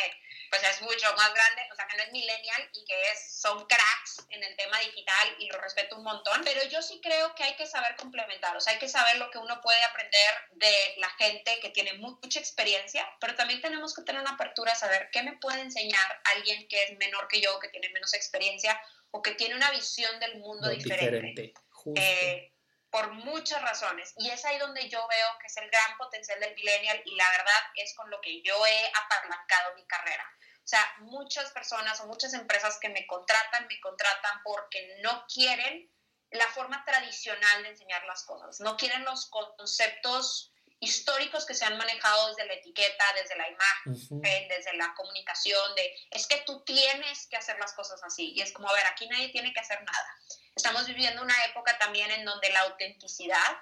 pues 0.51 0.63
es 0.63 0.81
mucho 0.81 1.15
más 1.17 1.33
grande, 1.35 1.63
o 1.71 1.77
sea, 1.77 1.87
que 1.87 1.97
no 1.99 2.03
es 2.03 2.13
millennial 2.13 2.71
y 2.73 2.85
que 2.85 3.11
es, 3.11 3.41
son 3.41 3.67
cracks 3.67 4.02
en 4.33 4.43
el 4.43 4.57
tema 4.57 4.79
digital 4.81 5.37
y 5.39 5.47
lo 5.49 5.59
respeto 5.59 5.97
un 5.97 6.05
montón, 6.05 6.43
pero 6.45 6.65
yo 6.65 6.83
sí 6.83 7.01
creo 7.03 7.35
que 7.35 7.45
hay 7.45 7.55
que 7.55 7.67
saber 7.67 7.95
complementar, 7.97 8.57
o 8.57 8.61
sea, 8.61 8.73
hay 8.73 8.79
que 8.79 8.89
saber 8.89 9.19
lo 9.19 9.31
que 9.31 9.39
uno 9.39 9.61
puede 9.61 9.83
aprender 9.85 10.35
de 10.53 10.95
la 10.97 11.11
gente 11.11 11.59
que 11.61 11.71
tiene 11.71 11.95
mucha 11.95 12.41
experiencia, 12.41 13.09
pero 13.21 13.35
también 13.35 13.61
tenemos 13.61 13.95
que 13.95 14.03
tener 14.03 14.21
una 14.21 14.33
apertura 14.33 14.73
a 14.73 14.77
saber 14.77 15.11
qué 15.13 15.23
me 15.23 15.37
puede 15.37 15.61
enseñar 15.61 16.21
alguien 16.35 16.67
que 16.69 16.83
es 16.83 16.97
menor 16.99 17.29
que 17.29 17.41
yo, 17.41 17.59
que 17.61 17.69
tiene 17.69 17.89
menos 17.91 18.15
experiencia 18.15 18.81
o 19.11 19.23
que 19.23 19.33
tiene 19.33 19.55
una 19.55 19.71
visión 19.71 20.19
del 20.21 20.39
mundo 20.39 20.69
diferente. 20.69 21.11
diferente. 21.11 21.55
Eh, 21.97 22.53
por 22.93 23.11
muchas 23.11 23.63
razones. 23.63 24.13
Y 24.19 24.29
es 24.29 24.45
ahí 24.45 24.59
donde 24.59 24.87
yo 24.91 25.07
veo 25.09 25.27
que 25.41 25.47
es 25.47 25.57
el 25.57 25.69
gran 25.71 25.97
potencial 25.97 26.39
del 26.41 26.55
millennial 26.55 27.01
y 27.07 27.17
la 27.17 27.29
verdad 27.31 27.63
es 27.77 27.95
con 27.95 28.11
lo 28.11 28.21
que 28.21 28.43
yo 28.43 28.55
he 28.67 28.93
apalancado 29.05 29.75
mi 29.75 29.87
carrera. 29.87 30.31
O 30.65 30.69
sea, 30.69 30.95
muchas 31.01 31.51
personas 31.51 32.01
o 32.01 32.07
muchas 32.07 32.35
empresas 32.35 32.79
que 32.81 32.89
me 32.89 33.07
contratan, 33.07 33.67
me 33.67 33.81
contratan 33.81 34.43
porque 34.45 34.99
no 35.03 35.27
quieren 35.33 35.91
la 36.31 36.47
forma 36.49 36.85
tradicional 36.85 37.63
de 37.63 37.71
enseñar 37.71 38.05
las 38.07 38.25
cosas, 38.25 38.61
no 38.61 38.77
quieren 38.77 39.05
los 39.05 39.27
conceptos 39.27 40.53
históricos 40.83 41.47
que 41.47 41.55
se 41.55 41.65
han 41.65 41.79
manejado 41.79 42.29
desde 42.29 42.45
la 42.45 42.55
etiqueta, 42.55 43.05
desde 43.15 43.37
la 43.37 43.49
imagen, 43.49 44.49
desde 44.49 44.77
la 44.77 44.93
comunicación, 44.95 45.75
de 45.77 45.95
es 46.11 46.27
que 46.27 46.43
tú 46.45 46.65
tienes 46.65 47.29
que 47.29 47.37
hacer 47.37 47.57
las 47.61 47.73
cosas 47.73 48.03
así. 48.03 48.33
Y 48.33 48.41
es 48.41 48.51
como, 48.51 48.69
a 48.69 48.75
ver, 48.75 48.87
aquí 48.87 49.07
nadie 49.07 49.29
tiene 49.29 49.53
que 49.53 49.61
hacer 49.61 49.81
nada. 49.81 50.17
Estamos 50.57 50.87
viviendo 50.87 51.23
una 51.23 51.45
época 51.45 51.79
también 51.79 52.11
en 52.11 52.25
donde 52.25 52.51
la 52.51 52.63
autenticidad, 52.63 53.59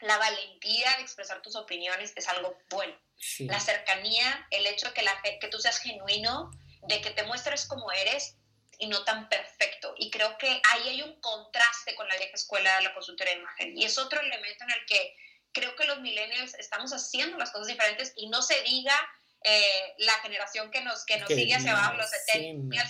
la 0.00 0.18
valentía 0.18 0.96
de 0.96 1.02
expresar 1.02 1.42
tus 1.42 1.56
opiniones 1.56 2.12
es 2.16 2.28
algo 2.28 2.56
bueno. 2.70 2.96
La 3.40 3.58
cercanía, 3.58 4.46
el 4.50 4.66
hecho 4.66 4.88
de 4.88 4.94
que, 4.94 5.02
la, 5.02 5.20
que 5.22 5.48
tú 5.48 5.58
seas 5.58 5.78
genuino, 5.78 6.50
de 6.82 7.00
que 7.00 7.10
te 7.10 7.24
muestres 7.24 7.66
como 7.66 7.90
eres 7.90 8.36
y 8.78 8.86
no 8.86 9.04
tan 9.04 9.28
perfecto. 9.28 9.94
Y 9.98 10.10
creo 10.10 10.38
que 10.38 10.62
ahí 10.70 10.88
hay 10.88 11.02
un 11.02 11.20
contraste 11.20 11.94
con 11.96 12.06
la 12.08 12.16
vieja 12.16 12.34
escuela 12.34 12.76
de 12.76 12.82
la 12.82 12.94
consultoría 12.94 13.34
de 13.34 13.40
imagen. 13.40 13.76
Y 13.76 13.84
es 13.84 13.98
otro 13.98 14.20
elemento 14.20 14.64
en 14.64 14.70
el 14.70 14.86
que 14.86 15.16
creo 15.52 15.74
que 15.74 15.84
los 15.84 16.00
millennials 16.00 16.54
estamos 16.54 16.92
haciendo 16.92 17.36
las 17.38 17.50
cosas 17.50 17.66
diferentes 17.66 18.12
y 18.16 18.28
no 18.28 18.42
se 18.42 18.62
diga 18.62 18.94
eh, 19.42 19.94
la 19.98 20.14
generación 20.14 20.70
que 20.70 20.80
nos, 20.82 21.04
que 21.04 21.18
nos 21.18 21.28
sigue 21.28 21.54
hacia 21.54 21.72
abajo, 21.72 21.96
los 21.96 22.10
70 22.10 22.70
sí, 22.70 22.76
la 22.76 22.84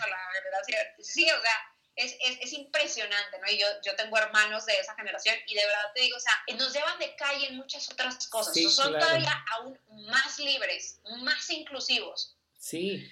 sí, 1.02 1.30
o 1.30 1.40
sea, 1.40 1.72
es, 1.98 2.16
es, 2.24 2.38
es, 2.40 2.52
impresionante, 2.52 3.38
¿no? 3.40 3.50
Y 3.50 3.58
yo, 3.58 3.66
yo 3.84 3.94
tengo 3.96 4.16
hermanos 4.16 4.64
de 4.66 4.74
esa 4.74 4.94
generación 4.94 5.34
y 5.48 5.54
de 5.54 5.66
verdad 5.66 5.92
te 5.94 6.02
digo, 6.02 6.16
o 6.16 6.20
sea, 6.20 6.32
nos 6.56 6.72
llevan 6.72 6.98
de 6.98 7.14
calle 7.16 7.48
en 7.48 7.56
muchas 7.56 7.90
otras 7.90 8.28
cosas. 8.28 8.54
son 8.72 8.92
todavía 8.92 9.44
aún 9.52 9.78
más 10.06 10.38
libres, 10.38 11.00
más 11.22 11.50
inclusivos. 11.50 12.36
Sí, 12.56 13.10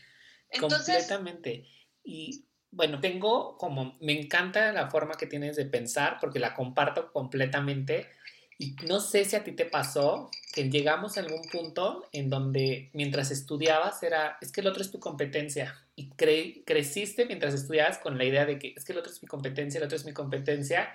completamente. 0.61 1.69
Y 2.05 2.45
bueno, 2.71 3.01
tengo 3.01 3.59
como, 3.59 3.97
me 4.01 4.13
encanta 4.13 4.73
la 4.73 4.89
forma 4.89 5.17
que 5.17 5.27
tienes 5.27 5.57
de 5.57 5.67
pensar 5.67 6.19
porque 6.21 6.39
la 6.39 6.55
comparto 6.55 7.13
completamente. 7.13 8.11
Y 8.59 8.77
no 8.87 9.01
sé 9.01 9.25
si 9.25 9.35
a 9.35 9.43
ti 9.43 9.53
te 9.53 9.67
pasó 9.67 10.31
que 10.57 10.71
llegamos 10.71 11.19
a 11.19 11.21
algún 11.21 11.43
punto 11.43 12.09
en 12.13 12.31
donde 12.31 12.89
mientras 12.95 13.31
estudiabas 13.31 14.03
era, 14.03 14.39
es 14.41 14.51
que 14.51 14.63
el 14.63 14.67
otro 14.69 14.81
es 14.81 14.91
tu 14.91 14.99
competencia. 14.99 15.77
Y 15.97 16.09
creciste 16.09 17.27
mientras 17.27 17.53
estudiabas 17.53 17.99
con 17.99 18.17
la 18.17 18.25
idea 18.25 18.47
de 18.47 18.59
que 18.59 18.73
es 18.75 18.87
que 18.87 18.93
el 18.93 18.99
otro 19.01 19.13
es 19.13 19.23
mi 19.23 19.29
competencia, 19.29 19.77
el 19.77 19.85
otro 19.85 19.97
es 19.97 20.07
mi 20.07 20.15
competencia. 20.15 20.89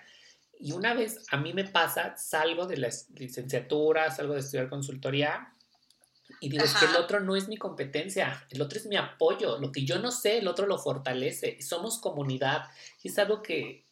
Y 0.59 0.72
una 0.72 0.95
vez 0.95 1.26
a 1.30 1.38
mí 1.38 1.53
me 1.53 1.64
pasa, 1.66 2.18
salgo 2.18 2.66
de 2.66 2.78
la 2.78 2.89
licenciatura, 3.14 4.09
salgo 4.09 4.34
de 4.34 4.39
estudiar 4.39 4.68
consultoría 4.68 5.53
y 6.39 6.49
digo, 6.49 6.64
es 6.64 6.74
que 6.74 6.86
el 6.86 6.95
otro 6.95 7.20
no 7.20 7.36
es 7.36 7.47
mi 7.47 7.57
competencia, 7.57 8.47
el 8.49 8.64
otro 8.64 8.80
es 8.80 8.88
mi 8.88 8.95
apoyo. 8.95 9.59
Lo 9.59 9.72
que 9.72 9.86
yo 9.86 9.99
no 9.99 10.09
sé, 10.12 10.39
el 10.39 10.47
otro 10.47 10.66
lo 10.66 10.80
fortalece. 10.80 11.62
Somos 11.62 11.99
comunidad. 11.99 12.64
Y 13.03 13.09
es 13.09 13.20
algo 13.20 13.43
que 13.43 13.86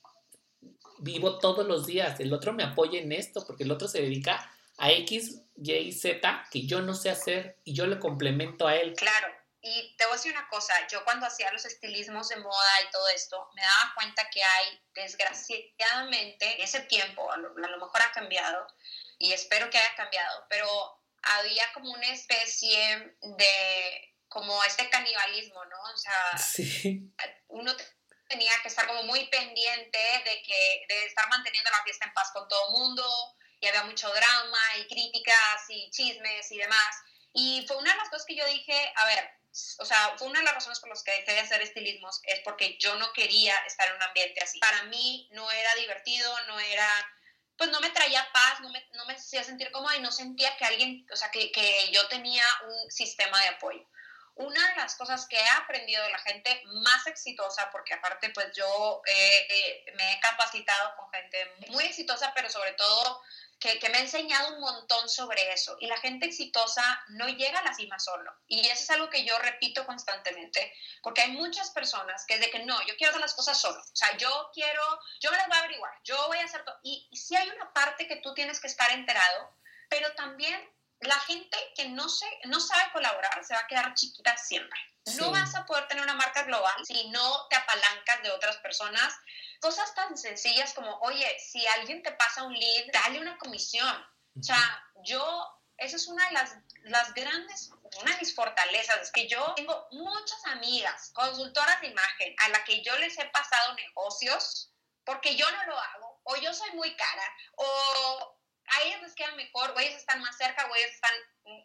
vivo 0.98 1.38
todos 1.38 1.68
los 1.68 1.86
días, 1.86 2.20
el 2.20 2.34
otro 2.34 2.54
me 2.54 2.64
apoya 2.64 3.00
en 3.00 3.12
esto, 3.12 3.46
porque 3.46 3.66
el 3.66 3.72
otro 3.72 3.88
se 3.88 4.02
dedica 4.02 4.50
a 4.80 4.92
X, 4.92 5.42
Y, 5.58 5.92
Z 5.92 6.48
que 6.52 6.66
yo 6.66 6.82
no 6.82 6.96
sé 6.96 7.10
hacer 7.10 7.60
y 7.64 7.74
yo 7.74 7.86
le 7.86 8.00
complemento 8.00 8.68
a 8.68 8.76
él. 8.76 8.94
Claro, 8.96 9.28
y 9.62 9.96
te 9.98 10.06
voy 10.06 10.14
a 10.14 10.16
decir 10.16 10.32
una 10.32 10.48
cosa, 10.48 10.74
yo 10.88 11.04
cuando 11.04 11.26
hacía 11.26 11.52
los 11.52 11.66
estilismos 11.66 12.30
de 12.30 12.38
moda 12.38 12.82
y 12.82 12.92
todo 12.92 13.08
esto, 13.10 13.50
me 13.56 13.62
daba 13.62 13.94
cuenta 13.94 14.30
que 14.30 14.42
hay, 14.42 14.82
desgraciadamente, 14.94 16.64
ese 16.64 16.80
tiempo, 16.82 17.30
a 17.30 17.38
lo, 17.38 17.54
mejor 17.54 18.02
ha 18.02 18.12
cambiado 18.14 18.68
y 19.18 19.34
espero 19.34 19.70
que 19.70 19.78
haya 19.78 19.96
cambiado, 19.96 20.46
pero 20.50 20.68
había 21.24 21.74
como 21.74 21.92
una 21.92 22.08
especie 22.08 23.18
de, 23.22 24.16
como 24.30 24.64
este 24.64 24.90
canibalismo, 24.90 25.66
¿no? 25.66 25.82
O 25.94 25.98
sea, 25.98 26.38
sí. 26.38 27.12
uno 27.50 27.76
tenía 28.30 28.54
que 28.62 28.70
estar 28.70 28.88
como 28.88 29.04
muy 29.04 29.28
pendiente 29.28 30.00
de, 30.24 30.42
que, 30.42 30.86
de 30.88 31.06
estar 31.06 31.28
manteniendo 31.28 31.70
la 31.70 31.84
fiesta 31.84 32.06
en 32.06 32.14
paz 32.14 32.32
con 32.32 32.48
todo 32.48 32.68
el 32.68 32.80
mundo, 32.80 33.04
y 33.60 33.68
había 33.68 33.84
mucho 33.84 34.10
drama 34.10 34.60
y 34.80 34.88
críticas 34.88 35.70
y 35.70 35.90
chismes 35.92 36.52
y 36.52 36.58
demás. 36.58 36.96
Y 37.34 37.66
fue 37.68 37.78
una 37.78 37.92
de 37.92 37.98
las 37.98 38.10
cosas 38.10 38.26
que 38.26 38.36
yo 38.36 38.46
dije, 38.48 38.94
a 38.96 39.06
ver, 39.06 39.30
o 39.80 39.86
sea, 39.86 40.16
fue 40.18 40.28
una 40.28 40.40
de 40.40 40.46
las 40.46 40.56
razones 40.56 40.80
por 40.80 40.90
las 40.90 41.04
que 41.04 41.12
dejé 41.12 41.34
de 41.34 41.40
hacer 41.40 41.62
estilismos, 41.62 42.22
es 42.24 42.40
porque 42.44 42.78
yo 42.80 42.96
no 42.96 43.12
quería 43.14 43.56
estar 43.68 43.88
en 43.90 43.96
un 43.96 44.04
ambiente 44.04 44.42
así. 44.42 44.60
Para 44.60 44.84
mí 44.84 45.28
no 45.32 45.50
era 45.52 45.76
divertido, 45.76 46.34
no 46.48 46.60
era, 46.60 46.88
pues 47.58 47.70
no 47.70 47.80
me 47.82 47.90
traía 47.90 48.28
paz, 48.32 48.62
no 48.62 48.70
me, 48.70 48.88
no 48.94 49.06
me 49.06 49.14
hacía 49.14 49.44
sentir 49.44 49.72
cómoda 49.72 49.96
y 49.98 50.02
no 50.02 50.12
sentía 50.12 50.56
que 50.58 50.66
alguien, 50.66 51.06
o 51.12 51.16
sea, 51.16 51.30
que, 51.32 51.52
que 51.52 51.92
yo 51.92 52.08
tenía 52.08 52.44
un 52.68 52.92
sistema 52.92 53.42
de 53.42 53.50
apoyo 53.50 53.86
una 54.40 54.70
de 54.70 54.76
las 54.78 54.96
cosas 54.96 55.28
que 55.28 55.36
he 55.36 55.50
aprendido 55.50 56.02
de 56.02 56.12
la 56.12 56.20
gente 56.20 56.62
más 56.66 57.06
exitosa, 57.08 57.70
porque 57.72 57.94
aparte 57.94 58.30
pues 58.30 58.48
yo 58.56 59.02
me 59.96 60.14
he 60.14 60.20
capacitado 60.22 60.96
con 60.96 61.12
gente 61.12 61.56
muy 61.68 61.84
exitosa, 61.84 62.32
pero 62.34 62.50
sobre 62.50 62.72
todo 62.74 63.22
que, 63.60 63.78
que, 63.80 63.90
me 63.90 63.98
ha 63.98 64.02
enseñado 64.02 64.56
un 64.56 64.62
montón 64.62 65.10
sobre 65.10 65.52
eso. 65.54 65.78
Y 65.80 65.88
la 65.88 65.98
gente 65.98 66.28
exitosa 66.28 67.04
no 67.10 67.28
llega 67.28 67.60
a 67.60 67.64
la 67.64 67.74
cima 67.74 68.00
solo. 68.00 68.32
Y 68.48 68.62
eso 68.68 68.84
es 68.84 68.90
algo 68.92 69.10
que 69.10 69.26
yo 69.26 69.38
repito 69.40 69.86
constantemente, 69.86 70.74
porque 71.04 71.22
hay 71.22 71.32
muchas 71.32 71.72
personas 71.72 72.26
que 72.26 72.36
es 72.36 72.40
de 72.40 72.50
que 72.50 72.66
no, 72.66 72.80
yo 72.88 72.96
quiero 72.96 73.12
hacer 73.12 73.22
las 73.22 73.34
cosas 73.34 73.60
solo. 73.60 73.80
O 73.80 73.96
sea, 73.96 74.16
yo 74.18 74.50
quiero, 74.54 74.82
yo 75.20 75.32
me 75.32 75.38
las 75.38 75.48
voy 75.48 75.58
a 75.58 75.60
averiguar, 75.60 75.94
yo 76.04 76.28
voy 76.28 76.38
a 76.38 76.46
hacer 76.46 76.64
todo. 76.64 76.80
Y, 76.84 77.08
y 77.12 77.18
sí 77.18 77.36
hay 77.36 77.50
una 77.50 77.72
parte 77.74 78.08
que 78.08 78.18
tú 78.18 78.34
tienes 78.34 78.60
que 78.60 78.68
estar 78.68 78.92
enterado, 78.92 79.54
pero 79.90 80.14
también 80.14 80.70
la 81.02 81.20
gente 81.20 81.58
que 81.76 81.88
no, 81.90 82.10
se, 82.10 82.26
no 82.46 82.60
sabe 82.60 82.92
colaborar 82.92 83.44
se 83.44 83.54
va 83.54 83.62
a 83.62 83.68
quedar 83.68 83.94
chiquita 83.94 84.36
siempre. 84.38 84.80
No 85.18 85.32
vas 85.32 85.56
a 85.56 85.66
poder 85.66 85.88
tener 85.88 86.04
una 86.04 86.14
marca 86.14 86.44
global 86.44 86.76
si 86.86 87.10
no 87.10 87.48
te 87.50 87.56
apalancas 87.56 88.22
de 88.22 88.32
otras 88.32 88.58
personas. 88.58 89.14
Cosas 89.60 89.94
tan 89.94 90.18
sencillas 90.18 90.74
como, 90.74 90.98
oye, 91.00 91.38
si 91.40 91.66
alguien 91.68 92.02
te 92.02 92.12
pasa 92.14 92.44
un 92.44 92.54
lead, 92.54 92.88
dale 92.94 93.20
una 93.20 93.38
comisión. 93.38 94.06
O 94.40 94.44
sea, 94.44 94.58
yo, 95.04 95.62
esa 95.78 95.96
es 95.96 96.08
una 96.08 96.26
de 96.28 96.34
las, 96.34 96.56
las 96.84 97.14
grandes, 97.14 97.72
una 98.02 98.12
de 98.12 98.20
mis 98.20 98.34
fortalezas, 98.34 99.02
es 99.02 99.12
que 99.12 99.28
yo 99.28 99.54
tengo 99.56 99.88
muchas 99.92 100.46
amigas, 100.46 101.12
consultoras 101.14 101.82
de 101.82 101.88
imagen, 101.88 102.36
a 102.40 102.50
las 102.50 102.62
que 102.62 102.82
yo 102.84 102.98
les 103.00 103.18
he 103.18 103.26
pasado 103.26 103.74
negocios 103.76 104.72
porque 105.04 105.36
yo 105.36 105.50
no 105.52 105.66
lo 105.66 105.80
hago, 105.80 106.22
o 106.24 106.36
yo 106.38 106.54
soy 106.54 106.72
muy 106.72 106.96
cara, 106.96 107.24
o 107.56 108.40
a 108.68 108.82
ellas 108.84 109.02
les 109.02 109.16
queda 109.16 109.32
mejor, 109.32 109.72
o 109.72 109.80
ellas 109.80 109.96
están 109.96 110.22
más 110.22 110.38
cerca, 110.38 110.68
o 110.70 110.76
ellas 110.76 110.92
están, 110.92 111.14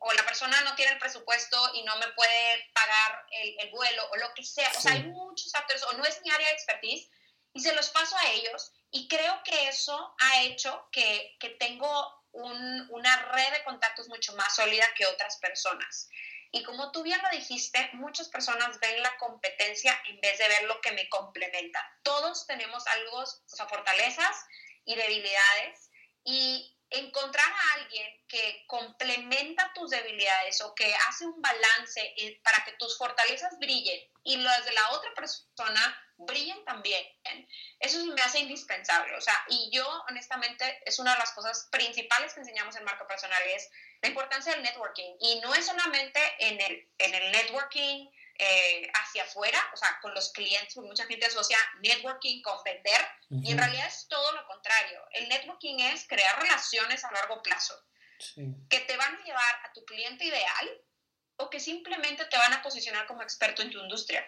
o 0.01 0.12
la 0.14 0.24
persona 0.24 0.59
no 0.62 0.74
tiene 0.74 0.92
el 0.92 0.99
presupuesto 0.99 1.74
y 1.74 1.82
no 1.82 1.95
me 1.99 2.09
puede 2.09 2.70
pagar 2.72 3.26
el, 3.30 3.55
el 3.61 3.70
vuelo, 3.70 4.09
o 4.11 4.16
lo 4.16 4.32
que 4.32 4.42
sea. 4.42 4.70
O 4.74 4.80
sea, 4.80 4.92
hay 4.92 5.03
muchos 5.05 5.53
factores, 5.53 5.82
o 5.82 5.92
no 5.92 6.05
es 6.05 6.22
mi 6.22 6.30
área 6.30 6.49
de 6.49 6.55
expertise, 6.55 7.11
y 7.55 7.61
se 7.61 7.74
los 7.74 7.88
paso 7.90 8.16
a 8.18 8.30
ellos. 8.32 8.72
Y 8.90 9.09
creo 9.09 9.42
que 9.44 9.68
eso 9.68 10.14
ha 10.18 10.42
hecho 10.42 10.88
que, 10.92 11.36
que 11.40 11.50
tengo 11.50 12.24
un, 12.32 12.86
una 12.90 13.16
red 13.32 13.52
de 13.52 13.64
contactos 13.64 14.09
mucho 14.09 14.34
más 14.34 14.55
sólida 14.55 14.86
que 14.96 15.07
otras 15.07 15.38
personas. 15.38 16.09
Y 16.52 16.62
como 16.62 16.92
tú 16.92 17.02
bien 17.02 17.20
lo 17.22 17.30
dijiste, 17.30 17.90
muchas 17.94 18.28
personas 18.28 18.78
ven 18.78 19.02
la 19.02 19.16
competencia 19.18 20.00
en 20.07 20.20
vez 20.20 20.38
de 20.38 20.48
ver 20.48 20.64
lo 20.64 20.80
que 20.80 20.92
me 20.92 21.09
complementa. 21.09 21.80
Todos 22.02 22.46
tenemos 22.46 22.86
algo, 22.86 23.18
o 23.22 23.57
sea, 23.57 23.66
fortalezas 23.66 24.36
y 24.84 24.94
debilidades. 24.94 25.90
Y 26.24 26.74
encontrar 26.90 27.50
a 27.50 27.74
alguien 27.74 28.24
que 28.28 28.64
complementa 28.66 29.72
tus 29.74 29.90
debilidades 29.90 30.61
o 30.61 30.74
que 30.74 30.94
hace 31.09 31.26
un 31.26 31.40
balance 31.40 32.14
para 32.42 32.64
que 32.64 32.72
tus 32.72 32.96
fortalezas 32.96 33.59
brillen 33.59 34.00
y 34.22 34.36
las 34.36 34.64
de 34.64 34.72
la 34.72 34.90
otra 34.92 35.12
persona 35.14 36.03
brillen 36.16 36.64
también. 36.64 37.04
Eso 37.80 38.04
me 38.06 38.22
hace 38.22 38.40
indispensable. 38.40 39.14
O 39.16 39.20
sea, 39.20 39.34
y 39.48 39.70
yo 39.72 39.86
honestamente 40.08 40.80
es 40.84 40.98
una 40.98 41.12
de 41.12 41.18
las 41.18 41.32
cosas 41.32 41.68
principales 41.70 42.32
que 42.34 42.40
enseñamos 42.40 42.76
en 42.76 42.84
marca 42.84 43.06
personal 43.06 43.42
es 43.54 43.70
la 44.02 44.08
importancia 44.08 44.52
del 44.52 44.62
networking. 44.62 45.16
Y 45.20 45.40
no 45.40 45.54
es 45.54 45.66
solamente 45.66 46.20
en 46.38 46.60
el, 46.60 46.88
en 46.98 47.14
el 47.14 47.32
networking 47.32 48.08
eh, 48.36 48.90
hacia 48.94 49.22
afuera, 49.22 49.58
o 49.72 49.76
sea, 49.76 49.98
con 50.02 50.12
los 50.12 50.32
clientes, 50.32 50.76
mucha 50.76 51.06
gente 51.06 51.26
asocia 51.26 51.58
networking 51.82 52.42
con 52.42 52.60
vender, 52.64 53.00
y 53.30 53.52
en 53.52 53.58
realidad 53.58 53.86
es 53.86 54.08
todo 54.08 54.32
lo 54.32 54.44
contrario. 54.46 55.00
El 55.12 55.28
networking 55.28 55.78
es 55.78 56.06
crear 56.08 56.40
relaciones 56.40 57.04
a 57.04 57.12
largo 57.12 57.42
plazo 57.42 57.80
que 58.68 58.80
te 58.80 58.96
van 58.96 59.14
a 59.14 59.24
llevar 59.24 59.60
a 59.64 59.72
tu 59.72 59.84
cliente 59.84 60.24
ideal 60.24 60.82
o 61.36 61.50
que 61.50 61.60
simplemente 61.60 62.24
te 62.26 62.36
van 62.36 62.52
a 62.52 62.62
posicionar 62.62 63.06
como 63.06 63.22
experto 63.22 63.62
en 63.62 63.70
tu 63.70 63.78
industria. 63.78 64.24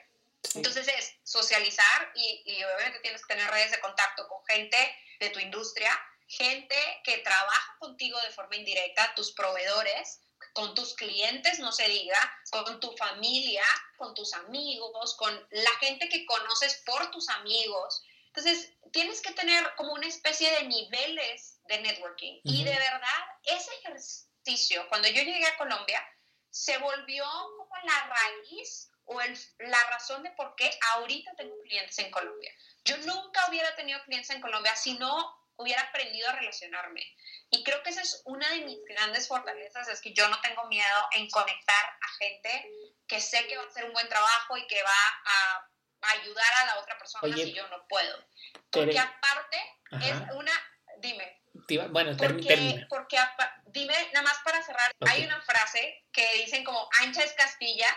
Entonces 0.55 0.89
es 0.89 1.15
socializar 1.25 2.13
y, 2.15 2.43
y, 2.45 2.65
obviamente 2.65 3.01
tienes 3.01 3.25
que 3.25 3.35
tener 3.35 3.51
redes 3.51 3.73
de 3.73 3.81
contacto 3.81 4.27
con 4.29 4.45
gente 4.47 4.77
de 5.21 5.31
tu 5.31 5.39
industria, 5.41 5.91
gente 6.29 6.77
que 7.05 7.19
trabaja 7.19 7.77
contigo 7.79 8.21
de 8.23 8.31
forma 8.31 8.57
indirecta, 8.57 9.15
tus 9.15 9.33
proveedores, 9.33 10.21
con 10.53 10.75
tus 10.75 10.95
clientes, 10.95 11.59
no 11.59 11.71
se 11.71 11.87
diga, 11.89 12.19
con 12.51 12.81
tu 12.81 12.97
familia, 12.97 13.65
con 13.97 14.15
tus 14.15 14.33
amigos, 14.33 15.15
con 15.17 15.47
la 15.51 15.71
gente 15.81 16.09
que 16.09 16.25
conoces 16.25 16.83
por 16.87 17.11
tus 17.11 17.29
amigos. 17.29 18.03
Entonces, 18.29 18.73
tienes 18.93 19.21
que 19.21 19.33
tener 19.33 19.75
como 19.77 19.93
una 19.93 20.07
especie 20.07 20.51
de 20.53 20.65
niveles 20.65 21.61
de 21.65 21.81
networking. 21.81 22.41
Y 22.45 22.65
de 22.65 22.75
verdad, 22.75 23.25
ese 23.45 23.71
ejercicio, 23.83 24.87
cuando 24.89 25.09
yo 25.09 25.23
llegué 25.23 25.47
a 25.47 25.57
Colombia, 25.59 26.03
se 26.51 26.79
volvió 26.79 27.25
como 27.59 27.77
la 27.85 28.07
raíz 28.07 28.91
o 29.07 29.21
el, 29.21 29.39
la 29.59 29.83
razón 29.91 30.23
de 30.23 30.31
por 30.33 30.55
qué 30.57 30.71
ahorita 30.95 31.35
tengo 31.37 31.55
clientes 31.63 31.99
en 31.99 32.11
Colombia. 32.11 32.53
Yo 32.85 32.97
nunca 32.99 33.49
hubiera 33.49 33.75
tenido 33.75 34.03
clientes 34.05 34.31
en 34.31 34.41
Colombia 34.41 34.75
si 34.77 34.99
no 34.99 35.47
hubiera 35.57 35.83
aprendido 35.83 36.29
a 36.29 36.33
relacionarme. 36.33 37.07
Y 37.51 37.65
creo 37.65 37.83
que 37.83 37.91
esa 37.91 38.03
es 38.03 38.23
una 38.25 38.49
de 38.51 38.61
mis 38.61 38.85
grandes 38.85 39.29
fortalezas, 39.29 39.89
es 39.89 40.01
que 40.01 40.13
yo 40.13 40.29
no 40.29 40.41
tengo 40.41 40.67
miedo 40.67 41.09
en 41.13 41.29
conectar 41.31 41.85
a 41.85 42.09
gente 42.19 42.71
que 43.07 43.21
sé 43.21 43.47
que 43.47 43.57
va 43.57 43.65
a 43.65 43.67
hacer 43.67 43.85
un 43.85 43.93
buen 43.93 44.09
trabajo 44.09 44.57
y 44.57 44.67
que 44.67 44.83
va 44.83 45.23
a, 45.25 45.71
ayudar 46.21 46.53
a 46.61 46.67
la 46.67 46.79
otra 46.79 46.97
persona 46.99 47.35
si 47.35 47.53
yo 47.53 47.67
no 47.69 47.85
puedo. 47.89 48.25
Porque 48.71 48.99
aparte 48.99 49.57
es 50.03 50.15
una, 50.35 50.53
dime. 50.99 51.43
Bueno, 51.91 52.17
porque, 52.17 52.87
porque 52.89 53.19
dime, 53.67 53.95
nada 54.13 54.23
más 54.23 54.39
para 54.45 54.63
cerrar, 54.63 54.93
hay 55.09 55.25
una 55.25 55.41
frase 55.41 56.05
que 56.13 56.35
dicen 56.35 56.63
como 56.63 56.89
ancha 57.01 57.25
es 57.25 57.33
Castilla, 57.33 57.89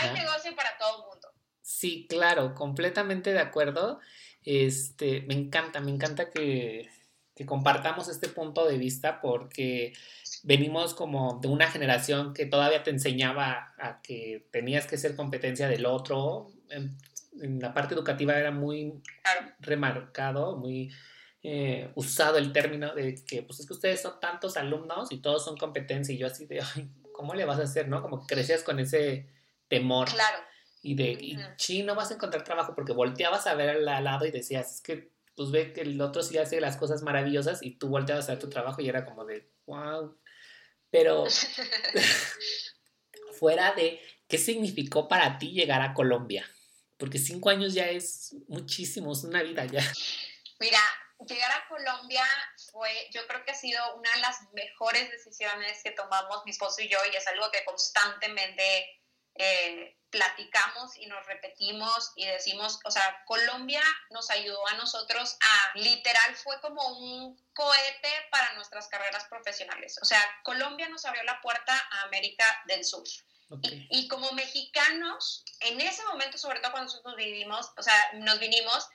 hay 0.00 0.12
negocio 0.12 0.54
para 0.56 0.76
todo 0.78 1.02
el 1.02 1.08
mundo. 1.08 1.28
Sí, 1.62 2.06
claro, 2.08 2.54
completamente 2.54 3.32
de 3.32 3.40
acuerdo. 3.40 4.00
Este, 4.44 5.22
me 5.22 5.34
encanta, 5.34 5.80
me 5.80 5.90
encanta 5.90 6.30
que, 6.30 6.90
compartamos 7.46 8.08
este 8.08 8.28
punto 8.28 8.64
de 8.66 8.78
vista 8.78 9.20
porque 9.20 9.92
venimos 10.44 10.94
como 10.94 11.40
de 11.40 11.48
una 11.48 11.68
generación 11.68 12.32
que 12.32 12.46
todavía 12.46 12.84
te 12.84 12.90
enseñaba 12.90 13.74
a 13.76 14.00
que 14.02 14.46
tenías 14.52 14.86
que 14.86 14.98
ser 14.98 15.16
competencia 15.16 15.68
del 15.68 15.86
otro. 15.86 16.52
En, 16.70 16.96
la 17.60 17.74
parte 17.74 17.94
educativa 17.94 18.38
era 18.38 18.52
muy 18.52 19.02
remarcado, 19.58 20.56
muy 20.56 20.92
eh, 21.42 21.90
usado 21.96 22.38
el 22.38 22.52
término 22.52 22.94
de 22.94 23.16
que, 23.24 23.42
pues 23.42 23.58
es 23.58 23.66
que 23.66 23.72
ustedes 23.72 24.00
son 24.02 24.20
tantos 24.20 24.56
alumnos 24.56 25.10
y 25.10 25.18
todos 25.18 25.44
son 25.44 25.56
competencia 25.56 26.14
y 26.14 26.18
yo 26.18 26.28
así 26.28 26.46
de, 26.46 26.62
¿cómo 27.12 27.34
le 27.34 27.44
vas 27.44 27.58
a 27.58 27.64
hacer, 27.64 27.88
no? 27.88 28.02
Como 28.02 28.26
crecías 28.26 28.62
con 28.62 28.78
ese 28.78 29.26
temor. 29.78 30.10
Claro 30.10 30.38
y 30.84 30.94
de, 30.94 31.16
y, 31.18 31.82
no 31.82 31.94
vas 31.94 32.10
a 32.10 32.14
encontrar 32.14 32.44
trabajo 32.44 32.74
porque 32.74 32.92
volteabas 32.92 33.46
a 33.46 33.54
ver 33.54 33.70
al 33.70 34.04
lado 34.04 34.26
y 34.26 34.30
decías, 34.30 34.74
es 34.74 34.80
que 34.82 35.10
pues 35.34 35.50
ve 35.50 35.72
que 35.72 35.80
el 35.80 35.98
otro 35.98 36.22
sí 36.22 36.36
hace 36.36 36.60
las 36.60 36.76
cosas 36.76 37.02
maravillosas 37.02 37.62
y 37.62 37.76
tú 37.76 37.88
volteabas 37.88 38.28
a 38.28 38.32
ver 38.32 38.38
tu 38.38 38.50
trabajo 38.50 38.82
y 38.82 38.90
era 38.90 39.06
como 39.06 39.24
de, 39.24 39.50
wow. 39.64 40.14
Pero 40.90 41.24
fuera 43.38 43.72
de, 43.72 43.98
¿qué 44.28 44.36
significó 44.36 45.08
para 45.08 45.38
ti 45.38 45.52
llegar 45.52 45.80
a 45.80 45.94
Colombia? 45.94 46.46
Porque 46.98 47.18
cinco 47.18 47.48
años 47.48 47.72
ya 47.72 47.88
es 47.88 48.36
muchísimo, 48.46 49.14
es 49.14 49.24
una 49.24 49.42
vida 49.42 49.64
ya. 49.64 49.82
Mira, 50.60 50.80
llegar 51.26 51.50
a 51.50 51.66
Colombia 51.66 52.24
fue, 52.70 52.90
yo 53.10 53.26
creo 53.26 53.42
que 53.42 53.52
ha 53.52 53.56
sido 53.56 53.80
una 53.96 54.12
de 54.12 54.20
las 54.20 54.36
mejores 54.52 55.10
decisiones 55.10 55.82
que 55.82 55.92
tomamos 55.92 56.42
mi 56.44 56.50
esposo 56.50 56.82
y 56.82 56.88
yo 56.88 56.98
y 57.10 57.16
es 57.16 57.26
algo 57.26 57.50
que 57.50 57.64
constantemente 57.64 59.00
eh, 59.34 59.96
platicamos 60.10 60.96
y 60.96 61.06
nos 61.06 61.26
repetimos 61.26 62.12
y 62.14 62.24
decimos, 62.26 62.78
o 62.84 62.90
sea, 62.90 63.24
Colombia 63.26 63.82
nos 64.10 64.30
ayudó 64.30 64.64
a 64.68 64.74
nosotros 64.74 65.36
a, 65.40 65.78
literal, 65.78 66.36
fue 66.36 66.60
como 66.60 66.86
un 66.86 67.36
cohete 67.52 68.10
para 68.30 68.52
nuestras 68.54 68.86
carreras 68.86 69.24
profesionales. 69.24 69.98
O 70.00 70.04
sea, 70.04 70.20
Colombia 70.44 70.88
nos 70.88 71.04
abrió 71.04 71.24
la 71.24 71.40
puerta 71.40 71.74
a 71.90 72.02
América 72.02 72.44
del 72.66 72.84
Sur. 72.84 73.02
Y, 73.62 73.86
y, 73.90 74.08
como 74.08 74.32
mexicanos, 74.32 75.44
en 75.60 75.80
ese 75.80 76.04
momento, 76.04 76.38
sobre 76.38 76.60
todo 76.60 76.72
cuando 76.72 76.90
nosotros 76.90 77.16
vivimos, 77.16 77.70
o 77.76 77.82
sea, 77.82 78.12
nos 78.14 78.38
vinimos, 78.38 78.88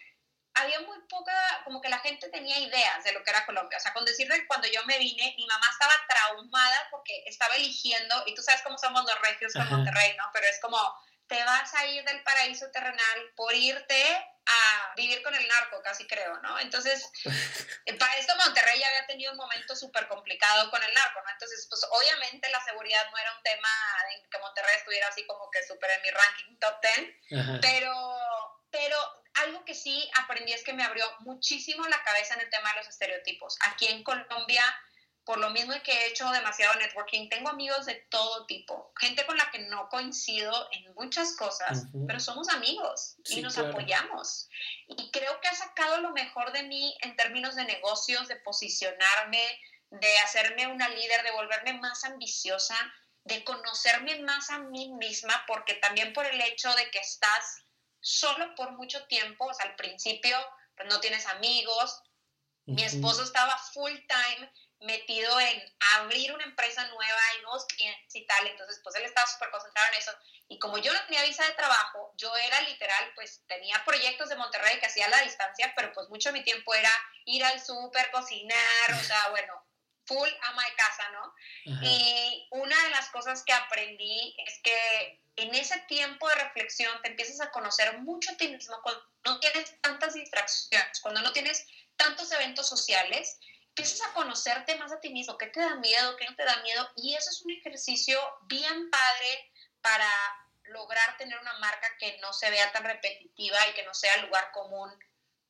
había 0.61 0.79
muy 0.81 0.99
poca, 1.09 1.33
como 1.63 1.81
que 1.81 1.89
la 1.89 1.99
gente 1.99 2.29
tenía 2.29 2.57
ideas 2.59 3.03
de 3.03 3.11
lo 3.13 3.23
que 3.23 3.29
era 3.29 3.45
Colombia. 3.45 3.77
O 3.77 3.81
sea, 3.81 3.93
con 3.93 4.05
decirle 4.05 4.39
que 4.39 4.47
cuando 4.47 4.67
yo 4.67 4.83
me 4.85 4.97
vine, 4.97 5.33
mi 5.37 5.45
mamá 5.47 5.67
estaba 5.71 5.93
traumada 6.07 6.87
porque 6.91 7.23
estaba 7.25 7.55
eligiendo, 7.55 8.23
y 8.25 8.35
tú 8.35 8.41
sabes 8.41 8.61
cómo 8.61 8.77
somos 8.77 9.03
los 9.03 9.21
regios 9.21 9.53
con 9.53 9.69
Monterrey, 9.69 10.15
¿no? 10.17 10.25
Pero 10.33 10.47
es 10.47 10.59
como, 10.61 10.79
te 11.27 11.43
vas 11.43 11.73
a 11.75 11.85
ir 11.85 12.03
del 12.03 12.23
paraíso 12.23 12.69
terrenal 12.71 13.31
por 13.35 13.53
irte 13.53 14.03
a 14.49 14.93
vivir 14.95 15.21
con 15.21 15.33
el 15.35 15.47
narco, 15.47 15.81
casi 15.83 16.07
creo, 16.07 16.37
¿no? 16.41 16.59
Entonces, 16.59 17.11
para 17.99 18.17
esto 18.17 18.35
Monterrey 18.35 18.79
ya 18.79 18.87
había 18.87 19.05
tenido 19.05 19.31
un 19.31 19.37
momento 19.37 19.75
súper 19.75 20.07
complicado 20.07 20.71
con 20.71 20.81
el 20.83 20.93
narco, 20.93 21.21
¿no? 21.21 21.29
Entonces, 21.31 21.67
pues 21.69 21.85
obviamente 21.91 22.49
la 22.49 22.63
seguridad 22.65 23.09
no 23.11 23.17
era 23.17 23.35
un 23.35 23.43
tema 23.43 23.69
en 24.11 24.29
que 24.29 24.39
Monterrey 24.39 24.75
estuviera 24.77 25.07
así 25.07 25.25
como 25.27 25.49
que 25.51 25.63
súper 25.67 25.91
en 25.91 26.01
mi 26.01 26.09
ranking 26.09 26.57
top 26.57 26.81
10, 26.81 27.61
pero, 27.61 27.93
pero 28.71 28.97
algo 29.41 29.63
que 29.65 29.75
sí 29.75 30.09
aprendí 30.21 30.53
es 30.53 30.63
que 30.63 30.73
me 30.73 30.83
abrió 30.83 31.05
muchísimo 31.19 31.87
la 31.87 32.03
cabeza 32.03 32.35
en 32.35 32.41
el 32.41 32.49
tema 32.49 32.71
de 32.71 32.79
los 32.79 32.87
estereotipos. 32.87 33.57
Aquí 33.61 33.87
en 33.87 34.03
Colombia, 34.03 34.63
por 35.23 35.37
lo 35.37 35.49
mismo 35.51 35.73
que 35.83 35.91
he 35.91 36.07
hecho 36.07 36.29
demasiado 36.31 36.75
networking, 36.79 37.29
tengo 37.29 37.49
amigos 37.49 37.85
de 37.85 37.95
todo 38.09 38.45
tipo, 38.45 38.91
gente 38.99 39.25
con 39.25 39.37
la 39.37 39.51
que 39.51 39.59
no 39.59 39.87
coincido 39.89 40.69
en 40.71 40.93
muchas 40.95 41.35
cosas, 41.35 41.83
pero 42.07 42.19
somos 42.19 42.49
amigos 42.49 43.15
y 43.25 43.41
nos 43.41 43.57
apoyamos. 43.57 44.49
Y 44.87 45.11
creo 45.11 45.39
que 45.41 45.47
ha 45.47 45.55
sacado 45.55 46.01
lo 46.01 46.11
mejor 46.11 46.51
de 46.51 46.63
mí 46.63 46.97
en 47.01 47.15
términos 47.15 47.55
de 47.55 47.65
negocios, 47.65 48.27
de 48.27 48.37
posicionarme, 48.37 49.43
de 49.91 50.17
hacerme 50.19 50.67
una 50.67 50.89
líder, 50.89 51.23
de 51.23 51.31
volverme 51.31 51.73
más 51.73 52.03
ambiciosa, 52.03 52.75
de 53.23 53.43
conocerme 53.43 54.19
más 54.21 54.49
a 54.49 54.59
mí 54.59 54.91
misma, 54.93 55.43
porque 55.47 55.75
también 55.75 56.13
por 56.13 56.25
el 56.25 56.41
hecho 56.41 56.73
de 56.73 56.89
que 56.89 56.99
estás 56.99 57.63
solo 58.01 58.55
por 58.55 58.71
mucho 58.73 59.05
tiempo, 59.07 59.45
o 59.45 59.53
sea, 59.53 59.65
al 59.65 59.75
principio 59.75 60.37
pues 60.75 60.87
no 60.87 60.99
tienes 60.99 61.25
amigos, 61.27 62.01
mi 62.65 62.83
esposo 62.83 63.23
estaba 63.23 63.57
full 63.73 63.91
time 63.91 64.51
metido 64.81 65.39
en 65.39 65.75
abrir 65.97 66.31
una 66.33 66.43
empresa 66.43 66.87
nueva 66.87 67.19
y 67.37 67.41
nuevos 67.41 67.65
clientes 67.65 68.15
y 68.15 68.25
tal, 68.25 68.47
entonces 68.47 68.79
pues 68.83 68.95
él 68.95 69.03
estaba 69.03 69.27
súper 69.27 69.49
concentrado 69.49 69.91
en 69.91 69.99
eso. 69.99 70.11
Y 70.47 70.57
como 70.59 70.77
yo 70.77 70.93
no 70.93 71.03
tenía 71.05 71.23
visa 71.23 71.45
de 71.45 71.53
trabajo, 71.53 72.13
yo 72.15 72.35
era 72.37 72.61
literal, 72.61 73.11
pues 73.15 73.43
tenía 73.47 73.83
proyectos 73.83 74.29
de 74.29 74.35
Monterrey 74.35 74.79
que 74.79 74.85
hacía 74.85 75.07
a 75.07 75.09
la 75.09 75.21
distancia, 75.21 75.73
pero 75.75 75.91
pues 75.93 76.09
mucho 76.09 76.29
de 76.29 76.39
mi 76.39 76.43
tiempo 76.43 76.73
era 76.73 76.91
ir 77.25 77.43
al 77.43 77.59
súper, 77.59 78.09
cocinar, 78.11 78.93
o 78.93 79.03
sea, 79.03 79.29
bueno, 79.29 79.65
full 80.09 80.29
ama 80.41 80.63
de 80.65 80.75
casa, 80.75 81.09
¿no? 81.11 81.35
Y 81.83 82.47
una 82.49 82.83
de 82.83 82.89
las 82.89 83.09
cosas 83.09 83.43
que 83.43 83.53
aprendí 83.53 84.35
es 84.45 84.59
que 84.63 85.21
en 85.35 85.53
ese 85.53 85.77
tiempo 85.87 86.27
de 86.27 86.35
reflexión 86.35 86.91
te 87.03 87.09
empiezas 87.09 87.39
a 87.41 87.51
conocer 87.51 87.99
mucho 87.99 88.31
a 88.31 88.37
ti 88.37 88.47
mismo 88.47 88.81
cuando 88.81 89.01
no 89.23 89.39
tienes 89.39 89.79
tantas 89.81 90.15
distracciones, 90.15 90.99
cuando 90.99 91.21
no 91.21 91.31
tienes 91.31 91.65
tantos 91.95 92.31
eventos 92.31 92.67
sociales, 92.67 93.39
empiezas 93.67 94.01
a 94.07 94.13
conocerte 94.13 94.75
más 94.77 94.91
a 94.91 94.99
ti 94.99 95.09
mismo, 95.09 95.37
qué 95.37 95.47
te 95.47 95.59
da 95.59 95.75
miedo, 95.75 96.17
qué 96.17 96.25
no 96.25 96.35
te 96.35 96.43
da 96.43 96.57
miedo, 96.63 96.89
y 96.95 97.13
eso 97.13 97.29
es 97.29 97.41
un 97.45 97.51
ejercicio 97.51 98.19
bien 98.47 98.89
padre 98.89 99.51
para 99.81 100.09
lograr 100.63 101.17
tener 101.17 101.37
una 101.39 101.53
marca 101.59 101.87
que 101.99 102.17
no 102.19 102.33
se 102.33 102.49
vea 102.49 102.71
tan 102.71 102.83
repetitiva 102.83 103.67
y 103.67 103.73
que 103.73 103.83
no 103.83 103.93
sea 103.93 104.17
lugar 104.17 104.51
común 104.51 104.91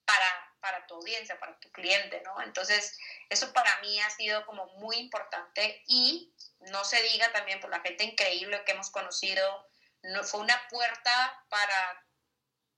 para, 0.05 0.48
para 0.59 0.85
tu 0.87 0.95
audiencia, 0.95 1.39
para 1.39 1.59
tu 1.59 1.71
cliente, 1.71 2.21
¿no? 2.25 2.41
Entonces, 2.41 2.97
eso 3.29 3.51
para 3.53 3.79
mí 3.81 3.99
ha 4.01 4.09
sido 4.09 4.45
como 4.45 4.65
muy 4.77 4.97
importante 4.97 5.83
y 5.87 6.33
no 6.59 6.83
se 6.83 7.01
diga 7.03 7.31
también 7.31 7.59
por 7.59 7.69
la 7.69 7.81
gente 7.81 8.03
increíble 8.03 8.63
que 8.65 8.71
hemos 8.71 8.89
conocido, 8.89 9.67
no, 10.03 10.23
fue 10.23 10.41
una 10.41 10.67
puerta 10.69 11.45
para 11.49 12.05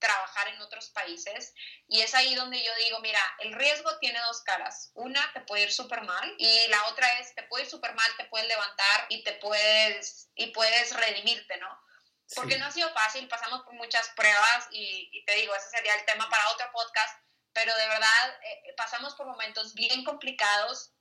trabajar 0.02 0.48
en 0.50 0.62
otros 0.62 0.90
países 0.90 1.54
y 1.88 2.02
es 2.02 2.14
ahí 2.16 2.34
donde 2.36 2.62
yo 2.62 2.76
digo, 2.84 3.00
mira, 3.00 3.22
el 3.40 3.54
riesgo 3.54 3.98
tiene 4.00 4.20
dos 4.22 4.42
caras. 4.42 4.92
Una, 4.96 5.32
te 5.34 5.42
puede 5.42 5.64
ir 5.64 5.72
súper 5.72 6.02
mal 6.02 6.36
y 6.38 6.68
la 6.68 6.86
otra 6.88 7.08
es, 7.20 7.34
te 7.36 7.44
puede 7.44 7.64
ir 7.64 7.70
súper 7.70 7.94
mal, 7.94 8.18
te 8.18 8.26
puedes 8.26 8.48
levantar 8.48 9.06
y 9.10 9.24
te 9.24 9.34
puedes, 9.34 10.30
y 10.36 10.48
puedes 10.48 10.94
redimirte, 10.96 11.58
¿no? 11.58 11.80
Porque 12.36 12.58
no 12.58 12.66
ha 12.66 12.72
sido 12.72 12.92
fácil, 12.94 13.28
pasamos 13.28 13.62
por 13.64 13.74
muchas 13.74 14.10
pruebas 14.10 14.68
y, 14.72 15.24
te 15.26 15.36
digo, 15.36 15.54
ese 15.54 15.70
sería 15.70 15.94
el 15.96 16.06
tema 16.06 16.30
para 16.30 16.50
otro 16.50 16.66
podcast, 16.72 17.20
pero 17.62 17.78
de 17.78 17.88
verdad 17.88 18.40
eh, 18.44 18.74
pasamos 18.76 19.14
por 19.14 19.28
momentos 19.28 19.76
bien 19.76 20.04
complicados 20.04 20.92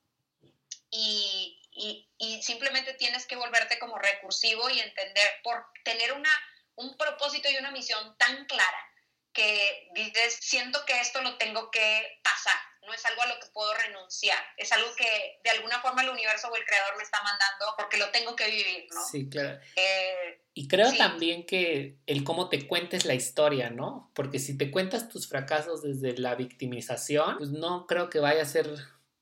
y, 0.90 1.58
y, 1.72 2.06
y, 2.18 2.42
simplemente 2.42 2.92
tienes 2.94 3.26
que 3.26 3.36
volverte 3.36 3.78
como 3.78 3.96
recursivo 3.98 4.68
y 4.68 4.80
entender 4.80 5.40
por 5.42 5.64
tener 5.84 6.12
una, 6.12 6.30
un 6.74 6.98
propósito 6.98 7.48
y 7.48 7.56
una 7.56 7.70
misión 7.70 8.16
tan 8.18 8.44
clara 8.44 8.86
que 9.32 9.88
dices, 9.94 10.38
siento 10.42 10.84
que 10.84 11.00
esto 11.00 11.22
lo 11.22 11.38
tengo 11.38 11.70
que 11.70 12.20
pasar, 12.22 12.58
no 12.82 12.92
es 12.92 13.06
algo 13.06 13.22
a 13.22 13.26
lo 13.26 13.38
que 13.38 13.46
puedo 13.48 13.72
renunciar, 13.74 14.44
es 14.56 14.70
algo 14.72 14.94
que 14.96 15.40
de 15.42 15.50
alguna 15.50 15.80
forma 15.80 16.02
el 16.02 16.10
universo 16.10 16.48
o 16.48 16.56
el 16.56 16.64
creador 16.66 16.96
me 16.96 17.04
está 17.04 17.22
mandando 17.22 17.74
porque 17.78 17.96
lo 17.96 18.10
tengo 18.10 18.34
que 18.36 18.50
vivir, 18.50 18.88
¿no? 18.92 19.06
Sí, 19.06 19.30
claro. 19.30 19.60
Eh, 19.76 20.42
y 20.60 20.68
creo 20.68 20.92
también 20.92 21.46
que 21.46 21.96
el 22.04 22.22
cómo 22.22 22.50
te 22.50 22.68
cuentes 22.68 23.06
la 23.06 23.14
historia, 23.14 23.70
¿no? 23.70 24.10
Porque 24.14 24.38
si 24.38 24.58
te 24.58 24.70
cuentas 24.70 25.08
tus 25.08 25.26
fracasos 25.26 25.80
desde 25.82 26.18
la 26.18 26.34
victimización, 26.34 27.38
pues 27.38 27.48
no 27.48 27.86
creo 27.86 28.10
que 28.10 28.18
vaya 28.18 28.42
a 28.42 28.44
ser 28.44 28.68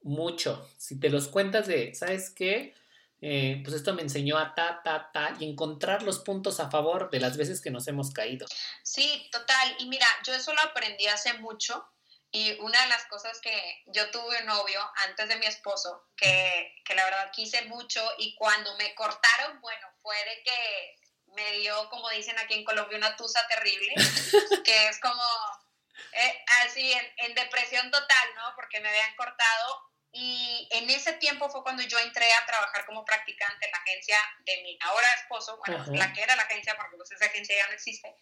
mucho. 0.03 0.69
Si 0.79 0.99
te 0.99 1.11
los 1.11 1.29
cuentas 1.29 1.69
de, 1.69 1.95
¿sabes 1.95 2.31
qué? 2.31 2.75
Eh, 3.21 3.61
pues 3.63 3.77
esto 3.77 3.95
me 3.95 4.03
enseñó 4.03 4.37
a 4.37 4.53
ta, 4.57 4.81
ta, 4.83 5.13
ta, 5.13 5.37
y 5.39 5.49
encontrar 5.49 6.03
los 6.03 6.19
puntos 6.19 6.59
a 6.59 6.73
favor 6.73 7.09
de 7.09 7.21
las 7.21 7.37
veces 7.37 7.61
que 7.61 7.71
nos 7.71 7.87
hemos 7.87 8.11
caído. 8.11 8.49
Sí, 8.83 9.29
total. 9.31 9.77
Y 9.79 9.87
mira, 9.87 10.09
yo 10.27 10.35
eso 10.35 10.53
lo 10.53 10.61
aprendí 10.63 11.07
hace 11.07 11.35
mucho. 11.35 11.87
Y 12.33 12.59
una 12.59 12.83
de 12.83 12.89
las 12.89 13.05
cosas 13.05 13.41
que 13.41 13.85
yo 13.87 14.11
tuve 14.11 14.41
un 14.41 14.47
novio 14.47 14.81
antes 15.07 15.29
de 15.29 15.37
mi 15.37 15.47
esposo, 15.47 16.03
que, 16.17 16.75
que 16.85 16.97
la 16.97 17.05
verdad 17.05 17.31
quise 17.33 17.65
mucho, 17.67 18.03
y 18.19 18.35
cuando 18.35 18.77
me 18.77 18.93
cortaron, 18.97 19.61
bueno, 19.61 19.87
fue 20.03 20.17
de 20.17 20.43
que 20.43 21.08
me 21.39 21.59
dio, 21.59 21.89
como 21.89 22.09
dicen 22.11 22.39
aquí 22.39 22.55
en 22.55 22.65
Colombia, 22.65 22.99
una 22.99 23.17
tusa 23.17 23.47
terrible, 23.49 23.95
que 24.65 24.89
es 24.89 24.99
como 25.01 25.23
eh, 26.13 26.45
así 26.65 26.93
en, 26.93 27.13
en, 27.19 27.35
depresión 27.35 27.91
total, 27.91 28.35
¿no? 28.35 28.53
Porque 28.57 28.81
me 28.81 28.89
habían 28.89 29.15
cortado 29.15 29.89
y 30.11 30.69
en 30.73 30.91
ese 30.91 31.13
tiempo 31.15 31.49
fue 31.49 31.63
cuando 31.63 31.83
yo 31.83 31.99
entré 31.99 32.33
a 32.33 32.47
trabajar 32.47 32.87
como 32.87 33.05
practicante 33.05 33.67
en 33.67 33.73
la 33.73 33.79
agencia 33.79 34.17
de 34.47 34.63
mi 34.63 34.79
ahora 34.81 35.07
esposo, 35.15 35.59
bueno, 35.59 35.85
la 35.93 36.13
que 36.13 36.23
era 36.23 36.35
la 36.35 36.43
agencia, 36.43 36.77
porque 36.77 36.97
pues 36.97 37.13
esa 37.13 37.27
agencia 37.27 37.57
ya 37.57 37.67
no 37.69 37.75
existe. 37.75 38.17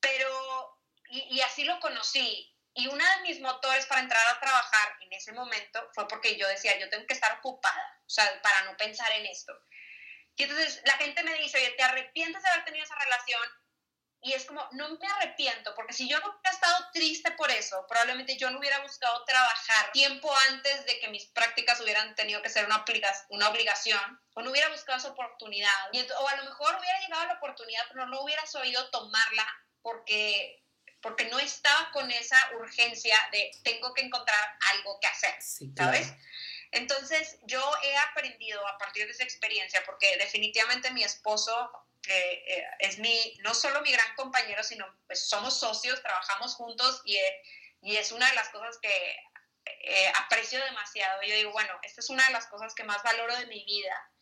Pero, 0.00 0.80
y, 1.10 1.36
y 1.36 1.40
así 1.42 1.64
lo 1.64 1.80
conocí. 1.80 2.54
Y 2.74 2.86
uno 2.86 3.04
de 3.04 3.22
mis 3.22 3.40
motores 3.40 3.86
para 3.86 4.00
entrar 4.00 4.24
a 4.28 4.38
trabajar 4.38 4.96
en 5.00 5.12
ese 5.12 5.32
momento 5.32 5.90
fue 5.92 6.06
porque 6.06 6.36
yo 6.36 6.46
decía, 6.46 6.78
yo 6.78 6.88
tengo 6.88 7.06
que 7.06 7.14
estar 7.14 7.36
ocupada, 7.38 8.00
o 8.06 8.10
sea, 8.10 8.40
para 8.40 8.62
no 8.62 8.76
pensar 8.76 9.10
en 9.12 9.26
esto. 9.26 9.52
Y 10.38 10.44
entonces 10.44 10.80
la 10.84 10.94
gente 10.94 11.22
me 11.24 11.34
dice, 11.34 11.58
oye, 11.58 11.70
¿te 11.72 11.82
arrepientes 11.82 12.42
de 12.42 12.48
haber 12.48 12.64
tenido 12.64 12.84
esa 12.84 12.94
relación? 12.94 13.42
Y 14.20 14.32
es 14.32 14.46
como, 14.46 14.66
no 14.72 14.88
me 14.88 15.06
arrepiento, 15.16 15.74
porque 15.74 15.92
si 15.92 16.08
yo 16.08 16.18
no 16.18 16.30
hubiera 16.30 16.50
estado 16.50 16.90
triste 16.92 17.30
por 17.32 17.50
eso, 17.50 17.84
probablemente 17.88 18.36
yo 18.36 18.50
no 18.50 18.58
hubiera 18.58 18.80
buscado 18.80 19.24
trabajar 19.24 19.92
tiempo 19.92 20.32
antes 20.50 20.86
de 20.86 20.98
que 21.00 21.08
mis 21.08 21.26
prácticas 21.26 21.80
hubieran 21.80 22.14
tenido 22.14 22.40
que 22.40 22.50
ser 22.50 22.66
una, 22.66 22.84
una 23.30 23.48
obligación, 23.48 24.20
o 24.34 24.42
no 24.42 24.50
hubiera 24.50 24.68
buscado 24.70 24.98
esa 24.98 25.10
oportunidad. 25.10 25.72
Y, 25.92 26.00
o 26.00 26.28
a 26.28 26.36
lo 26.36 26.44
mejor 26.44 26.76
hubiera 26.78 27.00
llegado 27.00 27.26
la 27.26 27.34
oportunidad, 27.34 27.82
pero 27.92 28.06
no 28.06 28.22
hubiera 28.22 28.44
sabido 28.46 28.90
tomarla 28.90 29.46
porque, 29.82 30.64
porque 31.00 31.26
no 31.26 31.38
estaba 31.38 31.90
con 31.92 32.10
esa 32.10 32.38
urgencia 32.56 33.16
de 33.32 33.50
tengo 33.62 33.92
que 33.94 34.02
encontrar 34.02 34.56
algo 34.72 34.98
que 35.00 35.08
hacer, 35.08 35.34
¿sabes? 35.76 36.12
Entonces, 36.72 37.38
yo 37.42 37.62
he 37.82 37.96
aprendido 37.96 38.66
a 38.66 38.78
partir 38.78 39.06
de 39.06 39.12
esa 39.12 39.24
experiencia, 39.24 39.82
porque 39.86 40.16
definitivamente 40.18 40.90
mi 40.90 41.02
esposo 41.02 41.70
eh, 42.06 42.66
es 42.78 42.98
mi, 42.98 43.36
no 43.40 43.54
solo 43.54 43.80
mi 43.82 43.92
gran 43.92 44.14
compañero, 44.16 44.62
sino 44.62 44.86
pues 45.06 45.28
somos 45.28 45.58
socios, 45.58 46.02
trabajamos 46.02 46.54
juntos 46.54 47.02
y, 47.04 47.16
eh, 47.16 47.42
y 47.82 47.96
es 47.96 48.12
una 48.12 48.28
de 48.28 48.34
las 48.34 48.48
cosas 48.50 48.78
que 48.78 49.16
eh, 49.64 50.12
aprecio 50.16 50.62
demasiado. 50.64 51.22
Yo 51.22 51.34
digo, 51.34 51.52
bueno, 51.52 51.78
esta 51.82 52.00
es 52.00 52.10
una 52.10 52.26
de 52.26 52.32
las 52.32 52.46
cosas 52.46 52.74
que 52.74 52.84
más 52.84 53.02
valoro 53.02 53.36
de 53.36 53.46
mi 53.46 53.64
vida. 53.64 54.12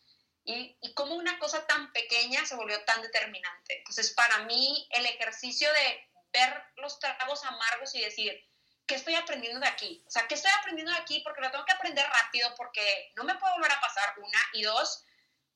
Y, 0.45 0.77
y 0.81 0.95
cómo 0.95 1.17
una 1.17 1.39
cosa 1.41 1.67
tan 1.67 1.93
pequeña 1.93 2.47
se 2.47 2.55
volvió 2.55 2.81
tan 2.85 3.03
determinante. 3.03 3.79
Entonces, 3.79 4.13
para 4.13 4.41
mí, 4.45 4.87
el 4.93 5.05
ejercicio 5.07 5.69
de 5.73 6.09
ver 6.33 6.63
los 6.77 7.01
tragos 7.01 7.45
amargos 7.45 7.95
y 7.97 8.01
decir, 8.01 8.49
¿qué 8.87 8.95
estoy 8.95 9.15
aprendiendo 9.15 9.61
de 9.61 9.69
aquí? 9.69 10.03
O 10.07 10.11
sea, 10.11 10.27
¿qué 10.29 10.35
estoy 10.35 10.51
aprendiendo 10.59 10.93
de 10.93 10.99
aquí? 10.99 11.21
Porque 11.21 11.41
lo 11.41 11.51
tengo 11.51 11.65
que 11.65 11.73
aprender 11.73 12.07
rápido, 12.07 12.55
porque 12.57 13.13
no 13.17 13.25
me 13.25 13.35
puedo 13.35 13.55
volver 13.55 13.73
a 13.73 13.81
pasar 13.81 14.15
una. 14.19 14.39
Y 14.53 14.63
dos, 14.63 15.05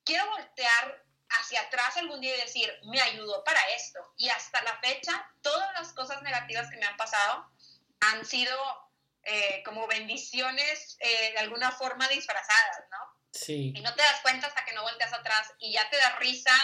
quiero 0.05 0.27
voltear 0.27 1.05
hacia 1.31 1.61
atrás 1.63 1.97
algún 1.97 2.21
día 2.21 2.37
y 2.37 2.41
decir, 2.41 2.73
me 2.85 3.01
ayudó 3.01 3.45
para 3.45 3.61
esto. 3.71 4.01
Y 4.17 4.29
hasta 4.29 4.63
la 4.63 4.79
fecha, 4.81 5.31
todas 5.43 5.73
las 5.75 5.93
cosas 5.93 6.23
negativas 6.23 6.69
que 6.71 6.77
me 6.77 6.87
han 6.87 6.97
pasado 6.97 7.49
han 8.01 8.25
sido 8.25 8.57
eh, 9.23 9.63
como 9.65 9.87
bendiciones 9.87 10.97
eh, 11.01 11.33
de 11.33 11.39
alguna 11.39 11.71
forma 11.71 12.09
disfrazadas, 12.09 12.85
¿no? 12.91 12.99
Sí. 13.33 13.73
Y 13.75 13.81
no 13.81 13.95
te 13.95 14.03
das 14.03 14.21
cuenta 14.23 14.49
hasta 14.49 14.65
que 14.65 14.73
no 14.73 14.83
volteas 14.83 15.13
atrás 15.13 15.53
y 15.61 15.73
ya 15.73 15.89
te 15.89 15.97
da 15.99 16.17
risa 16.17 16.57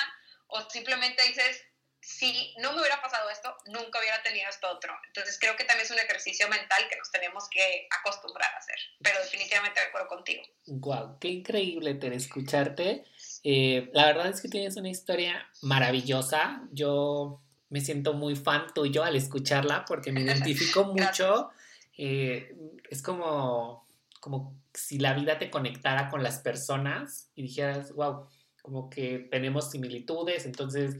o 0.49 0.69
simplemente 0.69 1.23
dices, 1.23 1.62
si 2.07 2.54
no 2.59 2.72
me 2.72 2.78
hubiera 2.78 3.02
pasado 3.02 3.28
esto, 3.30 3.52
nunca 3.66 3.98
hubiera 3.98 4.22
tenido 4.22 4.48
esto 4.48 4.68
otro. 4.70 4.94
Entonces 5.09 5.36
creo 5.40 5.57
que 5.57 5.64
también 5.64 5.86
es 5.86 5.90
un 5.90 5.98
ejercicio 5.98 6.48
mental 6.48 6.84
que 6.88 6.96
nos 6.96 7.11
tenemos 7.11 7.48
que 7.50 7.88
acostumbrar 7.98 8.48
a 8.54 8.59
hacer. 8.59 8.76
Pero 9.02 9.18
definitivamente 9.18 9.80
de 9.80 9.86
acuerdo 9.86 10.07
contigo. 10.07 10.42
Wow, 10.66 11.18
qué 11.18 11.28
increíble 11.28 11.94
tener 11.94 12.16
escucharte. 12.18 13.04
Eh, 13.42 13.90
la 13.92 14.07
verdad 14.07 14.28
es 14.28 14.40
que 14.40 14.48
tienes 14.48 14.76
una 14.76 14.88
historia 14.88 15.50
maravillosa. 15.62 16.62
Yo 16.70 17.40
me 17.70 17.80
siento 17.80 18.12
muy 18.12 18.36
fan 18.36 18.72
tuyo 18.72 19.02
al 19.02 19.16
escucharla 19.16 19.84
porque 19.84 20.12
me 20.12 20.20
identifico 20.22 20.84
mucho. 20.84 21.50
Eh, 21.98 22.54
es 22.88 23.02
como, 23.02 23.84
como 24.20 24.54
si 24.72 25.00
la 25.00 25.12
vida 25.12 25.40
te 25.40 25.50
conectara 25.50 26.09
con 26.09 26.22
las 26.22 26.38
personas 26.38 27.30
y 27.34 27.42
dijeras, 27.42 27.92
wow, 27.94 28.28
como 28.62 28.88
que 28.90 29.26
tenemos 29.28 29.72
similitudes, 29.72 30.46
entonces 30.46 30.98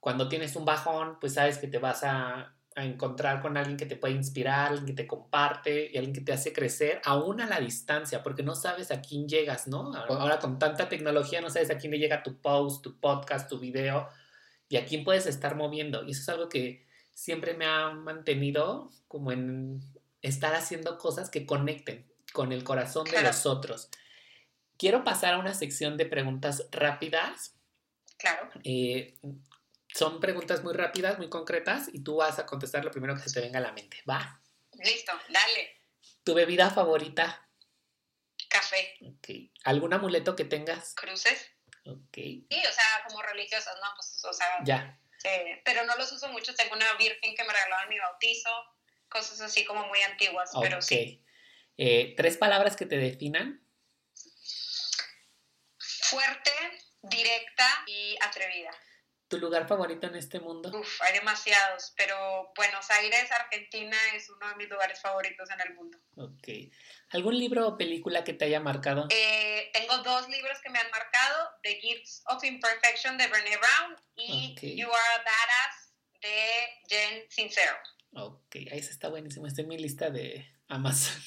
cuando 0.00 0.28
tienes 0.28 0.56
un 0.56 0.64
bajón, 0.64 1.18
pues 1.20 1.34
sabes 1.34 1.58
que 1.58 1.68
te 1.68 1.78
vas 1.78 2.02
a, 2.04 2.54
encontrar 2.76 3.42
con 3.42 3.56
alguien 3.58 3.76
que 3.76 3.84
te 3.84 3.96
puede 3.96 4.14
inspirar, 4.14 4.68
alguien 4.68 4.86
que 4.86 5.02
te 5.02 5.06
comparte 5.06 5.90
y 5.92 5.98
alguien 5.98 6.14
que 6.14 6.22
te 6.22 6.32
hace 6.32 6.52
crecer, 6.52 7.02
aún 7.04 7.40
a 7.40 7.46
la 7.46 7.60
distancia, 7.60 8.22
porque 8.22 8.42
no 8.42 8.54
sabes 8.54 8.90
a 8.90 9.02
quién 9.02 9.28
llegas, 9.28 9.66
¿no? 9.66 9.92
Ahora 9.92 10.38
con 10.38 10.58
tanta 10.58 10.88
tecnología 10.88 11.42
no 11.42 11.50
sabes 11.50 11.70
a 11.70 11.76
quién 11.76 11.90
le 11.90 11.98
llega 11.98 12.22
tu 12.22 12.40
post, 12.40 12.82
tu 12.82 12.98
podcast, 12.98 13.50
tu 13.50 13.58
video 13.58 14.08
y 14.68 14.76
a 14.76 14.86
quién 14.86 15.04
puedes 15.04 15.26
estar 15.26 15.56
moviendo. 15.56 16.04
Y 16.04 16.12
eso 16.12 16.22
es 16.22 16.28
algo 16.30 16.48
que 16.48 16.86
siempre 17.12 17.54
me 17.54 17.66
ha 17.66 17.90
mantenido 17.90 18.90
como 19.08 19.32
en 19.32 19.82
estar 20.22 20.54
haciendo 20.54 20.96
cosas 20.96 21.28
que 21.28 21.44
conecten 21.44 22.06
con 22.32 22.52
el 22.52 22.64
corazón 22.64 23.04
de 23.04 23.20
los 23.20 23.46
otros. 23.46 23.90
Quiero 24.78 25.04
pasar 25.04 25.34
a 25.34 25.38
una 25.38 25.54
sección 25.54 25.96
de 25.96 26.06
preguntas 26.06 26.66
rápidas. 26.70 27.54
Claro. 28.16 28.48
Eh, 28.64 29.18
son 29.94 30.20
preguntas 30.20 30.62
muy 30.62 30.72
rápidas, 30.72 31.18
muy 31.18 31.28
concretas, 31.28 31.88
y 31.92 32.02
tú 32.02 32.16
vas 32.16 32.38
a 32.38 32.46
contestar 32.46 32.84
lo 32.84 32.90
primero 32.90 33.14
que 33.14 33.22
se 33.22 33.32
te 33.32 33.40
venga 33.40 33.58
a 33.58 33.62
la 33.62 33.72
mente. 33.72 34.02
¿Va? 34.08 34.40
Listo, 34.72 35.12
dale. 35.28 35.80
¿Tu 36.24 36.34
bebida 36.34 36.70
favorita? 36.70 37.48
Café. 38.48 38.96
Ok. 39.02 39.28
¿Algún 39.64 39.92
amuleto 39.92 40.36
que 40.36 40.44
tengas? 40.44 40.94
Cruces. 40.94 41.50
Ok. 41.86 42.14
Sí, 42.14 42.46
o 42.50 42.72
sea, 42.72 43.04
como 43.06 43.22
religiosas, 43.22 43.74
¿no? 43.76 43.88
Pues, 43.96 44.24
o 44.24 44.32
sea. 44.32 44.46
Ya. 44.64 44.98
pero 45.64 45.84
no 45.84 45.96
los 45.96 46.10
uso 46.12 46.28
mucho. 46.28 46.54
Tengo 46.54 46.74
una 46.74 46.92
virgen 46.94 47.34
que 47.34 47.44
me 47.44 47.52
regaló 47.52 47.76
en 47.84 47.88
mi 47.88 47.98
bautizo, 47.98 48.50
cosas 49.08 49.40
así 49.40 49.64
como 49.64 49.86
muy 49.86 50.00
antiguas, 50.02 50.50
pero 50.60 50.80
sí. 50.82 51.24
Eh, 51.76 52.14
¿Tres 52.16 52.36
palabras 52.36 52.76
que 52.76 52.86
te 52.86 52.96
definan? 52.96 53.64
Fuerte, 55.78 56.52
directa 57.02 57.84
y 57.86 58.16
atrevida. 58.20 58.70
¿Tu 59.30 59.38
lugar 59.38 59.68
favorito 59.68 60.08
en 60.08 60.16
este 60.16 60.40
mundo? 60.40 60.76
Uf, 60.76 61.00
hay 61.02 61.12
demasiados, 61.12 61.92
pero 61.96 62.52
Buenos 62.56 62.90
Aires, 62.90 63.30
Argentina 63.30 63.96
es 64.16 64.28
uno 64.28 64.48
de 64.48 64.56
mis 64.56 64.68
lugares 64.68 65.00
favoritos 65.00 65.48
en 65.50 65.60
el 65.60 65.74
mundo. 65.76 65.98
Ok. 66.16 66.48
¿Algún 67.10 67.38
libro 67.38 67.68
o 67.68 67.78
película 67.78 68.24
que 68.24 68.32
te 68.32 68.46
haya 68.46 68.58
marcado? 68.58 69.06
Eh, 69.08 69.70
tengo 69.72 69.98
dos 69.98 70.28
libros 70.28 70.58
que 70.60 70.70
me 70.70 70.80
han 70.80 70.90
marcado, 70.90 71.48
The 71.62 71.76
Gifts 71.76 72.24
of 72.26 72.42
Imperfection 72.42 73.16
de 73.18 73.28
Brené 73.28 73.56
Brown 73.56 73.96
y 74.16 74.56
You 74.76 74.88
Are 74.88 75.14
a 75.14 75.18
Badass 75.18 75.94
de 76.20 76.88
Jen 76.88 77.30
Sincero. 77.30 77.76
Ok, 78.14 78.56
ahí 78.56 78.80
está 78.80 79.10
buenísimo, 79.10 79.46
está 79.46 79.62
en 79.62 79.68
mi 79.68 79.78
lista 79.78 80.10
de 80.10 80.44
Amazon. 80.66 81.22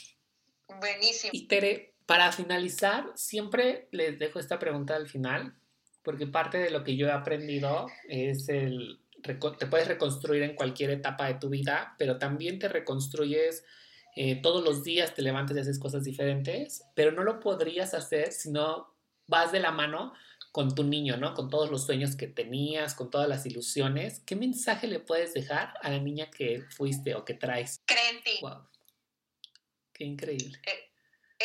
Buenísimo. 0.68 1.32
Y 1.34 1.48
Tere, 1.48 1.96
para 2.06 2.34
finalizar, 2.34 3.06
siempre 3.16 3.88
les 3.92 4.20
dejo 4.20 4.40
esta 4.40 4.60
pregunta 4.60 4.94
al 4.94 5.08
final 5.08 5.58
porque 6.04 6.28
parte 6.28 6.58
de 6.58 6.70
lo 6.70 6.84
que 6.84 6.96
yo 6.96 7.08
he 7.08 7.12
aprendido 7.12 7.88
es 8.08 8.50
el 8.50 9.00
te 9.24 9.68
puedes 9.68 9.88
reconstruir 9.88 10.44
en 10.44 10.56
cualquier 10.56 10.90
etapa 10.92 11.28
de 11.28 11.36
tu 11.36 11.50
vida, 11.50 11.96
pero 11.98 12.18
también 12.18 12.60
te 12.60 12.68
reconstruyes 12.68 13.64
eh, 14.16 14.42
todos 14.42 14.64
los 14.64 14.84
días, 14.84 15.16
te 15.16 15.22
levantas 15.22 15.56
y 15.56 15.62
haces 15.62 15.80
cosas 15.80 16.04
diferentes, 16.04 16.84
pero 16.94 17.12
no 17.12 17.24
lo 17.24 17.40
podrías 17.40 17.94
hacer 17.94 18.34
si 18.34 18.52
no 18.52 18.94
vas 19.28 19.52
de 19.52 19.60
la 19.60 19.72
mano 19.72 20.14
con 20.52 20.76
tu 20.76 20.84
niño, 20.84 21.18
¿no? 21.18 21.34
Con 21.34 21.50
todos 21.50 21.72
los 21.72 21.86
sueños 21.86 22.16
que 22.16 22.28
tenías, 22.28 22.94
con 22.94 23.10
todas 23.10 23.28
las 23.28 23.46
ilusiones. 23.46 24.22
¿Qué 24.26 24.36
mensaje 24.36 24.88
le 24.88 25.00
puedes 25.00 25.34
dejar 25.34 25.74
a 25.82 25.90
la 25.90 26.00
niña 26.00 26.30
que 26.30 26.62
fuiste 26.70 27.16
o 27.16 27.26
que 27.26 27.34
traes? 27.34 27.82
Cree 27.86 28.10
en 28.10 28.24
ti. 28.24 28.32
Wow. 28.42 28.68
Qué 29.94 30.04
increíble. 30.04 30.60
Eh, 30.66 30.93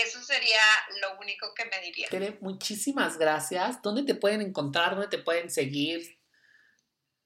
eso 0.02 0.22
sería 0.22 0.62
lo 1.00 1.18
único 1.18 1.52
que 1.54 1.64
me 1.66 1.80
diría. 1.80 2.08
Tere, 2.08 2.38
muchísimas 2.40 3.18
gracias. 3.18 3.82
¿Dónde 3.82 4.04
te 4.04 4.14
pueden 4.14 4.40
encontrar? 4.40 4.90
¿Dónde 4.90 5.08
te 5.08 5.22
pueden 5.22 5.50
seguir? 5.50 6.18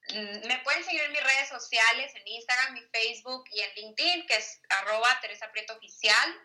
Mm, 0.09 0.47
me 0.47 0.59
pueden 0.59 0.83
seguir 0.83 1.01
en 1.01 1.11
mis 1.11 1.23
redes 1.23 1.49
sociales, 1.49 2.13
en 2.15 2.27
Instagram, 2.27 2.77
y 2.77 2.81
Facebook 2.91 3.45
y 3.51 3.61
en 3.61 3.69
LinkedIn, 3.75 4.25
que 4.27 4.35
es 4.35 4.59
arroba 4.69 5.19
Teresa 5.21 5.51
Prieto 5.51 5.73
Oficial. 5.75 6.35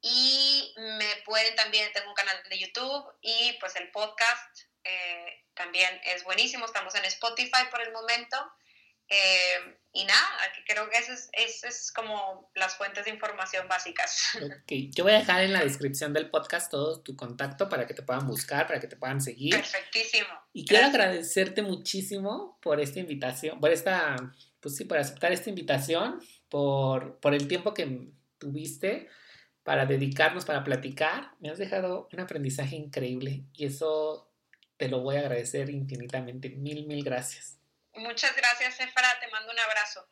Y 0.00 0.74
me 0.76 1.16
pueden 1.24 1.56
también, 1.56 1.92
tengo 1.92 2.08
un 2.08 2.14
canal 2.14 2.40
de 2.48 2.58
YouTube 2.58 3.12
y 3.22 3.56
pues 3.60 3.74
el 3.76 3.90
podcast 3.90 4.60
eh, 4.84 5.44
también 5.54 6.00
es 6.04 6.22
buenísimo. 6.24 6.66
Estamos 6.66 6.94
en 6.94 7.04
Spotify 7.06 7.66
por 7.70 7.80
el 7.82 7.92
momento. 7.92 8.36
Eh, 9.08 9.78
y 9.96 10.04
nada, 10.04 10.28
creo 10.66 10.90
que 10.90 10.98
esas 10.98 11.30
es, 11.32 11.64
es, 11.64 11.90
como 11.90 12.50
las 12.54 12.76
fuentes 12.76 13.06
de 13.06 13.10
información 13.10 13.66
básicas. 13.66 14.28
Ok, 14.46 14.72
yo 14.94 15.04
voy 15.04 15.14
a 15.14 15.18
dejar 15.18 15.42
en 15.42 15.52
la 15.52 15.62
descripción 15.62 16.12
del 16.12 16.28
podcast 16.28 16.70
todo 16.70 17.00
tu 17.00 17.16
contacto 17.16 17.68
para 17.68 17.86
que 17.86 17.94
te 17.94 18.02
puedan 18.02 18.26
buscar, 18.26 18.66
para 18.66 18.78
que 18.78 18.88
te 18.88 18.96
puedan 18.96 19.20
seguir. 19.20 19.54
Perfectísimo. 19.54 20.28
Y 20.52 20.66
quiero 20.66 20.86
agradecerte 20.86 21.62
muchísimo 21.62 22.58
por 22.60 22.80
esta 22.80 23.00
invitación, 23.00 23.58
por 23.58 23.70
esta, 23.70 24.16
pues 24.60 24.76
sí, 24.76 24.84
por 24.84 24.98
aceptar 24.98 25.32
esta 25.32 25.48
invitación, 25.48 26.20
por, 26.48 27.18
por 27.20 27.34
el 27.34 27.48
tiempo 27.48 27.72
que 27.72 28.10
tuviste 28.38 29.08
para 29.62 29.86
dedicarnos, 29.86 30.44
para 30.44 30.62
platicar. 30.62 31.32
Me 31.40 31.48
has 31.48 31.58
dejado 31.58 32.08
un 32.12 32.20
aprendizaje 32.20 32.76
increíble 32.76 33.44
y 33.54 33.66
eso 33.66 34.30
te 34.76 34.88
lo 34.88 35.00
voy 35.00 35.16
a 35.16 35.20
agradecer 35.20 35.70
infinitamente. 35.70 36.50
Mil, 36.50 36.86
mil 36.86 37.02
gracias. 37.02 37.58
Muchas 37.96 38.36
gracias, 38.36 38.80
Efra. 38.80 39.18
Te 39.20 39.28
mando 39.30 39.52
un 39.52 39.58
abrazo. 39.58 40.06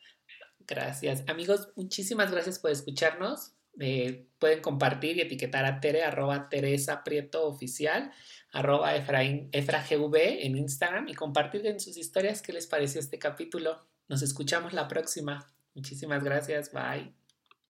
Gracias. 0.60 1.24
Amigos, 1.28 1.68
muchísimas 1.76 2.30
gracias 2.30 2.58
por 2.58 2.70
escucharnos. 2.70 3.52
Eh, 3.80 4.28
pueden 4.38 4.60
compartir 4.60 5.16
y 5.16 5.22
etiquetar 5.22 5.64
a 5.64 5.80
Tere, 5.80 6.04
arroba 6.04 6.48
Teresa 6.48 7.02
Prieto 7.02 7.46
Oficial, 7.46 8.12
arroba 8.52 8.94
Efraín, 8.94 9.48
EfraGV 9.52 10.44
en 10.44 10.56
Instagram 10.56 11.08
y 11.08 11.14
compartir 11.14 11.66
en 11.66 11.80
sus 11.80 11.96
historias 11.96 12.40
qué 12.40 12.52
les 12.52 12.66
pareció 12.66 13.00
este 13.00 13.18
capítulo. 13.18 13.84
Nos 14.08 14.22
escuchamos 14.22 14.72
la 14.72 14.86
próxima. 14.86 15.52
Muchísimas 15.74 16.22
gracias. 16.22 16.72
Bye. 16.72 17.23